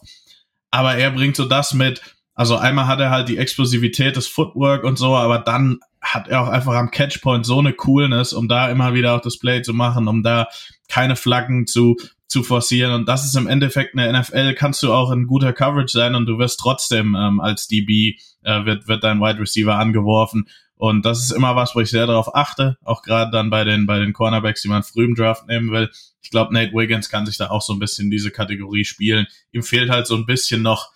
Aber 0.69 0.95
er 0.95 1.11
bringt 1.11 1.35
so 1.35 1.45
das 1.45 1.73
mit, 1.73 2.01
also 2.35 2.55
einmal 2.55 2.87
hat 2.87 2.99
er 2.99 3.09
halt 3.09 3.29
die 3.29 3.37
Explosivität 3.37 4.15
des 4.15 4.27
Footwork 4.27 4.83
und 4.83 4.97
so, 4.97 5.15
aber 5.15 5.39
dann 5.39 5.79
hat 6.01 6.27
er 6.27 6.41
auch 6.41 6.49
einfach 6.49 6.75
am 6.75 6.91
Catchpoint 6.91 7.45
so 7.45 7.59
eine 7.59 7.73
Coolness, 7.73 8.31
um 8.33 8.47
da 8.47 8.69
immer 8.69 8.93
wieder 8.93 9.15
auch 9.15 9.21
das 9.21 9.39
Play 9.39 9.63
zu 9.63 9.73
machen, 9.73 10.07
um 10.07 10.21
da 10.21 10.47
keine 10.87 11.15
Flaggen 11.15 11.65
zu, 11.65 11.97
zu 12.27 12.43
forcieren. 12.43 12.93
Und 12.93 13.07
das 13.07 13.25
ist 13.25 13.35
im 13.35 13.47
Endeffekt 13.47 13.97
eine 13.97 14.19
NFL, 14.19 14.53
kannst 14.53 14.83
du 14.83 14.93
auch 14.93 15.11
in 15.11 15.27
guter 15.27 15.53
Coverage 15.53 15.97
sein 15.97 16.15
und 16.15 16.25
du 16.25 16.37
wirst 16.37 16.59
trotzdem 16.59 17.15
ähm, 17.15 17.39
als 17.39 17.67
DB, 17.67 18.17
äh, 18.43 18.65
wird, 18.65 18.87
wird 18.87 19.03
dein 19.03 19.19
Wide 19.19 19.39
Receiver 19.39 19.75
angeworfen. 19.75 20.47
Und 20.75 21.05
das 21.05 21.23
ist 21.23 21.31
immer 21.31 21.55
was, 21.55 21.75
wo 21.75 21.79
ich 21.79 21.89
sehr 21.89 22.05
darauf 22.05 22.35
achte, 22.35 22.77
auch 22.83 23.01
gerade 23.01 23.31
dann 23.31 23.49
bei 23.49 23.63
den, 23.63 23.87
bei 23.87 23.97
den 23.97 24.13
Cornerbacks, 24.13 24.61
die 24.61 24.67
man 24.67 24.83
früh 24.83 25.05
im 25.05 25.15
Draft 25.15 25.47
nehmen 25.47 25.71
will. 25.71 25.89
Ich 26.21 26.29
glaube, 26.29 26.53
Nate 26.53 26.73
Wiggins 26.73 27.09
kann 27.09 27.25
sich 27.25 27.37
da 27.37 27.49
auch 27.49 27.63
so 27.63 27.73
ein 27.73 27.79
bisschen 27.79 28.11
diese 28.11 28.29
Kategorie 28.29 28.85
spielen. 28.85 29.25
Ihm 29.51 29.63
fehlt 29.63 29.89
halt 29.89 30.05
so 30.05 30.15
ein 30.15 30.27
bisschen 30.27 30.61
noch 30.61 30.91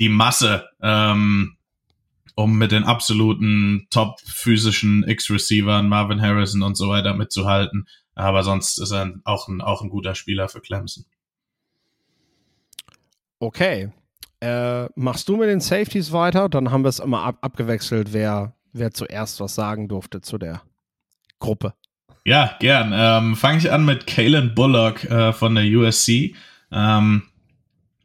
die 0.00 0.08
Masse, 0.08 0.66
ähm, 0.82 1.56
um 2.34 2.58
mit 2.58 2.72
den 2.72 2.84
absoluten 2.84 3.86
top 3.90 4.18
physischen 4.24 5.04
X-Receivern, 5.06 5.88
Marvin 5.88 6.22
Harrison 6.22 6.62
und 6.62 6.76
so 6.76 6.88
weiter 6.88 7.14
mitzuhalten. 7.14 7.86
Aber 8.14 8.42
sonst 8.42 8.78
ist 8.78 8.92
er 8.92 9.14
auch 9.24 9.48
ein, 9.48 9.60
auch 9.60 9.82
ein 9.82 9.90
guter 9.90 10.14
Spieler 10.14 10.48
für 10.48 10.60
Clemson. 10.60 11.04
Okay. 13.38 13.90
Äh, 14.40 14.86
machst 14.94 15.28
du 15.28 15.36
mit 15.36 15.48
den 15.48 15.60
Safeties 15.60 16.12
weiter? 16.12 16.48
Dann 16.48 16.70
haben 16.70 16.82
wir 16.82 16.88
es 16.88 16.98
immer 16.98 17.22
ab 17.22 17.38
abgewechselt, 17.40 18.12
wer, 18.12 18.54
wer 18.72 18.90
zuerst 18.92 19.40
was 19.40 19.54
sagen 19.54 19.88
durfte 19.88 20.20
zu 20.20 20.38
der 20.38 20.62
Gruppe. 21.38 21.74
Ja, 22.24 22.56
gern. 22.60 22.92
Ähm, 22.94 23.36
Fange 23.36 23.58
ich 23.58 23.72
an 23.72 23.84
mit 23.84 24.06
Kalen 24.06 24.54
Bullock 24.54 25.04
äh, 25.04 25.32
von 25.32 25.54
der 25.54 25.64
USC. 25.64 26.34
Ähm, 26.70 27.22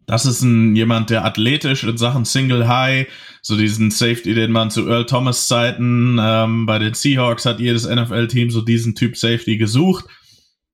das 0.07 0.25
ist 0.25 0.41
ein 0.41 0.75
jemand, 0.75 1.09
der 1.09 1.25
athletisch 1.25 1.83
in 1.83 1.97
Sachen 1.97 2.25
Single 2.25 2.67
High, 2.67 3.07
so 3.41 3.57
diesen 3.57 3.91
Safety, 3.91 4.33
den 4.33 4.51
man 4.51 4.71
zu 4.71 4.87
Earl 4.87 5.05
Thomas 5.05 5.47
Zeiten 5.47 6.17
ähm, 6.21 6.65
bei 6.65 6.79
den 6.79 6.93
Seahawks 6.93 7.45
hat 7.45 7.59
jedes 7.59 7.87
NFL-Team 7.87 8.49
so 8.51 8.61
diesen 8.61 8.95
Typ 8.95 9.17
Safety 9.17 9.57
gesucht. 9.57 10.05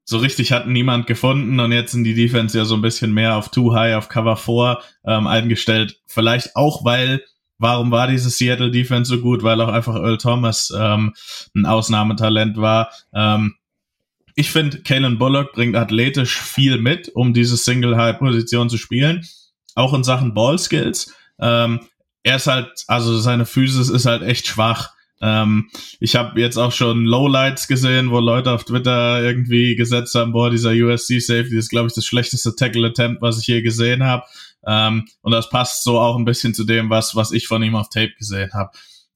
So 0.03 0.17
richtig 0.17 0.51
hat 0.51 0.67
niemand 0.67 1.07
gefunden 1.07 1.59
und 1.59 1.71
jetzt 1.71 1.91
sind 1.91 2.03
die 2.03 2.15
Defense 2.15 2.57
ja 2.57 2.65
so 2.65 2.75
ein 2.75 2.81
bisschen 2.81 3.13
mehr 3.13 3.35
auf 3.35 3.49
Too 3.49 3.73
High, 3.73 3.95
auf 3.95 4.09
Cover 4.09 4.35
4 4.35 4.79
ähm, 5.05 5.27
eingestellt. 5.27 5.99
Vielleicht 6.07 6.55
auch, 6.55 6.83
weil 6.83 7.21
Warum 7.61 7.91
war 7.91 8.07
diese 8.07 8.31
Seattle 8.31 8.71
Defense 8.71 9.07
so 9.07 9.21
gut? 9.21 9.43
Weil 9.43 9.61
auch 9.61 9.67
einfach 9.67 9.93
Earl 9.93 10.17
Thomas 10.17 10.73
ähm, 10.75 11.13
ein 11.55 11.67
Ausnahmetalent 11.67 12.57
war. 12.57 12.89
Ähm, 13.13 13.53
ich 14.35 14.51
finde, 14.51 14.81
Kalen 14.81 15.17
Bullock 15.17 15.53
bringt 15.53 15.75
athletisch 15.75 16.39
viel 16.39 16.77
mit, 16.77 17.09
um 17.09 17.33
diese 17.33 17.57
Single-High-Position 17.57 18.69
zu 18.69 18.77
spielen. 18.77 19.25
Auch 19.75 19.93
in 19.93 20.03
Sachen 20.03 20.33
Ball-Skills. 20.33 21.13
Ähm, 21.39 21.81
er 22.23 22.35
ist 22.35 22.47
halt, 22.47 22.83
also 22.87 23.19
seine 23.19 23.45
Physis 23.45 23.89
ist 23.89 24.05
halt 24.05 24.21
echt 24.21 24.47
schwach. 24.47 24.91
Ähm, 25.21 25.69
ich 25.99 26.15
habe 26.15 26.39
jetzt 26.39 26.57
auch 26.57 26.71
schon 26.71 27.05
Lowlights 27.05 27.67
gesehen, 27.67 28.11
wo 28.11 28.19
Leute 28.19 28.51
auf 28.51 28.63
Twitter 28.63 29.23
irgendwie 29.23 29.75
gesetzt 29.75 30.15
haben, 30.15 30.31
boah, 30.31 30.49
dieser 30.49 30.71
USC 30.71 31.19
Safety 31.19 31.57
ist, 31.57 31.69
glaube 31.69 31.87
ich, 31.87 31.93
das 31.93 32.05
schlechteste 32.05 32.55
Tackle 32.55 32.87
Attempt, 32.87 33.21
was 33.21 33.39
ich 33.39 33.47
je 33.47 33.61
gesehen 33.61 34.03
habe. 34.03 34.23
Ähm, 34.65 35.07
und 35.21 35.31
das 35.31 35.49
passt 35.49 35.83
so 35.83 35.99
auch 35.99 36.17
ein 36.17 36.25
bisschen 36.25 36.53
zu 36.53 36.63
dem, 36.63 36.89
was, 36.89 37.15
was 37.15 37.31
ich 37.31 37.47
von 37.47 37.63
ihm 37.63 37.75
auf 37.75 37.89
Tape 37.89 38.13
gesehen 38.17 38.51
habe 38.53 38.71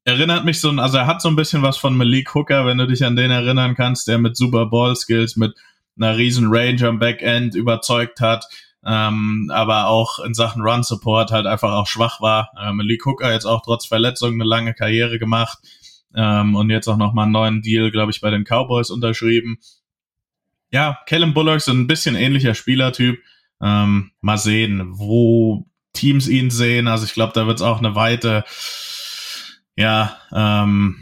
erinnert 0.06 0.46
mich 0.46 0.62
so, 0.62 0.70
also 0.70 0.98
er 0.98 1.08
hat 1.08 1.22
so 1.22 1.28
ein 1.28 1.36
bisschen 1.36 1.64
was 1.64 1.78
von 1.78 1.98
Malik 1.98 2.34
Hooker, 2.34 2.66
wenn 2.66 2.78
du 2.78 2.88
dich 2.88 3.04
an 3.04 3.16
den 3.16 3.32
erinnern 3.32 3.76
kannst, 3.76 4.08
der 4.08 4.20
mit 4.20 4.38
Super 4.38 4.68
Ball 4.68 4.96
Skills, 4.96 5.36
mit 5.36 5.56
einer 5.98 6.16
riesen 6.16 6.48
Range 6.50 6.88
am 6.88 7.00
Backend 7.00 7.56
überzeugt 7.56 8.22
hat, 8.22 8.46
ähm, 8.86 9.50
aber 9.54 9.88
auch 9.88 10.20
in 10.20 10.36
Sachen 10.36 10.62
Run 10.62 10.84
Support 10.84 11.32
halt 11.32 11.48
einfach 11.48 11.74
auch 11.74 11.88
schwach 11.88 12.22
war. 12.22 12.52
Äh, 12.60 12.72
Malik 12.72 13.06
Hooker 13.06 13.34
jetzt 13.34 13.46
auch 13.46 13.64
trotz 13.64 13.88
Verletzung 13.88 14.34
eine 14.34 14.44
lange 14.44 14.76
Karriere 14.76 15.18
gemacht 15.18 15.58
ähm, 16.16 16.56
und 16.56 16.70
jetzt 16.70 16.88
auch 16.88 16.98
nochmal 16.98 17.24
einen 17.24 17.32
neuen 17.32 17.62
Deal, 17.64 17.90
glaube 17.90 18.12
ich, 18.12 18.22
bei 18.22 18.30
den 18.30 18.44
Cowboys 18.44 18.92
unterschrieben. 18.92 19.58
Ja, 20.70 21.00
Callum 21.08 21.34
Bullock 21.34 21.58
ist 21.58 21.70
ein 21.70 21.88
bisschen 21.88 22.16
ähnlicher 22.16 22.54
Spielertyp. 22.54 23.20
Ähm, 23.62 24.12
mal 24.22 24.38
sehen, 24.38 24.84
wo 24.88 25.66
Teams 25.94 26.28
ihn 26.28 26.52
sehen. 26.52 26.88
Also 26.88 27.06
ich 27.06 27.14
glaube, 27.14 27.34
da 27.34 27.48
wird 27.48 27.58
es 27.58 27.64
auch 27.64 27.80
eine 27.80 27.96
weite 27.96 28.44
ja, 29.76 30.18
ähm, 30.34 30.98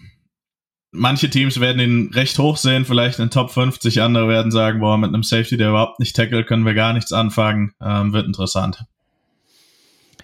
manche 0.91 1.29
Teams 1.29 1.59
werden 1.59 1.81
ihn 1.81 2.11
recht 2.13 2.39
hoch 2.39 2.57
sehen, 2.57 2.85
vielleicht 2.85 3.19
in 3.19 3.29
Top 3.29 3.51
50, 3.51 4.01
andere 4.01 4.27
werden 4.27 4.51
sagen, 4.51 4.79
boah, 4.79 4.97
mit 4.97 5.09
einem 5.09 5.23
Safety, 5.23 5.57
der 5.57 5.69
überhaupt 5.69 5.99
nicht 5.99 6.15
tackelt, 6.15 6.47
können 6.47 6.65
wir 6.65 6.73
gar 6.73 6.93
nichts 6.93 7.11
anfangen. 7.11 7.73
Ähm, 7.81 8.13
wird 8.13 8.25
interessant. 8.25 8.85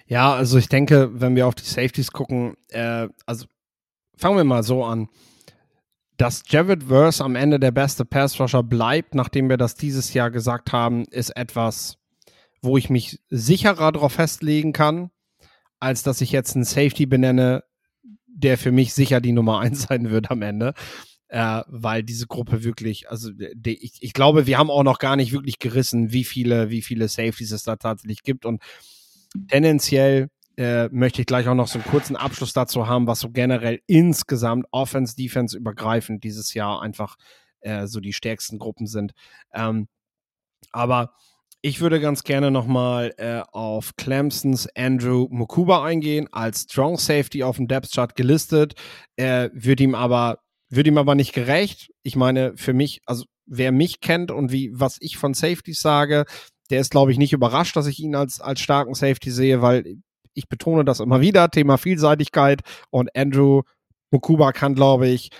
Ja, 0.06 0.32
also 0.34 0.58
ich 0.58 0.68
denke, 0.68 1.10
wenn 1.20 1.36
wir 1.36 1.46
auf 1.46 1.54
die 1.54 1.64
Safeties 1.64 2.10
gucken, 2.10 2.54
äh, 2.68 3.08
also 3.26 3.46
fangen 4.16 4.36
wir 4.36 4.44
mal 4.44 4.62
so 4.62 4.84
an. 4.84 5.08
Dass 6.16 6.42
Jared 6.46 6.84
Verse 6.84 7.24
am 7.24 7.36
Ende 7.36 7.58
der 7.58 7.70
beste 7.70 8.04
Pass-Rusher 8.04 8.62
bleibt, 8.62 9.14
nachdem 9.14 9.48
wir 9.48 9.56
das 9.56 9.74
dieses 9.74 10.12
Jahr 10.12 10.30
gesagt 10.30 10.72
haben, 10.72 11.04
ist 11.04 11.30
etwas, 11.30 11.96
wo 12.60 12.76
ich 12.76 12.90
mich 12.90 13.20
sicherer 13.30 13.92
darauf 13.92 14.12
festlegen 14.12 14.72
kann, 14.72 15.10
als 15.78 16.02
dass 16.02 16.20
ich 16.20 16.30
jetzt 16.30 16.56
einen 16.56 16.64
Safety 16.64 17.06
benenne, 17.06 17.64
der 18.40 18.58
für 18.58 18.72
mich 18.72 18.94
sicher 18.94 19.20
die 19.20 19.32
Nummer 19.32 19.60
eins 19.60 19.82
sein 19.88 20.10
wird 20.10 20.30
am 20.30 20.42
Ende. 20.42 20.74
Äh, 21.28 21.62
weil 21.68 22.02
diese 22.02 22.26
Gruppe 22.26 22.64
wirklich, 22.64 23.08
also 23.08 23.30
die, 23.32 23.84
ich, 23.84 23.98
ich 24.00 24.12
glaube, 24.12 24.46
wir 24.48 24.58
haben 24.58 24.68
auch 24.68 24.82
noch 24.82 24.98
gar 24.98 25.14
nicht 25.14 25.30
wirklich 25.30 25.60
gerissen, 25.60 26.12
wie 26.12 26.24
viele, 26.24 26.70
wie 26.70 26.82
viele 26.82 27.06
Safeties 27.06 27.52
es 27.52 27.62
da 27.62 27.76
tatsächlich 27.76 28.24
gibt. 28.24 28.44
Und 28.44 28.60
tendenziell 29.46 30.28
äh, 30.56 30.88
möchte 30.88 31.20
ich 31.20 31.26
gleich 31.26 31.46
auch 31.46 31.54
noch 31.54 31.68
so 31.68 31.78
einen 31.78 31.88
kurzen 31.88 32.16
Abschluss 32.16 32.52
dazu 32.52 32.88
haben, 32.88 33.06
was 33.06 33.20
so 33.20 33.30
generell 33.30 33.80
insgesamt 33.86 34.66
Offense, 34.72 35.14
Defense 35.14 35.56
übergreifend 35.56 36.24
dieses 36.24 36.52
Jahr 36.52 36.82
einfach 36.82 37.16
äh, 37.60 37.86
so 37.86 38.00
die 38.00 38.12
stärksten 38.12 38.58
Gruppen 38.58 38.88
sind. 38.88 39.12
Ähm, 39.54 39.86
aber 40.72 41.14
ich 41.62 41.80
würde 41.80 42.00
ganz 42.00 42.22
gerne 42.22 42.50
nochmal 42.50 43.12
äh, 43.18 43.42
auf 43.52 43.94
Clemsons 43.96 44.68
Andrew 44.74 45.26
Mukuba 45.30 45.84
eingehen, 45.84 46.28
als 46.32 46.62
Strong 46.62 46.98
Safety 46.98 47.42
auf 47.42 47.56
dem 47.56 47.68
Depth 47.68 47.92
Chart 47.92 48.14
gelistet. 48.14 48.74
Äh, 49.16 49.50
wird 49.52 49.80
ihm 49.80 49.94
aber, 49.94 50.38
wird 50.70 50.86
ihm 50.86 50.96
aber 50.96 51.14
nicht 51.14 51.34
gerecht. 51.34 51.90
Ich 52.02 52.16
meine, 52.16 52.56
für 52.56 52.72
mich, 52.72 53.02
also 53.04 53.24
wer 53.46 53.72
mich 53.72 54.00
kennt 54.00 54.30
und 54.30 54.52
wie, 54.52 54.70
was 54.72 54.96
ich 55.00 55.18
von 55.18 55.34
Safeties 55.34 55.80
sage, 55.80 56.24
der 56.70 56.80
ist, 56.80 56.92
glaube 56.92 57.12
ich, 57.12 57.18
nicht 57.18 57.32
überrascht, 57.32 57.76
dass 57.76 57.86
ich 57.86 57.98
ihn 57.98 58.14
als, 58.14 58.40
als 58.40 58.60
starken 58.60 58.94
Safety 58.94 59.30
sehe, 59.30 59.60
weil 59.60 59.96
ich 60.34 60.48
betone 60.48 60.84
das 60.84 61.00
immer 61.00 61.20
wieder, 61.20 61.50
Thema 61.50 61.76
Vielseitigkeit 61.76 62.60
und 62.90 63.14
Andrew 63.14 63.62
Mukuba 64.10 64.52
kann, 64.52 64.74
glaube 64.74 65.08
ich, 65.08 65.30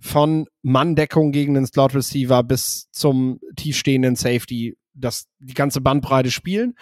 von 0.00 0.46
Manndeckung 0.62 1.32
gegen 1.32 1.54
den 1.54 1.66
Slot 1.66 1.94
Receiver 1.94 2.42
bis 2.42 2.90
zum 2.92 3.40
tiefstehenden 3.56 4.16
Safety 4.16 4.76
das, 4.94 5.26
die 5.38 5.54
ganze 5.54 5.80
Bandbreite 5.80 6.30
spielen. 6.30 6.74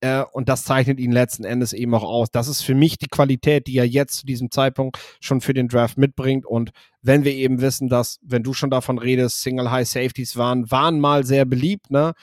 Äh, 0.00 0.22
und 0.32 0.48
das 0.48 0.64
zeichnet 0.64 1.00
ihn 1.00 1.12
letzten 1.12 1.44
Endes 1.44 1.72
eben 1.72 1.94
auch 1.94 2.04
aus. 2.04 2.28
Das 2.30 2.48
ist 2.48 2.62
für 2.62 2.74
mich 2.74 2.98
die 2.98 3.08
Qualität, 3.08 3.66
die 3.66 3.76
er 3.76 3.86
jetzt 3.86 4.18
zu 4.18 4.26
diesem 4.26 4.50
Zeitpunkt 4.50 4.98
schon 5.20 5.40
für 5.40 5.54
den 5.54 5.68
Draft 5.68 5.98
mitbringt. 5.98 6.46
Und 6.46 6.70
wenn 7.02 7.24
wir 7.24 7.32
eben 7.32 7.60
wissen, 7.60 7.88
dass, 7.88 8.18
wenn 8.22 8.42
du 8.42 8.52
schon 8.52 8.70
davon 8.70 8.98
redest, 8.98 9.40
Single 9.40 9.70
High 9.70 9.88
Safeties 9.88 10.36
waren, 10.36 10.70
waren 10.70 11.00
mal 11.00 11.24
sehr 11.24 11.44
beliebt, 11.44 11.90
ne? 11.90 12.14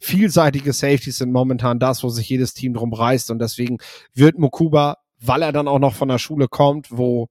vielseitige 0.00 0.72
Safeties 0.72 1.18
sind 1.18 1.30
momentan 1.30 1.78
das, 1.78 2.02
wo 2.02 2.08
sich 2.08 2.28
jedes 2.28 2.54
Team 2.54 2.74
drum 2.74 2.92
reißt. 2.92 3.30
Und 3.30 3.38
deswegen 3.38 3.78
wird 4.14 4.38
Mokuba, 4.38 4.96
weil 5.20 5.42
er 5.42 5.52
dann 5.52 5.68
auch 5.68 5.78
noch 5.78 5.94
von 5.94 6.08
der 6.08 6.18
Schule 6.18 6.48
kommt, 6.48 6.88
wo, 6.90 7.28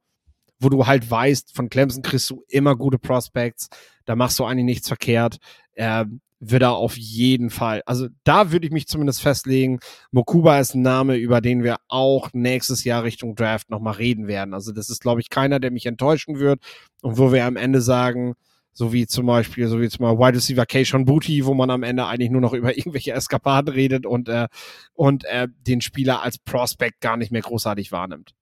wo 0.60 0.70
du 0.70 0.86
halt 0.86 1.10
weißt, 1.10 1.56
von 1.56 1.70
Clemson 1.70 2.04
kriegst 2.04 2.30
du 2.30 2.44
immer 2.48 2.76
gute 2.76 3.00
Prospects, 3.00 3.70
da 4.06 4.16
machst 4.16 4.38
du 4.40 4.46
eigentlich 4.46 4.66
nichts 4.66 4.88
verkehrt, 4.88 5.38
äh, 5.74 6.06
wird 6.40 6.62
er 6.62 6.74
auf 6.74 6.98
jeden 6.98 7.50
Fall, 7.50 7.82
also 7.86 8.08
da 8.24 8.52
würde 8.52 8.66
ich 8.66 8.72
mich 8.72 8.88
zumindest 8.88 9.22
festlegen, 9.22 9.80
Mokuba 10.12 10.60
ist 10.60 10.74
ein 10.74 10.82
Name, 10.82 11.18
über 11.18 11.42
den 11.42 11.64
wir 11.64 11.78
auch 11.88 12.30
nächstes 12.34 12.84
Jahr 12.84 13.04
Richtung 13.04 13.36
Draft 13.36 13.70
nochmal 13.70 13.96
reden 13.96 14.28
werden. 14.28 14.54
Also 14.54 14.72
das 14.72 14.90
ist, 14.90 15.02
glaube 15.02 15.22
ich, 15.22 15.30
keiner, 15.30 15.60
der 15.60 15.72
mich 15.72 15.86
enttäuschen 15.86 16.40
wird 16.40 16.62
und 17.02 17.18
wo 17.18 17.32
wir 17.32 17.46
am 17.46 17.58
Ende 17.58 17.82
sagen, 17.82 18.36
so 18.72 18.94
wie 18.94 19.08
zum 19.08 19.26
Beispiel, 19.26 19.68
so 19.68 19.82
wie 19.82 19.90
zum 19.90 20.04
Beispiel 20.04 20.20
Wide 20.20 20.38
Receiver 20.38 20.66
Keishon 20.66 21.06
Booty, 21.06 21.46
wo 21.46 21.54
man 21.54 21.70
am 21.70 21.84
Ende 21.84 22.06
eigentlich 22.06 22.30
nur 22.30 22.42
noch 22.42 22.54
über 22.54 22.78
irgendwelche 22.78 23.12
Eskapaden 23.12 23.74
redet 23.74 24.06
und, 24.06 24.30
äh, 24.30 24.48
und 24.94 25.26
äh, 25.26 25.50
den 25.68 25.82
Spieler 25.82 26.22
als 26.22 26.38
Prospect 26.38 27.02
gar 27.02 27.18
nicht 27.18 27.32
mehr 27.32 27.42
großartig 27.42 27.92
wahrnimmt. 27.92 28.34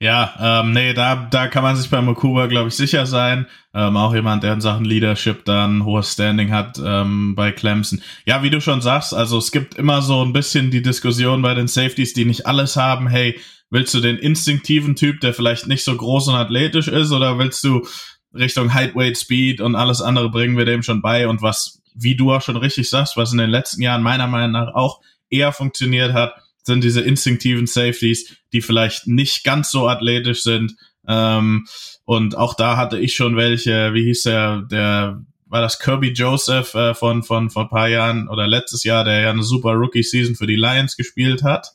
Ja, 0.00 0.60
ähm, 0.60 0.72
nee, 0.72 0.94
da, 0.94 1.26
da 1.28 1.48
kann 1.48 1.64
man 1.64 1.74
sich 1.74 1.90
bei 1.90 2.00
Mokuba, 2.00 2.46
glaube 2.46 2.68
ich, 2.68 2.74
sicher 2.74 3.04
sein. 3.04 3.48
Ähm, 3.74 3.96
auch 3.96 4.14
jemand, 4.14 4.44
der 4.44 4.52
in 4.52 4.60
Sachen 4.60 4.84
Leadership 4.84 5.44
dann 5.44 5.84
hohes 5.84 6.12
Standing 6.12 6.52
hat 6.52 6.80
ähm, 6.84 7.34
bei 7.34 7.50
Clemson. 7.50 8.00
Ja, 8.24 8.44
wie 8.44 8.50
du 8.50 8.60
schon 8.60 8.80
sagst, 8.80 9.12
also 9.12 9.38
es 9.38 9.50
gibt 9.50 9.74
immer 9.74 10.00
so 10.00 10.24
ein 10.24 10.32
bisschen 10.32 10.70
die 10.70 10.82
Diskussion 10.82 11.42
bei 11.42 11.54
den 11.54 11.66
Safeties, 11.66 12.12
die 12.12 12.24
nicht 12.26 12.46
alles 12.46 12.76
haben. 12.76 13.08
Hey, 13.08 13.40
willst 13.70 13.92
du 13.92 14.00
den 14.00 14.18
instinktiven 14.18 14.94
Typ, 14.94 15.20
der 15.20 15.34
vielleicht 15.34 15.66
nicht 15.66 15.82
so 15.82 15.96
groß 15.96 16.28
und 16.28 16.36
athletisch 16.36 16.86
ist, 16.86 17.10
oder 17.10 17.36
willst 17.38 17.64
du 17.64 17.84
Richtung 18.32 18.74
Height, 18.74 18.94
Weight, 18.94 19.18
Speed 19.18 19.60
und 19.60 19.74
alles 19.74 20.00
andere 20.00 20.30
bringen 20.30 20.56
wir 20.56 20.64
dem 20.64 20.84
schon 20.84 21.02
bei. 21.02 21.26
Und 21.26 21.42
was, 21.42 21.80
wie 21.94 22.14
du 22.14 22.32
auch 22.32 22.42
schon 22.42 22.56
richtig 22.56 22.88
sagst, 22.88 23.16
was 23.16 23.32
in 23.32 23.38
den 23.38 23.50
letzten 23.50 23.82
Jahren 23.82 24.02
meiner 24.04 24.28
Meinung 24.28 24.52
nach 24.52 24.74
auch 24.74 25.00
eher 25.28 25.50
funktioniert 25.52 26.12
hat, 26.12 26.34
sind 26.62 26.84
diese 26.84 27.00
instinktiven 27.00 27.66
Safeties, 27.66 28.36
die 28.52 28.60
vielleicht 28.60 29.06
nicht 29.06 29.44
ganz 29.44 29.70
so 29.70 29.88
athletisch 29.88 30.42
sind. 30.42 30.76
Ähm, 31.06 31.66
und 32.04 32.36
auch 32.36 32.54
da 32.54 32.76
hatte 32.76 32.98
ich 32.98 33.14
schon 33.14 33.36
welche, 33.36 33.94
wie 33.94 34.04
hieß 34.04 34.22
der, 34.22 34.62
der 34.70 35.22
war 35.46 35.62
das 35.62 35.78
Kirby 35.78 36.12
Joseph 36.12 36.74
äh, 36.74 36.94
von, 36.94 37.22
von 37.22 37.50
vor 37.50 37.62
ein 37.62 37.68
paar 37.70 37.88
Jahren 37.88 38.28
oder 38.28 38.46
letztes 38.46 38.84
Jahr, 38.84 39.04
der 39.04 39.20
ja 39.20 39.30
eine 39.30 39.42
super 39.42 39.72
Rookie-Season 39.72 40.34
für 40.34 40.46
die 40.46 40.56
Lions 40.56 40.96
gespielt 40.96 41.42
hat. 41.42 41.74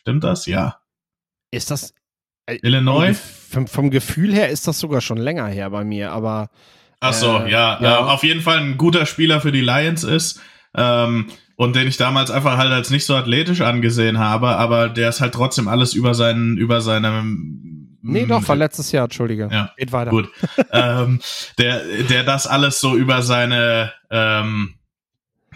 Stimmt 0.00 0.24
das? 0.24 0.46
Ja. 0.46 0.80
Ist 1.50 1.70
das, 1.70 1.94
äh, 2.46 2.58
Illinois? 2.62 3.14
Vom, 3.50 3.66
vom, 3.66 3.90
Gefühl 3.90 4.34
her 4.34 4.48
ist 4.48 4.66
das 4.66 4.78
sogar 4.78 5.00
schon 5.00 5.18
länger 5.18 5.46
her 5.46 5.70
bei 5.70 5.84
mir, 5.84 6.12
aber. 6.12 6.50
Ach 7.00 7.12
so, 7.12 7.38
äh, 7.38 7.50
ja, 7.50 7.80
ja. 7.80 7.98
Äh, 7.98 8.02
auf 8.02 8.24
jeden 8.24 8.40
Fall 8.40 8.58
ein 8.58 8.76
guter 8.76 9.06
Spieler 9.06 9.40
für 9.40 9.52
die 9.52 9.60
Lions 9.60 10.04
ist. 10.04 10.40
Ähm, 10.74 11.28
und 11.56 11.74
den 11.74 11.88
ich 11.88 11.96
damals 11.96 12.30
einfach 12.30 12.58
halt 12.58 12.70
als 12.70 12.90
nicht 12.90 13.06
so 13.06 13.16
athletisch 13.16 13.62
angesehen 13.62 14.18
habe, 14.18 14.48
aber 14.56 14.88
der 14.88 15.08
ist 15.08 15.20
halt 15.20 15.34
trotzdem 15.34 15.68
alles 15.68 15.94
über 15.94 16.14
seinen, 16.14 16.56
über 16.56 16.80
seine 16.80 17.24
Nee, 18.08 18.24
doch, 18.24 18.46
war 18.46 18.54
letztes 18.54 18.92
Jahr, 18.92 19.04
Entschuldige. 19.04 19.48
Ja, 19.50 19.72
Geht 19.76 19.90
weiter. 19.90 20.10
Gut. 20.10 20.28
ähm, 20.70 21.20
der, 21.58 21.82
der 22.08 22.22
das 22.22 22.46
alles 22.46 22.78
so 22.78 22.96
über 22.96 23.22
seine 23.22 23.92
ähm, 24.10 24.74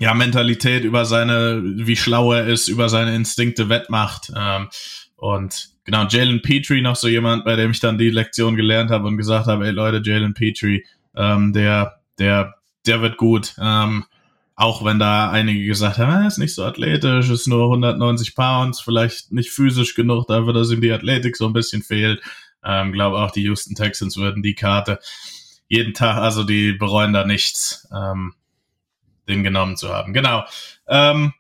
ja, 0.01 0.15
Mentalität, 0.15 0.83
über 0.83 1.05
seine, 1.05 1.63
wie 1.63 1.95
schlau 1.95 2.33
er 2.33 2.47
ist, 2.47 2.67
über 2.67 2.89
seine 2.89 3.15
Instinkte 3.15 3.69
wettmacht. 3.69 4.33
Ähm, 4.35 4.69
und 5.15 5.69
genau, 5.85 6.07
Jalen 6.09 6.43
Petrie 6.43 6.81
noch 6.81 6.97
so 6.97 7.07
jemand, 7.07 7.45
bei 7.45 7.55
dem 7.55 7.71
ich 7.71 7.81
dann 7.81 7.99
die 7.99 8.11
Lektion 8.11 8.57
gelernt 8.57 8.91
habe 8.91 9.07
und 9.07 9.17
gesagt 9.17 9.47
habe, 9.47 9.67
ey 9.67 9.71
Leute, 9.71 10.01
Jalen 10.03 10.35
Petrie, 10.35 10.85
ähm, 11.15 11.53
der, 11.53 12.01
der, 12.19 12.55
der 12.87 13.03
wird 13.03 13.17
gut. 13.17 13.55
Ähm, 13.61 14.07
auch 14.61 14.85
wenn 14.85 14.99
da 14.99 15.31
einige 15.31 15.65
gesagt 15.65 15.97
haben, 15.97 16.23
er 16.23 16.27
ist 16.27 16.37
nicht 16.37 16.55
so 16.55 16.63
athletisch, 16.65 17.31
ist 17.31 17.49
nur 17.49 17.65
190 17.65 18.35
Pounds, 18.35 18.79
vielleicht 18.79 19.33
nicht 19.33 19.51
physisch 19.51 19.95
genug, 19.95 20.27
dafür, 20.27 20.53
dass 20.53 20.71
ihm 20.71 20.83
die 20.83 20.93
Athletik 20.93 21.39
so 21.39 21.47
ein 21.47 21.55
bisschen 21.55 21.83
fehlt. 21.83 22.21
Ähm, 22.63 22.93
glaube 22.93 23.17
auch 23.17 23.31
die 23.31 23.43
Houston 23.45 23.75
Texans 23.75 24.19
würden 24.19 24.43
die 24.43 24.55
Karte 24.55 24.99
jeden 25.67 25.95
Tag, 25.95 26.19
also 26.19 26.45
die 26.45 26.75
bereuen 26.75 27.15
da 27.15 27.25
nichts, 27.25 27.89
ähm, 27.91 28.35
den 29.27 29.45
genommen 29.45 29.79
zu 29.79 29.89
haben. 29.89 30.13
Genau. 30.13 30.45
Ähm, 30.87 31.33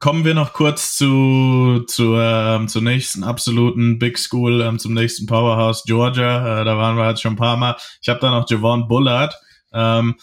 kommen 0.00 0.24
wir 0.24 0.34
noch 0.34 0.54
kurz 0.54 0.96
zu, 0.96 1.84
zu 1.86 2.16
ähm, 2.16 2.66
zur 2.66 2.82
nächsten 2.82 3.22
absoluten 3.22 4.00
Big 4.00 4.18
School, 4.18 4.60
ähm, 4.62 4.80
zum 4.80 4.92
nächsten 4.92 5.26
Powerhouse 5.26 5.84
Georgia. 5.84 6.62
Äh, 6.62 6.64
da 6.64 6.76
waren 6.76 6.96
wir 6.96 7.08
jetzt 7.08 7.22
schon 7.22 7.34
ein 7.34 7.36
paar 7.36 7.56
Mal. 7.56 7.76
Ich 8.00 8.08
habe 8.08 8.18
da 8.18 8.32
noch 8.32 8.50
Javon 8.50 8.88
Bullard. 8.88 9.36
Ähm, 9.72 10.16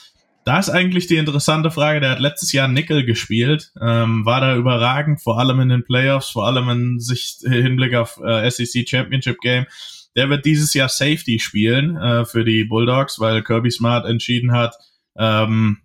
da 0.50 0.58
ist 0.58 0.72
eigentlich 0.72 1.06
die 1.06 1.18
interessante 1.18 1.70
Frage, 1.70 2.00
der 2.00 2.10
hat 2.10 2.20
letztes 2.20 2.52
Jahr 2.54 2.68
Nickel 2.68 3.06
gespielt, 3.06 3.72
ähm, 3.80 4.26
war 4.26 4.42
da 4.42 4.56
überragend, 4.56 5.22
vor 5.22 5.38
allem 5.38 5.60
in 5.60 5.70
den 5.70 5.84
Playoffs, 5.84 6.32
vor 6.32 6.48
allem 6.48 6.68
in 6.70 7.00
sich 7.00 7.38
Hinblick 7.44 7.94
auf 7.94 8.20
äh, 8.26 8.50
SEC 8.50 8.90
Championship 8.90 9.38
Game. 9.42 9.68
Der 10.16 10.28
wird 10.32 10.46
dieses 10.46 10.74
Jahr 10.74 10.90
Safety 10.90 11.38
spielen 11.38 11.98
äh, 11.98 12.26
für 12.26 12.44
die 12.44 12.64
Bulldogs, 12.64 13.20
weil 13.20 13.44
Kirby 13.44 13.70
Smart 13.70 14.08
entschieden 14.08 14.52
hat, 14.52 14.74
ähm, 15.20 15.82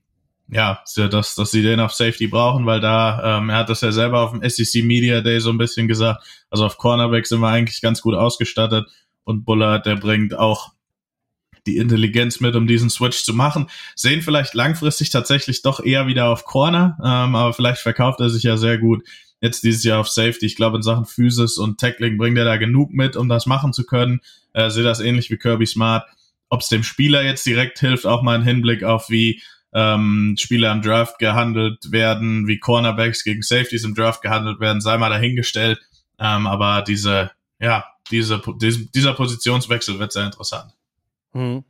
ja, 0.49 0.83
dass, 0.97 1.35
dass 1.35 1.51
sie 1.51 1.63
den 1.63 1.81
auf 1.81 1.93
Safety 1.93 2.27
brauchen, 2.27 2.65
weil 2.65 2.81
da, 2.81 3.37
ähm, 3.37 3.51
er 3.51 3.59
hat 3.59 3.69
das 3.69 3.83
ja 3.83 3.93
selber 3.93 4.23
auf 4.23 4.31
dem 4.31 4.49
SEC 4.49 4.83
Media 4.83 5.21
Day 5.21 5.41
so 5.41 5.51
ein 5.51 5.59
bisschen 5.59 5.89
gesagt, 5.89 6.25
also 6.49 6.65
auf 6.65 6.79
Cornerback 6.79 7.27
sind 7.27 7.41
wir 7.41 7.49
eigentlich 7.49 7.83
ganz 7.83 8.01
gut 8.01 8.15
ausgestattet 8.15 8.87
und 9.25 9.45
Bullard, 9.45 9.85
der 9.85 9.97
bringt 9.97 10.35
auch 10.35 10.74
die 11.67 11.79
Intelligenz 11.79 12.41
mit, 12.41 12.57
um 12.57 12.67
diesen 12.67 12.91
Switch 12.91 13.25
zu 13.25 13.35
machen. 13.35 13.69
Sehen 13.95 14.23
vielleicht 14.23 14.55
langfristig 14.55 15.11
tatsächlich 15.11 15.63
doch 15.63 15.85
eher 15.85 16.07
wieder 16.07 16.29
auf 16.29 16.45
Corner, 16.45 16.99
ähm, 17.01 17.35
aber 17.35 17.53
vielleicht 17.53 17.81
verkauft 17.81 18.21
er 18.21 18.31
sich 18.31 18.43
ja 18.43 18.57
sehr 18.57 18.79
gut 18.79 19.03
jetzt 19.45 19.63
dieses 19.63 19.85
Jahr 19.85 20.01
auf 20.01 20.09
Safety. 20.09 20.47
Ich 20.47 20.57
glaube, 20.57 20.79
in 20.79 20.83
Sachen 20.83 21.05
Physis 21.05 21.59
und 21.59 21.79
Tackling 21.79 22.17
bringt 22.17 22.39
er 22.39 22.47
da 22.47 22.57
genug 22.57 22.93
mit, 22.93 23.15
um 23.15 23.29
das 23.29 23.45
machen 23.45 23.75
zu 23.75 23.85
können. 23.85 24.21
Äh, 24.55 24.71
sehe 24.71 24.83
das 24.85 25.01
ähnlich 25.01 25.31
wie 25.31 25.37
Kirby 25.37 25.67
Smart. 25.67 26.07
Ob 26.49 26.61
es 26.61 26.69
dem 26.69 26.83
Spieler 26.83 27.23
jetzt 27.23 27.45
direkt 27.45 27.79
hilft, 27.79 28.07
auch 28.07 28.23
mal 28.23 28.37
ein 28.37 28.45
Hinblick 28.45 28.85
auf 28.85 29.11
wie 29.11 29.43
ähm, 29.75 30.37
Spieler 30.39 30.73
im 30.73 30.81
Draft 30.81 31.19
gehandelt 31.19 31.93
werden, 31.93 32.47
wie 32.47 32.59
Cornerbacks 32.59 33.23
gegen 33.23 33.43
Safeties 33.43 33.85
im 33.85 33.95
Draft 33.95 34.23
gehandelt 34.23 34.61
werden, 34.61 34.81
sei 34.81 34.97
mal 34.97 35.11
dahingestellt. 35.11 35.79
Ähm, 36.19 36.47
aber 36.47 36.83
diese, 36.83 37.33
ja, 37.61 37.85
diese, 38.11 38.41
dieser 38.95 39.15
Positionswechsel 39.15 39.99
wird 39.99 40.13
sehr 40.13 40.27
interessant. 40.27 40.73
Mhm. 41.35 41.65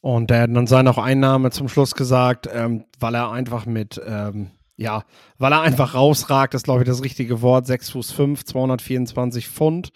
Und 0.00 0.30
er 0.30 0.42
hat 0.42 0.56
dann 0.56 0.66
seine 0.66 0.90
auch 0.90 0.98
Einnahme 0.98 1.50
zum 1.50 1.68
Schluss 1.68 1.94
gesagt, 1.94 2.48
ähm, 2.52 2.84
weil 2.98 3.14
er 3.14 3.30
einfach 3.30 3.66
mit, 3.66 4.00
ähm, 4.06 4.52
ja, 4.76 5.02
weil 5.38 5.52
er 5.52 5.60
einfach 5.60 5.94
rausragt, 5.94 6.54
ist 6.54 6.64
glaube 6.64 6.82
ich 6.82 6.88
das 6.88 7.02
richtige 7.02 7.42
Wort, 7.42 7.66
6 7.66 7.90
Fuß 7.90 8.12
5, 8.12 8.44
224 8.44 9.48
Pfund. 9.48 9.90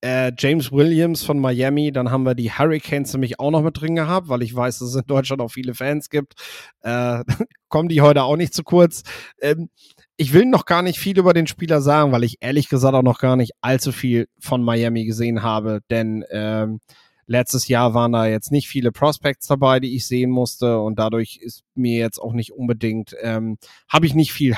Äh, 0.00 0.32
James 0.36 0.70
Williams 0.70 1.24
von 1.24 1.38
Miami, 1.38 1.90
dann 1.90 2.10
haben 2.10 2.24
wir 2.24 2.34
die 2.34 2.50
Hurricanes 2.50 3.14
nämlich 3.14 3.40
auch 3.40 3.50
noch 3.50 3.62
mit 3.62 3.80
drin 3.80 3.94
gehabt, 3.94 4.28
weil 4.28 4.42
ich 4.42 4.54
weiß, 4.54 4.80
dass 4.80 4.88
es 4.88 4.96
in 4.96 5.06
Deutschland 5.06 5.40
auch 5.40 5.50
viele 5.50 5.72
Fans 5.72 6.10
gibt. 6.10 6.34
Äh, 6.82 7.24
kommen 7.68 7.88
die 7.88 8.02
heute 8.02 8.24
auch 8.24 8.36
nicht 8.36 8.52
zu 8.52 8.64
kurz. 8.64 9.02
Ähm, 9.40 9.70
ich 10.16 10.32
will 10.32 10.44
noch 10.44 10.66
gar 10.66 10.82
nicht 10.82 10.98
viel 10.98 11.18
über 11.18 11.32
den 11.32 11.46
Spieler 11.46 11.80
sagen, 11.80 12.12
weil 12.12 12.22
ich 12.22 12.36
ehrlich 12.40 12.68
gesagt 12.68 12.94
auch 12.94 13.02
noch 13.02 13.18
gar 13.18 13.36
nicht 13.36 13.52
allzu 13.62 13.92
viel 13.92 14.28
von 14.38 14.62
Miami 14.62 15.06
gesehen 15.06 15.42
habe, 15.42 15.80
denn 15.90 16.24
ähm, 16.30 16.80
letztes 17.26 17.68
Jahr 17.68 17.94
waren 17.94 18.12
da 18.12 18.26
jetzt 18.26 18.52
nicht 18.52 18.68
viele 18.68 18.92
Prospects 18.92 19.46
dabei, 19.46 19.80
die 19.80 19.96
ich 19.96 20.06
sehen 20.06 20.30
musste 20.30 20.80
und 20.80 20.98
dadurch 20.98 21.38
ist 21.40 21.62
mir 21.74 21.98
jetzt 21.98 22.18
auch 22.18 22.32
nicht 22.32 22.52
unbedingt, 22.52 23.14
ähm, 23.20 23.58
habe 23.88 24.06
ich 24.06 24.14
nicht 24.14 24.32
viel 24.32 24.56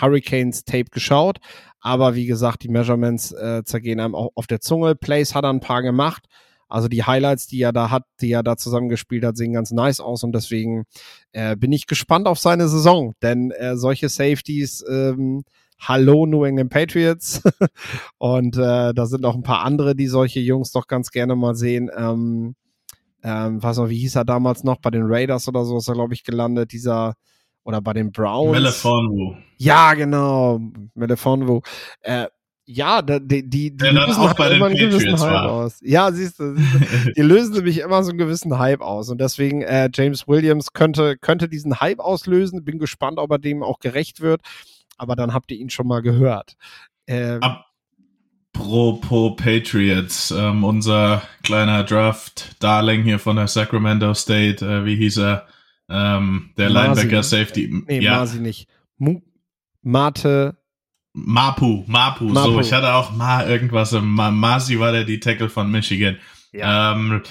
Hurricanes 0.00 0.64
Tape 0.64 0.90
geschaut, 0.90 1.38
aber 1.80 2.14
wie 2.14 2.26
gesagt, 2.26 2.62
die 2.62 2.68
Measurements 2.68 3.32
äh, 3.32 3.62
zergehen 3.64 4.00
einem 4.00 4.14
auch 4.14 4.30
auf 4.34 4.46
der 4.46 4.60
Zunge. 4.60 4.94
Plays 4.94 5.34
hat 5.34 5.44
er 5.44 5.50
ein 5.50 5.60
paar 5.60 5.82
gemacht. 5.82 6.26
Also 6.68 6.86
die 6.86 7.02
Highlights, 7.02 7.48
die 7.48 7.60
er 7.60 7.72
da 7.72 7.90
hat, 7.90 8.04
die 8.20 8.30
er 8.30 8.44
da 8.44 8.56
zusammengespielt 8.56 9.24
hat, 9.24 9.36
sehen 9.36 9.52
ganz 9.52 9.72
nice 9.72 9.98
aus 9.98 10.22
und 10.22 10.32
deswegen 10.32 10.84
äh, 11.32 11.56
bin 11.56 11.72
ich 11.72 11.88
gespannt 11.88 12.28
auf 12.28 12.38
seine 12.38 12.68
Saison, 12.68 13.14
denn 13.22 13.50
äh, 13.50 13.76
solche 13.76 14.08
Safeties, 14.08 14.84
ähm, 14.88 15.42
hallo 15.80 16.26
New 16.26 16.44
England 16.44 16.70
Patriots 16.70 17.42
und 18.18 18.56
äh, 18.56 18.92
da 18.94 19.06
sind 19.06 19.24
auch 19.24 19.34
ein 19.34 19.42
paar 19.42 19.64
andere, 19.64 19.96
die 19.96 20.06
solche 20.06 20.40
Jungs 20.40 20.72
doch 20.72 20.86
ganz 20.86 21.10
gerne 21.10 21.36
mal 21.36 21.54
sehen. 21.54 21.90
Ähm, 21.96 22.54
ähm, 23.22 23.62
weiß 23.62 23.78
noch, 23.78 23.88
wie 23.88 23.98
hieß 23.98 24.16
er 24.16 24.24
damals 24.24 24.64
noch 24.64 24.78
bei 24.78 24.90
den 24.90 25.02
Raiders 25.04 25.48
oder 25.48 25.64
so 25.64 25.78
ist 25.78 25.88
er 25.88 25.94
glaube 25.94 26.14
ich 26.14 26.24
gelandet, 26.24 26.72
dieser 26.72 27.14
oder 27.64 27.80
bei 27.80 27.92
den 27.92 28.12
Browns. 28.12 28.52
Melefonwu. 28.52 29.34
Ja, 29.58 29.94
genau, 29.94 30.60
Melefonwu. 30.94 31.60
Äh, 32.00 32.26
ja, 32.72 33.02
die, 33.02 33.48
die, 33.48 33.76
die 33.76 33.84
lösen 33.84 34.16
halt 34.16 34.52
immer 34.52 34.66
einen 34.66 34.76
gewissen 34.76 35.16
Patriots 35.16 35.22
Hype 35.22 35.32
war. 35.32 35.50
aus. 35.50 35.80
Ja, 35.82 36.12
siehst 36.12 36.38
du, 36.38 36.56
siehst 36.56 36.74
du. 37.06 37.12
die 37.16 37.22
lösen 37.22 37.54
nämlich 37.54 37.78
immer 37.80 38.04
so 38.04 38.10
einen 38.10 38.18
gewissen 38.18 38.58
Hype 38.60 38.80
aus. 38.80 39.08
Und 39.08 39.20
deswegen, 39.20 39.62
äh, 39.62 39.90
James 39.92 40.28
Williams 40.28 40.72
könnte, 40.72 41.16
könnte 41.18 41.48
diesen 41.48 41.80
Hype 41.80 41.98
auslösen. 41.98 42.64
Bin 42.64 42.78
gespannt, 42.78 43.18
ob 43.18 43.30
er 43.32 43.38
dem 43.38 43.64
auch 43.64 43.80
gerecht 43.80 44.20
wird. 44.20 44.42
Aber 45.00 45.16
dann 45.16 45.32
habt 45.32 45.50
ihr 45.50 45.56
ihn 45.56 45.70
schon 45.70 45.86
mal 45.86 46.02
gehört. 46.02 46.56
Ähm, 47.06 47.40
Apropos 48.52 49.34
Patriots, 49.36 50.30
ähm, 50.30 50.62
unser 50.62 51.22
kleiner 51.42 51.84
Draft-Darling 51.84 53.02
hier 53.02 53.18
von 53.18 53.36
der 53.36 53.48
Sacramento 53.48 54.12
State, 54.12 54.62
äh, 54.62 54.84
wie 54.84 54.96
hieß 54.96 55.16
er? 55.16 55.46
Ähm, 55.88 56.50
der 56.58 56.68
Masi. 56.68 57.00
Linebacker 57.00 57.22
Safety. 57.22 57.82
nee, 57.86 58.00
ja, 58.00 58.18
Masi 58.18 58.40
nicht. 58.40 58.68
Mu 58.98 59.22
Mate, 59.80 60.58
Mapu, 61.14 61.84
Mapu, 61.86 62.24
Mapu. 62.24 62.52
so, 62.52 62.60
ich 62.60 62.74
hatte 62.74 62.92
auch 62.92 63.10
Ma 63.10 63.46
irgendwas, 63.46 63.94
im 63.94 64.06
Ma 64.06 64.30
Masi 64.30 64.78
war 64.78 64.92
der 64.92 65.04
die 65.04 65.18
Tackle 65.18 65.48
von 65.48 65.70
Michigan. 65.70 66.18
Ähm, 66.52 67.22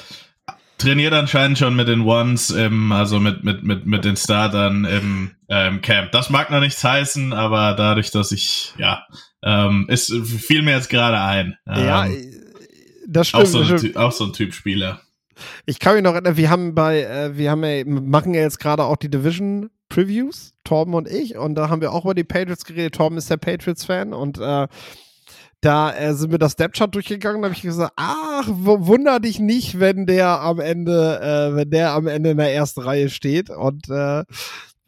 trainiert 0.79 1.13
anscheinend 1.13 1.59
schon 1.59 1.75
mit 1.75 1.87
den 1.87 2.01
Ones, 2.01 2.49
im, 2.49 2.91
also 2.91 3.19
mit, 3.19 3.43
mit, 3.43 3.63
mit, 3.63 3.85
mit 3.85 4.05
den 4.05 4.17
Startern 4.17 4.85
im 4.85 5.31
ähm, 5.49 5.81
Camp. 5.81 6.11
Das 6.11 6.29
mag 6.29 6.49
noch 6.49 6.61
nichts 6.61 6.83
heißen, 6.83 7.33
aber 7.33 7.75
dadurch, 7.75 8.09
dass 8.11 8.31
ich, 8.31 8.73
ja, 8.77 9.05
ähm, 9.43 9.85
ist, 9.89 10.11
fiel 10.11 10.63
mir 10.63 10.71
jetzt 10.71 10.89
gerade 10.89 11.19
ein. 11.19 11.57
Ähm, 11.67 11.85
ja, 11.85 12.07
das 13.07 13.33
auch, 13.33 13.45
stimmt. 13.45 13.67
so 13.67 13.73
das 13.73 13.83
ein, 13.83 13.95
auch 13.97 14.11
so 14.11 14.25
ein 14.25 14.33
Typ 14.33 14.53
Spieler. 14.53 15.01
Ich 15.65 15.79
kann 15.79 15.95
mich 15.95 16.03
noch 16.03 16.13
erinnern, 16.13 16.37
wir 16.37 16.49
haben 16.49 16.75
bei, 16.75 17.03
äh, 17.03 17.37
wir 17.37 17.51
haben 17.51 17.63
ja, 17.63 17.85
machen 17.85 18.33
ja 18.33 18.41
jetzt 18.41 18.59
gerade 18.59 18.83
auch 18.83 18.97
die 18.97 19.09
Division 19.09 19.69
Previews, 19.89 20.53
Torben 20.63 20.93
und 20.93 21.07
ich, 21.07 21.37
und 21.37 21.55
da 21.55 21.69
haben 21.69 21.81
wir 21.81 21.91
auch 21.91 22.05
über 22.05 22.13
die 22.13 22.23
Patriots 22.23 22.65
geredet. 22.65 22.95
Torben 22.95 23.17
ist 23.17 23.29
der 23.29 23.37
Patriots-Fan 23.37 24.13
und 24.13 24.37
äh, 24.37 24.67
da 25.61 25.93
äh, 25.93 26.13
sind 26.13 26.31
wir 26.31 26.39
das 26.39 26.55
Depth-Chart 26.55 26.93
durchgegangen, 26.93 27.41
da 27.41 27.47
habe 27.47 27.55
ich 27.55 27.61
gesagt, 27.61 27.93
ach, 27.97 28.47
wunder 28.47 29.19
dich 29.19 29.39
nicht, 29.39 29.79
wenn 29.79 30.05
der 30.05 30.41
am 30.41 30.59
Ende, 30.59 31.19
äh, 31.21 31.55
wenn 31.55 31.69
der 31.69 31.91
am 31.91 32.07
Ende 32.07 32.31
in 32.31 32.37
der 32.37 32.53
ersten 32.53 32.81
Reihe 32.81 33.09
steht. 33.09 33.49
Und 33.49 33.89
äh, 33.89 34.23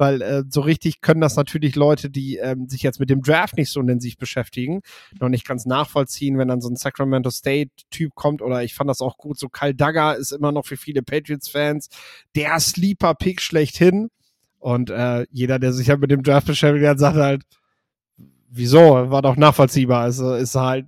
weil 0.01 0.21
äh, 0.23 0.43
so 0.49 0.61
richtig 0.61 1.01
können 1.01 1.21
das 1.21 1.35
natürlich 1.35 1.75
Leute, 1.75 2.09
die 2.09 2.37
ähm, 2.37 2.67
sich 2.67 2.81
jetzt 2.81 2.99
mit 2.99 3.11
dem 3.11 3.21
Draft 3.21 3.55
nicht 3.55 3.69
so 3.69 3.79
intensiv 3.79 4.17
beschäftigen, 4.17 4.81
noch 5.19 5.29
nicht 5.29 5.45
ganz 5.45 5.67
nachvollziehen, 5.67 6.39
wenn 6.39 6.47
dann 6.47 6.59
so 6.59 6.69
ein 6.69 6.75
Sacramento 6.75 7.29
State-Typ 7.29 8.15
kommt. 8.15 8.41
Oder 8.41 8.63
ich 8.63 8.73
fand 8.73 8.89
das 8.89 9.01
auch 9.01 9.17
gut, 9.17 9.37
so 9.37 9.47
Kyle 9.47 9.75
Dagger 9.75 10.15
ist 10.15 10.31
immer 10.31 10.51
noch 10.51 10.65
für 10.65 10.75
viele 10.75 11.03
Patriots-Fans. 11.03 11.89
Der 12.35 12.59
Sleeper-Pick 12.59 13.41
schlechthin. 13.41 14.09
Und 14.57 14.89
äh, 14.89 15.27
jeder, 15.29 15.59
der 15.59 15.71
sich 15.71 15.89
halt 15.89 16.01
mit 16.01 16.09
dem 16.09 16.23
Draft 16.23 16.47
beschäftigt 16.47 16.87
hat, 16.87 16.97
sagt 16.97 17.17
halt, 17.17 17.43
wieso, 18.51 19.09
war 19.09 19.21
doch 19.21 19.35
nachvollziehbar, 19.37 20.01
also 20.03 20.35
ist 20.35 20.55
halt 20.55 20.85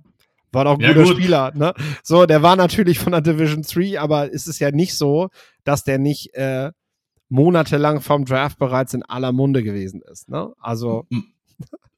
war 0.52 0.64
doch 0.64 0.74
ein 0.74 0.80
Ja, 0.80 0.92
guter 0.92 1.04
gut. 1.06 1.16
Spieler, 1.16 1.50
ne? 1.56 1.74
So, 2.04 2.26
der 2.26 2.42
war 2.42 2.54
natürlich 2.54 3.00
von 3.00 3.10
der 3.10 3.20
Division 3.22 3.62
3, 3.62 3.98
aber 4.00 4.32
es 4.32 4.46
ist 4.46 4.60
ja 4.60 4.70
nicht 4.70 4.94
so, 4.96 5.30
dass 5.64 5.82
der 5.82 5.98
nicht 5.98 6.32
äh, 6.34 6.70
monatelang 7.28 8.00
vom 8.00 8.24
Draft 8.24 8.58
bereits 8.58 8.94
in 8.94 9.02
aller 9.02 9.32
Munde 9.32 9.62
gewesen 9.64 10.00
ist, 10.10 10.28
ne? 10.28 10.52
Also, 10.60 11.06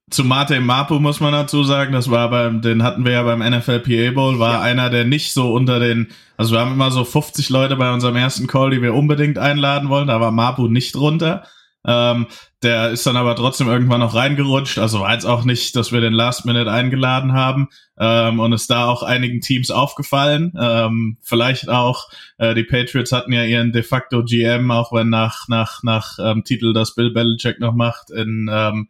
Zu 0.08 0.24
Mate 0.24 0.60
Mapu 0.60 1.00
muss 1.00 1.20
man 1.20 1.32
dazu 1.32 1.64
sagen, 1.64 1.92
das 1.92 2.10
war 2.10 2.30
beim, 2.30 2.62
den 2.62 2.82
hatten 2.84 3.04
wir 3.04 3.12
ja 3.12 3.22
beim 3.24 3.40
NFL 3.40 3.80
PA 3.80 4.12
Bowl, 4.14 4.38
war 4.38 4.52
Ja. 4.54 4.60
einer, 4.60 4.88
der 4.88 5.04
nicht 5.04 5.32
so 5.34 5.52
unter 5.52 5.80
den, 5.80 6.08
also 6.36 6.52
wir 6.54 6.60
haben 6.60 6.72
immer 6.72 6.90
so 6.92 7.04
50 7.04 7.50
Leute 7.50 7.76
bei 7.76 7.92
unserem 7.92 8.14
ersten 8.16 8.46
Call, 8.46 8.70
die 8.70 8.80
wir 8.82 8.94
unbedingt 8.94 9.36
einladen 9.36 9.88
wollen, 9.88 10.06
da 10.06 10.20
war 10.20 10.30
Mapu 10.30 10.68
nicht 10.68 10.94
drunter. 10.94 11.42
Ähm, 11.86 12.26
der 12.62 12.90
ist 12.90 13.06
dann 13.06 13.16
aber 13.16 13.36
trotzdem 13.36 13.68
irgendwann 13.68 14.00
noch 14.00 14.14
reingerutscht, 14.14 14.78
also 14.78 15.00
war 15.00 15.12
jetzt 15.12 15.24
auch 15.24 15.44
nicht, 15.44 15.76
dass 15.76 15.92
wir 15.92 16.00
den 16.00 16.12
Last 16.12 16.44
Minute 16.44 16.70
eingeladen 16.70 17.32
haben 17.32 17.68
ähm, 17.98 18.40
und 18.40 18.52
ist 18.52 18.70
da 18.70 18.86
auch 18.86 19.02
einigen 19.02 19.40
Teams 19.40 19.70
aufgefallen. 19.70 20.52
Ähm, 20.58 21.18
vielleicht 21.22 21.68
auch, 21.68 22.08
äh, 22.38 22.54
die 22.54 22.64
Patriots 22.64 23.12
hatten 23.12 23.32
ja 23.32 23.44
ihren 23.44 23.72
de 23.72 23.82
facto 23.82 24.24
GM, 24.24 24.70
auch 24.70 24.92
wenn 24.92 25.10
nach, 25.10 25.46
nach, 25.48 25.82
nach 25.84 26.18
ähm, 26.18 26.42
Titel 26.44 26.72
das 26.72 26.94
Bill 26.94 27.12
Belichick 27.12 27.60
noch 27.60 27.74
macht, 27.74 28.10
in 28.10 28.50
ähm, 28.50 28.88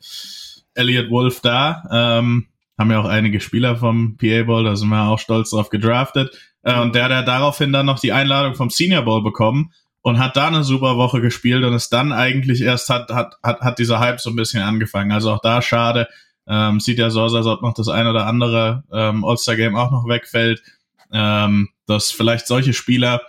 Elliot 0.74 1.10
Wolf 1.10 1.40
da. 1.40 1.82
Ähm, 1.90 2.46
haben 2.78 2.90
ja 2.90 3.00
auch 3.00 3.06
einige 3.06 3.40
Spieler 3.40 3.76
vom 3.76 4.16
PA 4.16 4.42
Bowl, 4.44 4.64
da 4.64 4.76
sind 4.76 4.88
wir 4.88 5.08
auch 5.08 5.18
stolz 5.18 5.50
drauf 5.50 5.70
gedraftet. 5.70 6.36
Äh, 6.62 6.80
und 6.80 6.94
der 6.94 7.04
hat 7.04 7.10
ja 7.10 7.22
daraufhin 7.22 7.72
dann 7.72 7.86
noch 7.86 7.98
die 7.98 8.12
Einladung 8.12 8.54
vom 8.54 8.70
Senior 8.70 9.02
Bowl 9.02 9.22
bekommen 9.22 9.72
und 10.06 10.20
hat 10.20 10.36
da 10.36 10.46
eine 10.46 10.62
super 10.62 10.96
Woche 10.96 11.20
gespielt 11.20 11.64
und 11.64 11.74
es 11.74 11.88
dann 11.88 12.12
eigentlich 12.12 12.60
erst 12.60 12.90
hat, 12.90 13.10
hat, 13.10 13.38
hat, 13.42 13.60
hat 13.60 13.80
dieser 13.80 13.98
Hype 13.98 14.20
so 14.20 14.30
ein 14.30 14.36
bisschen 14.36 14.62
angefangen. 14.62 15.10
Also 15.10 15.32
auch 15.32 15.40
da 15.40 15.60
schade. 15.60 16.06
Ähm, 16.46 16.78
sieht 16.78 16.98
ja 16.98 17.10
so 17.10 17.22
aus, 17.22 17.34
als 17.34 17.46
ob 17.46 17.60
noch 17.60 17.74
das 17.74 17.88
ein 17.88 18.06
oder 18.06 18.24
andere 18.24 18.84
ähm, 18.92 19.24
All-Star-Game 19.24 19.74
auch 19.74 19.90
noch 19.90 20.06
wegfällt. 20.06 20.62
Ähm, 21.10 21.70
dass 21.86 22.12
vielleicht 22.12 22.46
solche 22.46 22.72
Spieler 22.72 23.20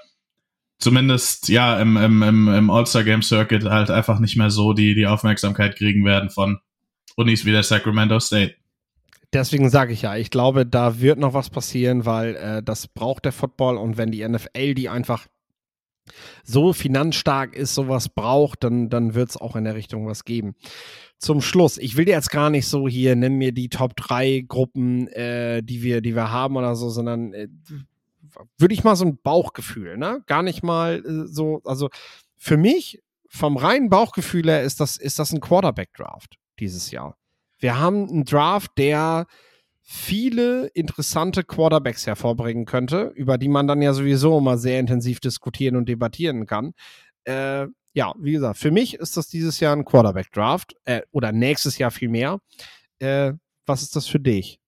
zumindest 0.78 1.50
ja 1.50 1.80
im, 1.80 1.98
im, 1.98 2.22
im, 2.22 2.48
im 2.48 2.70
All-Star-Game-Circuit 2.70 3.64
halt 3.64 3.90
einfach 3.90 4.20
nicht 4.20 4.38
mehr 4.38 4.52
so 4.52 4.74
die, 4.74 4.94
die 4.94 5.08
Aufmerksamkeit 5.08 5.78
kriegen 5.78 6.06
werden 6.06 6.30
von 6.30 6.60
Unis 7.16 7.44
wie 7.44 7.54
der 7.54 7.64
Sacramento 7.64 8.20
State. 8.20 8.54
deswegen 9.34 9.72
sage 9.72 9.94
ich 9.94 10.04
ja, 10.04 10.16
ich 10.16 10.30
glaube, 10.30 10.68
da 10.68 11.02
wird 11.02 11.18
noch 11.18 11.34
was 11.34 11.50
passieren, 11.50 12.06
weil 12.06 12.36
äh, 12.36 12.62
das 12.62 12.88
braucht 12.88 13.26
der 13.26 13.32
Football 13.32 13.78
und 13.78 13.98
wenn 13.98 14.12
die 14.12 14.28
NFL 14.28 14.76
die 14.76 14.90
einfach 14.90 15.26
so 16.44 16.74
finanzstark 16.74 17.56
ist, 17.56 17.76
sowas 17.76 18.10
braucht, 18.10 18.64
dann, 18.64 18.90
dann 18.90 19.14
wird 19.14 19.30
es 19.30 19.38
auch 19.38 19.56
in 19.56 19.64
der 19.64 19.76
Richtung 19.76 20.08
was 20.08 20.26
geben. 20.26 20.56
Zum 21.18 21.42
Schluss, 21.42 21.78
ich 21.78 21.98
will 21.98 22.06
dir 22.06 22.12
jetzt 22.12 22.30
gar 22.30 22.50
nicht 22.50 22.68
so 22.68 22.88
hier, 22.88 23.16
nenn 23.16 23.36
mir 23.36 23.52
die 23.52 23.70
Top 23.70 23.96
3 23.96 24.46
Gruppen, 24.48 25.08
äh, 25.08 25.64
die, 25.64 25.82
wir, 25.82 26.02
die 26.02 26.16
wir 26.16 26.32
haben 26.32 26.58
oder 26.58 26.76
so, 26.76 26.90
sondern 26.90 27.34
äh, 27.34 27.48
würde 28.58 28.74
ich 28.74 28.84
mal 28.84 28.96
so 28.96 29.06
ein 29.06 29.18
Bauchgefühl, 29.18 29.98
ne? 29.98 30.22
Gar 30.28 30.44
nicht 30.44 30.64
mal 30.64 31.04
äh, 31.04 31.28
so, 31.28 31.62
also 31.66 31.90
für 32.38 32.58
mich, 32.58 33.02
vom 33.30 33.58
reinen 33.58 33.90
Bauchgefühl 33.90 34.48
her, 34.48 34.64
ist 34.64 34.80
das, 34.80 34.98
ist 34.98 35.20
das 35.20 35.34
ein 35.34 35.42
Quarterback-Draft 35.42 36.38
dieses 36.60 36.92
Jahr. 36.92 37.18
Wir 37.60 37.80
haben 37.80 38.08
einen 38.08 38.26
Draft, 38.26 38.72
der 38.78 39.26
viele 39.90 40.68
interessante 40.74 41.46
Quarterbacks 41.46 42.06
hervorbringen 42.06 42.66
könnte, 42.66 43.14
über 43.16 43.38
die 43.38 43.48
man 43.48 43.68
dann 43.68 43.82
ja 43.82 43.94
sowieso 43.94 44.38
immer 44.38 44.58
sehr 44.58 44.82
intensiv 44.82 45.22
diskutieren 45.22 45.78
und 45.78 45.88
debattieren 45.88 46.46
kann. 46.46 46.74
Äh, 47.24 47.68
ja, 47.94 48.14
wie 48.20 48.34
gesagt, 48.34 48.60
für 48.60 48.70
mich 48.70 48.96
ist 48.96 49.16
das 49.16 49.30
dieses 49.30 49.62
Jahr 49.62 49.74
ein 49.74 49.86
Quarterback-Draft 49.86 50.76
äh, 50.84 51.04
oder 51.12 51.32
nächstes 51.32 51.78
Jahr 51.78 51.90
viel 51.90 52.10
mehr. 52.10 52.40
Äh, 53.00 53.32
was 53.66 53.82
ist 53.82 53.96
das 53.96 54.08
für 54.08 54.20
dich? 54.20 54.60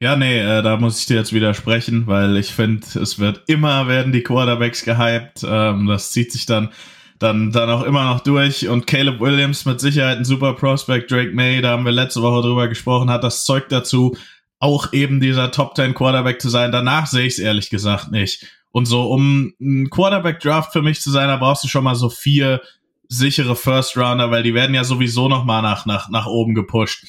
Ja, 0.00 0.14
nee, 0.14 0.38
äh, 0.38 0.62
da 0.62 0.76
muss 0.76 1.00
ich 1.00 1.06
dir 1.06 1.16
jetzt 1.16 1.32
widersprechen, 1.32 2.06
weil 2.06 2.36
ich 2.36 2.52
finde, 2.52 2.86
es 3.00 3.18
wird 3.18 3.42
immer 3.48 3.88
werden 3.88 4.12
die 4.12 4.22
Quarterbacks 4.22 4.84
gehypt. 4.84 5.44
Ähm, 5.44 5.88
das 5.88 6.12
zieht 6.12 6.30
sich 6.30 6.46
dann 6.46 6.70
dann 7.18 7.50
dann 7.50 7.70
auch 7.70 7.82
immer 7.82 8.04
noch 8.04 8.20
durch 8.20 8.68
und 8.68 8.86
Caleb 8.86 9.20
Williams 9.20 9.64
mit 9.64 9.80
Sicherheit 9.80 10.18
ein 10.18 10.24
super 10.24 10.54
Prospect. 10.54 11.10
Drake 11.10 11.32
May, 11.32 11.60
da 11.62 11.70
haben 11.70 11.84
wir 11.84 11.92
letzte 11.92 12.22
Woche 12.22 12.42
drüber 12.42 12.68
gesprochen, 12.68 13.10
hat 13.10 13.24
das 13.24 13.44
Zeug 13.44 13.68
dazu, 13.68 14.16
auch 14.58 14.92
eben 14.92 15.20
dieser 15.20 15.50
Top 15.50 15.76
10 15.76 15.94
Quarterback 15.94 16.40
zu 16.40 16.48
sein. 16.48 16.72
Danach 16.72 17.06
sehe 17.06 17.26
ich 17.26 17.34
es 17.34 17.38
ehrlich 17.38 17.70
gesagt 17.70 18.10
nicht. 18.10 18.46
Und 18.70 18.86
so, 18.86 19.04
um 19.04 19.54
ein 19.60 19.90
Quarterback-Draft 19.90 20.72
für 20.72 20.82
mich 20.82 21.00
zu 21.00 21.10
sein, 21.10 21.28
da 21.28 21.36
brauchst 21.36 21.64
du 21.64 21.68
schon 21.68 21.84
mal 21.84 21.94
so 21.94 22.10
vier 22.10 22.60
sichere 23.08 23.56
First-Rounder, 23.56 24.30
weil 24.30 24.42
die 24.42 24.54
werden 24.54 24.74
ja 24.74 24.84
sowieso 24.84 25.28
noch 25.28 25.44
mal 25.44 25.62
nach, 25.62 25.86
nach, 25.86 26.08
nach 26.08 26.26
oben 26.26 26.54
gepusht. 26.54 27.04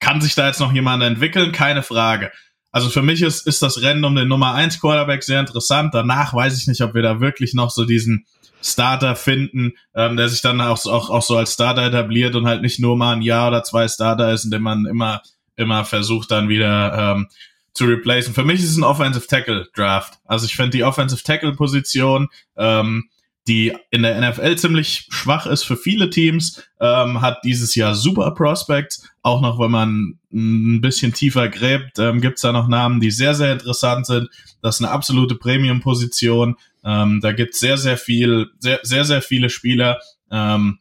Kann 0.00 0.20
sich 0.20 0.34
da 0.34 0.46
jetzt 0.46 0.60
noch 0.60 0.72
jemand 0.72 1.02
entwickeln? 1.02 1.52
Keine 1.52 1.82
Frage. 1.82 2.30
Also 2.72 2.90
für 2.90 3.02
mich 3.02 3.22
ist, 3.22 3.46
ist 3.46 3.62
das 3.62 3.82
Rennen 3.82 4.04
um 4.04 4.16
den 4.16 4.26
Nummer 4.26 4.54
1 4.54 4.80
Quarterback 4.80 5.22
sehr 5.22 5.38
interessant. 5.38 5.94
Danach 5.94 6.34
weiß 6.34 6.58
ich 6.58 6.66
nicht, 6.66 6.80
ob 6.80 6.94
wir 6.94 7.02
da 7.02 7.20
wirklich 7.20 7.54
noch 7.54 7.70
so 7.70 7.84
diesen 7.84 8.26
Starter 8.60 9.14
finden, 9.14 9.74
ähm, 9.94 10.16
der 10.16 10.28
sich 10.28 10.40
dann 10.40 10.60
auch, 10.60 10.84
auch, 10.86 11.10
auch 11.10 11.22
so 11.22 11.36
als 11.36 11.52
Starter 11.52 11.86
etabliert 11.86 12.34
und 12.34 12.46
halt 12.46 12.62
nicht 12.62 12.80
nur 12.80 12.96
mal 12.96 13.14
ein 13.14 13.22
Jahr 13.22 13.48
oder 13.48 13.62
zwei 13.62 13.86
Starter 13.86 14.32
ist, 14.32 14.44
indem 14.44 14.62
man 14.62 14.86
immer, 14.86 15.22
immer 15.56 15.84
versucht 15.84 16.30
dann 16.30 16.48
wieder 16.48 17.14
ähm, 17.16 17.28
zu 17.72 17.86
replacen. 17.86 18.34
Für 18.34 18.44
mich 18.44 18.60
ist 18.60 18.70
es 18.70 18.76
ein 18.76 18.84
Offensive 18.84 19.26
Tackle 19.26 19.68
Draft. 19.74 20.14
Also 20.24 20.46
ich 20.46 20.56
finde 20.56 20.70
die 20.70 20.84
Offensive 20.84 21.22
Tackle 21.22 21.52
Position 21.52 22.28
ähm, 22.56 23.08
die 23.46 23.74
in 23.90 24.02
der 24.02 24.30
NFL 24.30 24.56
ziemlich 24.56 25.06
schwach 25.10 25.46
ist 25.46 25.64
für 25.64 25.76
viele 25.76 26.08
Teams, 26.08 26.62
ähm, 26.80 27.20
hat 27.20 27.44
dieses 27.44 27.74
Jahr 27.74 27.94
super 27.94 28.30
Prospects. 28.30 29.06
Auch 29.22 29.42
noch, 29.42 29.58
wenn 29.58 29.70
man 29.70 30.18
ein 30.32 30.80
bisschen 30.80 31.12
tiefer 31.12 31.48
gräbt, 31.48 31.98
ähm, 31.98 32.20
gibt 32.20 32.36
es 32.36 32.42
da 32.42 32.52
noch 32.52 32.68
Namen, 32.68 33.00
die 33.00 33.10
sehr, 33.10 33.34
sehr 33.34 33.52
interessant 33.52 34.06
sind. 34.06 34.30
Das 34.62 34.76
ist 34.76 34.82
eine 34.82 34.92
absolute 34.92 35.34
Premium-Position. 35.34 36.56
Ähm, 36.84 37.20
da 37.20 37.32
gibt 37.32 37.54
es 37.54 37.60
sehr, 37.60 37.76
sehr 37.76 37.98
viel, 37.98 38.50
sehr, 38.60 38.80
sehr, 38.82 39.04
sehr 39.04 39.20
viele 39.20 39.50
Spieler. 39.50 40.00
Ähm, 40.30 40.78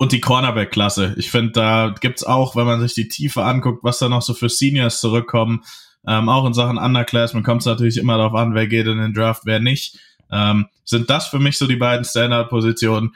und 0.00 0.12
die 0.12 0.20
Cornerback-Klasse. 0.20 1.14
Ich 1.18 1.30
finde, 1.30 1.52
da 1.52 1.94
gibt's 2.00 2.24
auch, 2.24 2.56
wenn 2.56 2.66
man 2.66 2.80
sich 2.80 2.94
die 2.94 3.08
Tiefe 3.08 3.44
anguckt, 3.44 3.84
was 3.84 3.98
da 3.98 4.08
noch 4.08 4.22
so 4.22 4.32
für 4.32 4.48
Seniors 4.48 5.00
zurückkommen, 5.00 5.62
ähm, 6.06 6.30
auch 6.30 6.46
in 6.46 6.54
Sachen 6.54 6.78
Underclassmen 6.78 7.42
kommt 7.42 7.60
es 7.60 7.66
natürlich 7.66 7.98
immer 7.98 8.16
darauf 8.16 8.34
an, 8.34 8.54
wer 8.54 8.66
geht 8.66 8.86
in 8.86 8.96
den 8.96 9.12
Draft, 9.12 9.42
wer 9.44 9.60
nicht 9.60 9.98
ähm, 10.30 10.68
sind 10.84 11.10
das 11.10 11.26
für 11.26 11.38
mich 11.38 11.58
so 11.58 11.66
die 11.66 11.76
beiden 11.76 12.04
Standard-Positionen. 12.04 13.14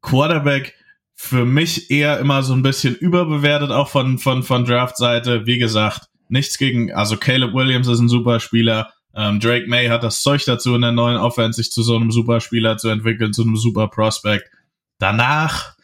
Quarterback 0.00 0.74
für 1.14 1.44
mich 1.44 1.90
eher 1.90 2.18
immer 2.18 2.42
so 2.42 2.52
ein 2.52 2.62
bisschen 2.62 2.94
überbewertet, 2.94 3.70
auch 3.70 3.88
von, 3.88 4.18
von, 4.18 4.42
von 4.42 4.64
Draft-Seite. 4.64 5.46
Wie 5.46 5.58
gesagt, 5.58 6.08
nichts 6.28 6.58
gegen, 6.58 6.92
also 6.92 7.16
Caleb 7.16 7.54
Williams 7.54 7.88
ist 7.88 8.00
ein 8.00 8.08
super 8.08 8.40
Spieler. 8.40 8.92
Ähm, 9.14 9.40
Drake 9.40 9.66
May 9.66 9.88
hat 9.88 10.02
das 10.02 10.22
Zeug 10.22 10.44
dazu, 10.44 10.74
in 10.74 10.82
der 10.82 10.92
neuen 10.92 11.16
Offense 11.16 11.56
sich 11.62 11.72
zu 11.72 11.82
so 11.82 11.96
einem 11.96 12.10
Superspieler 12.10 12.76
zu 12.76 12.88
entwickeln, 12.88 13.32
zu 13.32 13.42
einem 13.42 13.56
Super 13.56 13.88
Prospect. 13.88 14.50
Danach, 14.98 15.75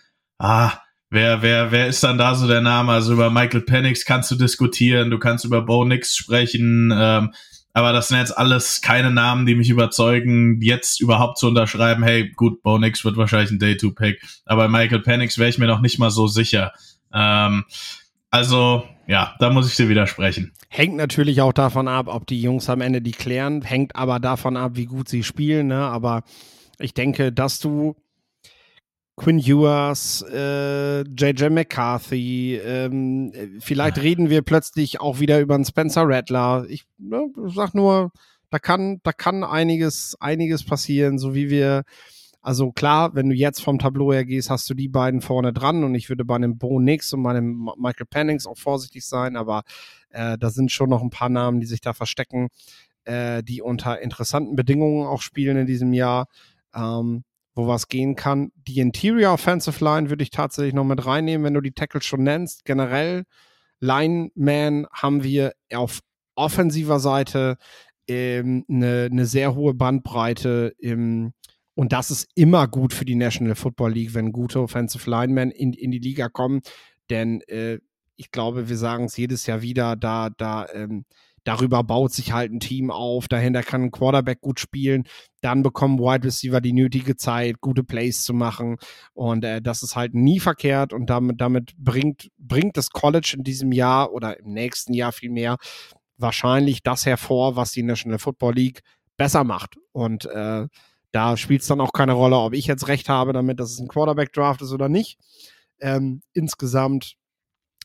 ah, 0.42 0.72
wer, 1.08 1.40
wer, 1.42 1.70
wer 1.70 1.86
ist 1.86 2.02
dann 2.02 2.18
da 2.18 2.34
so 2.34 2.48
der 2.48 2.60
Name? 2.60 2.92
Also 2.92 3.12
über 3.12 3.30
Michael 3.30 3.62
Penix 3.62 4.04
kannst 4.04 4.30
du 4.30 4.34
diskutieren, 4.34 5.10
du 5.10 5.18
kannst 5.18 5.44
über 5.44 5.62
Bo 5.62 5.84
Nix 5.84 6.16
sprechen, 6.16 6.92
ähm, 6.94 7.32
aber 7.72 7.92
das 7.92 8.08
sind 8.08 8.18
jetzt 8.18 8.36
alles 8.36 8.82
keine 8.82 9.10
Namen, 9.10 9.46
die 9.46 9.54
mich 9.54 9.70
überzeugen, 9.70 10.60
jetzt 10.60 11.00
überhaupt 11.00 11.38
zu 11.38 11.46
unterschreiben, 11.46 12.02
hey, 12.02 12.30
gut, 12.30 12.62
Bo 12.62 12.78
Nix 12.78 13.04
wird 13.04 13.16
wahrscheinlich 13.16 13.52
ein 13.52 13.60
Day-2-Pick, 13.60 14.20
aber 14.44 14.68
Michael 14.68 15.00
Penix 15.00 15.38
wäre 15.38 15.48
ich 15.48 15.58
mir 15.58 15.68
noch 15.68 15.80
nicht 15.80 15.98
mal 15.98 16.10
so 16.10 16.26
sicher. 16.26 16.72
Ähm, 17.14 17.64
also, 18.30 18.84
ja, 19.06 19.34
da 19.38 19.50
muss 19.50 19.68
ich 19.68 19.76
dir 19.76 19.88
widersprechen. 19.88 20.52
Hängt 20.68 20.96
natürlich 20.96 21.40
auch 21.40 21.52
davon 21.52 21.86
ab, 21.86 22.06
ob 22.08 22.26
die 22.26 22.40
Jungs 22.40 22.68
am 22.68 22.80
Ende 22.80 23.00
die 23.00 23.12
klären, 23.12 23.62
hängt 23.62 23.94
aber 23.94 24.18
davon 24.18 24.56
ab, 24.56 24.72
wie 24.74 24.86
gut 24.86 25.08
sie 25.08 25.22
spielen, 25.22 25.68
ne? 25.68 25.84
Aber 25.86 26.22
ich 26.78 26.94
denke, 26.94 27.30
dass 27.30 27.60
du 27.60 27.94
Quinn 29.16 29.38
Ewers, 29.38 30.24
äh, 30.32 31.02
JJ 31.02 31.50
McCarthy, 31.50 32.56
ähm, 32.56 33.32
vielleicht 33.60 33.98
reden 33.98 34.30
wir 34.30 34.40
plötzlich 34.40 35.00
auch 35.00 35.20
wieder 35.20 35.40
über 35.40 35.54
einen 35.54 35.66
Spencer 35.66 36.04
Rattler. 36.06 36.64
Ich 36.68 36.84
ne, 36.96 37.28
sag 37.48 37.74
nur, 37.74 38.10
da 38.48 38.58
kann, 38.58 39.00
da 39.02 39.12
kann 39.12 39.44
einiges, 39.44 40.16
einiges 40.18 40.64
passieren, 40.64 41.18
so 41.18 41.34
wie 41.34 41.50
wir, 41.50 41.82
also 42.40 42.72
klar, 42.72 43.14
wenn 43.14 43.28
du 43.28 43.34
jetzt 43.34 43.62
vom 43.62 43.78
Tableau 43.78 44.14
her 44.14 44.24
gehst, 44.24 44.48
hast 44.48 44.68
du 44.70 44.74
die 44.74 44.88
beiden 44.88 45.20
vorne 45.20 45.52
dran 45.52 45.84
und 45.84 45.94
ich 45.94 46.08
würde 46.08 46.24
bei 46.24 46.36
einem 46.36 46.56
Bo 46.56 46.80
Nix 46.80 47.12
und 47.12 47.22
bei 47.22 47.30
einem 47.30 47.70
Michael 47.76 48.06
Pennings 48.06 48.46
auch 48.46 48.58
vorsichtig 48.58 49.04
sein, 49.04 49.36
aber 49.36 49.62
äh, 50.08 50.38
da 50.38 50.48
sind 50.48 50.72
schon 50.72 50.88
noch 50.88 51.02
ein 51.02 51.10
paar 51.10 51.28
Namen, 51.28 51.60
die 51.60 51.66
sich 51.66 51.82
da 51.82 51.92
verstecken, 51.92 52.48
äh, 53.04 53.42
die 53.42 53.60
unter 53.60 54.00
interessanten 54.00 54.56
Bedingungen 54.56 55.06
auch 55.06 55.20
spielen 55.20 55.58
in 55.58 55.66
diesem 55.66 55.92
Jahr. 55.92 56.28
Ähm, 56.74 57.24
wo 57.54 57.66
was 57.66 57.88
gehen 57.88 58.16
kann. 58.16 58.50
Die 58.54 58.80
Interior 58.80 59.34
Offensive 59.34 59.84
Line 59.84 60.10
würde 60.10 60.22
ich 60.22 60.30
tatsächlich 60.30 60.74
noch 60.74 60.84
mit 60.84 61.04
reinnehmen, 61.04 61.44
wenn 61.44 61.54
du 61.54 61.60
die 61.60 61.72
Tackles 61.72 62.04
schon 62.04 62.22
nennst. 62.22 62.64
Generell 62.64 63.24
Lineman 63.80 64.86
haben 64.92 65.22
wir 65.22 65.52
auf 65.72 66.00
offensiver 66.34 67.00
Seite 67.00 67.56
ähm, 68.08 68.64
eine, 68.68 69.26
sehr 69.26 69.54
hohe 69.54 69.74
Bandbreite 69.74 70.74
im 70.78 71.32
und 71.74 71.92
das 71.92 72.10
ist 72.10 72.28
immer 72.34 72.68
gut 72.68 72.92
für 72.92 73.06
die 73.06 73.14
National 73.14 73.54
Football 73.54 73.92
League, 73.92 74.14
wenn 74.14 74.32
gute 74.32 74.60
Offensive 74.60 75.08
Linemen 75.08 75.50
in, 75.50 75.72
in 75.72 75.90
die 75.90 75.98
Liga 75.98 76.28
kommen. 76.28 76.60
Denn 77.08 77.40
äh, 77.48 77.78
ich 78.16 78.30
glaube, 78.30 78.68
wir 78.68 78.76
sagen 78.76 79.04
es 79.04 79.16
jedes 79.16 79.46
Jahr 79.46 79.62
wieder, 79.62 79.96
da, 79.96 80.28
da 80.30 80.66
ähm, 80.74 81.06
Darüber 81.44 81.82
baut 81.82 82.12
sich 82.12 82.32
halt 82.32 82.52
ein 82.52 82.60
Team 82.60 82.90
auf. 82.90 83.28
Dahinter 83.28 83.62
kann 83.62 83.82
ein 83.82 83.90
Quarterback 83.90 84.40
gut 84.40 84.60
spielen. 84.60 85.04
Dann 85.40 85.62
bekommen 85.62 85.98
Wide 85.98 86.24
Receiver 86.24 86.60
die 86.60 86.72
nötige 86.72 87.16
Zeit, 87.16 87.60
gute 87.60 87.82
Plays 87.82 88.22
zu 88.22 88.32
machen. 88.32 88.76
Und 89.12 89.44
äh, 89.44 89.60
das 89.60 89.82
ist 89.82 89.96
halt 89.96 90.14
nie 90.14 90.38
verkehrt. 90.38 90.92
Und 90.92 91.10
damit, 91.10 91.40
damit 91.40 91.72
bringt, 91.76 92.28
bringt 92.38 92.76
das 92.76 92.90
College 92.90 93.34
in 93.36 93.42
diesem 93.42 93.72
Jahr 93.72 94.12
oder 94.12 94.38
im 94.38 94.52
nächsten 94.52 94.94
Jahr 94.94 95.12
vielmehr 95.12 95.56
wahrscheinlich 96.16 96.82
das 96.82 97.06
hervor, 97.06 97.56
was 97.56 97.72
die 97.72 97.82
National 97.82 98.18
Football 98.18 98.54
League 98.54 98.82
besser 99.16 99.44
macht. 99.44 99.76
Und 99.92 100.26
äh, 100.26 100.66
da 101.10 101.36
spielt 101.36 101.62
es 101.62 101.68
dann 101.68 101.80
auch 101.80 101.92
keine 101.92 102.12
Rolle, 102.12 102.36
ob 102.38 102.54
ich 102.54 102.66
jetzt 102.66 102.88
recht 102.88 103.08
habe 103.08 103.32
damit, 103.32 103.60
dass 103.60 103.72
es 103.72 103.80
ein 103.80 103.88
Quarterback-Draft 103.88 104.62
ist 104.62 104.72
oder 104.72 104.88
nicht. 104.88 105.18
Ähm, 105.80 106.22
insgesamt 106.32 107.16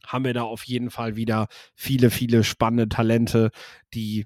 haben 0.08 0.26
wir 0.26 0.34
da 0.34 0.44
auf 0.44 0.64
jeden 0.64 0.90
Fall 0.90 1.16
wieder 1.16 1.48
viele, 1.76 2.10
viele 2.10 2.44
spannende 2.44 2.90
Talente, 2.90 3.52
die 3.94 4.26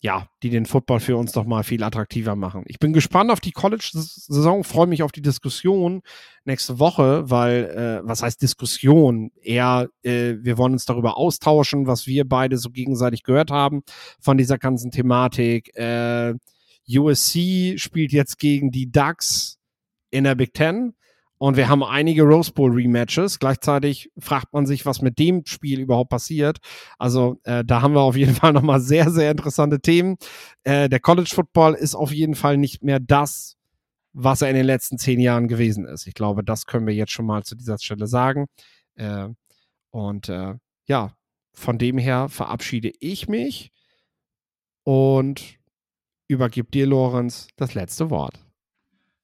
ja, 0.00 0.28
die 0.42 0.50
den 0.50 0.66
Football 0.66 1.00
für 1.00 1.16
uns 1.16 1.32
doch 1.32 1.46
mal 1.46 1.64
viel 1.64 1.82
attraktiver 1.82 2.36
machen. 2.36 2.64
Ich 2.66 2.78
bin 2.78 2.92
gespannt 2.92 3.30
auf 3.30 3.40
die 3.40 3.52
College-Saison, 3.52 4.62
freue 4.62 4.86
mich 4.86 5.02
auf 5.02 5.10
die 5.10 5.22
Diskussion 5.22 6.02
nächste 6.44 6.78
Woche, 6.78 7.28
weil, 7.30 7.64
äh, 8.04 8.06
was 8.06 8.22
heißt 8.22 8.40
Diskussion? 8.40 9.32
Eher, 9.40 9.88
äh, 10.02 10.34
wir 10.40 10.58
wollen 10.58 10.74
uns 10.74 10.84
darüber 10.84 11.16
austauschen, 11.16 11.86
was 11.86 12.06
wir 12.06 12.28
beide 12.28 12.58
so 12.58 12.70
gegenseitig 12.70 13.22
gehört 13.22 13.50
haben 13.50 13.82
von 14.20 14.36
dieser 14.36 14.58
ganzen 14.58 14.90
Thematik. 14.90 15.74
Äh, 15.76 16.34
USC 16.88 17.78
spielt 17.78 18.12
jetzt 18.12 18.38
gegen 18.38 18.70
die 18.70 18.92
Ducks 18.92 19.58
in 20.10 20.24
der 20.24 20.34
Big 20.34 20.52
Ten. 20.54 20.94
Und 21.38 21.56
wir 21.56 21.68
haben 21.68 21.82
einige 21.82 22.22
Rose 22.22 22.52
Bowl 22.52 22.72
Rematches. 22.72 23.38
Gleichzeitig 23.38 24.10
fragt 24.18 24.52
man 24.52 24.66
sich, 24.66 24.86
was 24.86 25.02
mit 25.02 25.18
dem 25.18 25.44
Spiel 25.44 25.80
überhaupt 25.80 26.10
passiert. 26.10 26.58
Also 26.98 27.38
äh, 27.44 27.64
da 27.64 27.82
haben 27.82 27.94
wir 27.94 28.00
auf 28.00 28.16
jeden 28.16 28.34
Fall 28.36 28.52
nochmal 28.52 28.80
sehr, 28.80 29.10
sehr 29.10 29.30
interessante 29.30 29.80
Themen. 29.80 30.16
Äh, 30.64 30.88
der 30.88 31.00
College 31.00 31.30
Football 31.34 31.74
ist 31.74 31.94
auf 31.94 32.12
jeden 32.12 32.34
Fall 32.34 32.56
nicht 32.56 32.82
mehr 32.82 33.00
das, 33.00 33.56
was 34.12 34.40
er 34.40 34.48
in 34.48 34.56
den 34.56 34.64
letzten 34.64 34.98
zehn 34.98 35.20
Jahren 35.20 35.46
gewesen 35.46 35.84
ist. 35.84 36.06
Ich 36.06 36.14
glaube, 36.14 36.42
das 36.42 36.64
können 36.64 36.86
wir 36.86 36.94
jetzt 36.94 37.12
schon 37.12 37.26
mal 37.26 37.42
zu 37.42 37.54
dieser 37.54 37.78
Stelle 37.78 38.06
sagen. 38.06 38.46
Äh, 38.94 39.28
und 39.90 40.30
äh, 40.30 40.54
ja, 40.86 41.12
von 41.52 41.78
dem 41.78 41.98
her 41.98 42.28
verabschiede 42.30 42.92
ich 43.00 43.28
mich 43.28 43.72
und 44.84 45.58
übergib 46.28 46.70
dir, 46.70 46.86
Lorenz, 46.86 47.48
das 47.56 47.74
letzte 47.74 48.08
Wort. 48.08 48.38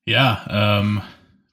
Ja, 0.05 0.81
ähm, 0.81 1.03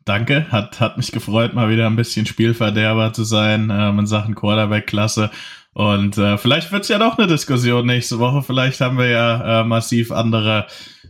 danke. 0.06 0.52
Hat, 0.52 0.80
hat 0.80 0.97
mich 0.97 1.12
gefreut, 1.12 1.54
mal 1.54 1.70
wieder 1.70 1.88
ein 1.88 1.95
bisschen 1.95 2.26
Spielverderber 2.26 3.14
zu 3.14 3.24
sein 3.24 3.70
ähm, 3.72 4.00
in 4.00 4.08
Sachen 4.08 4.36
Quarterback-Klasse. 4.36 5.32
Und 5.74 6.18
äh, 6.18 6.38
vielleicht 6.38 6.72
wird 6.72 6.84
es 6.84 6.89
ja 6.89 6.97
doch 6.97 7.18
eine 7.18 7.28
Diskussion 7.28 7.86
nächste 7.86 8.20
Woche. 8.20 8.41
Vielleicht 8.41 8.82
haben 8.82 8.97
wir 8.97 9.08
ja 9.08 9.62
äh, 9.62 9.64
massiv 9.64 10.12
andere 10.12 10.68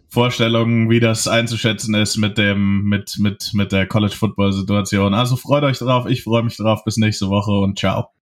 Vorstellungen, 0.10 0.90
wie 0.90 1.00
das 1.00 1.28
einzuschätzen 1.28 1.96
ist 1.96 2.18
mit 2.18 2.38
dem, 2.38 2.84
mit, 2.84 3.18
mit, 3.20 3.52
mit 3.54 3.72
der 3.72 3.88
College 3.88 4.16
Football 4.16 4.54
Situation. 4.54 5.14
Also 5.14 5.36
freut 5.36 5.64
euch 5.64 5.78
drauf, 5.80 6.08
ich 6.08 6.24
freue 6.24 6.44
mich 6.44 6.58
drauf. 6.58 6.84
Bis 6.84 6.98
nächste 6.98 7.30
Woche 7.30 7.52
und 7.52 7.80
ciao. 7.80 8.10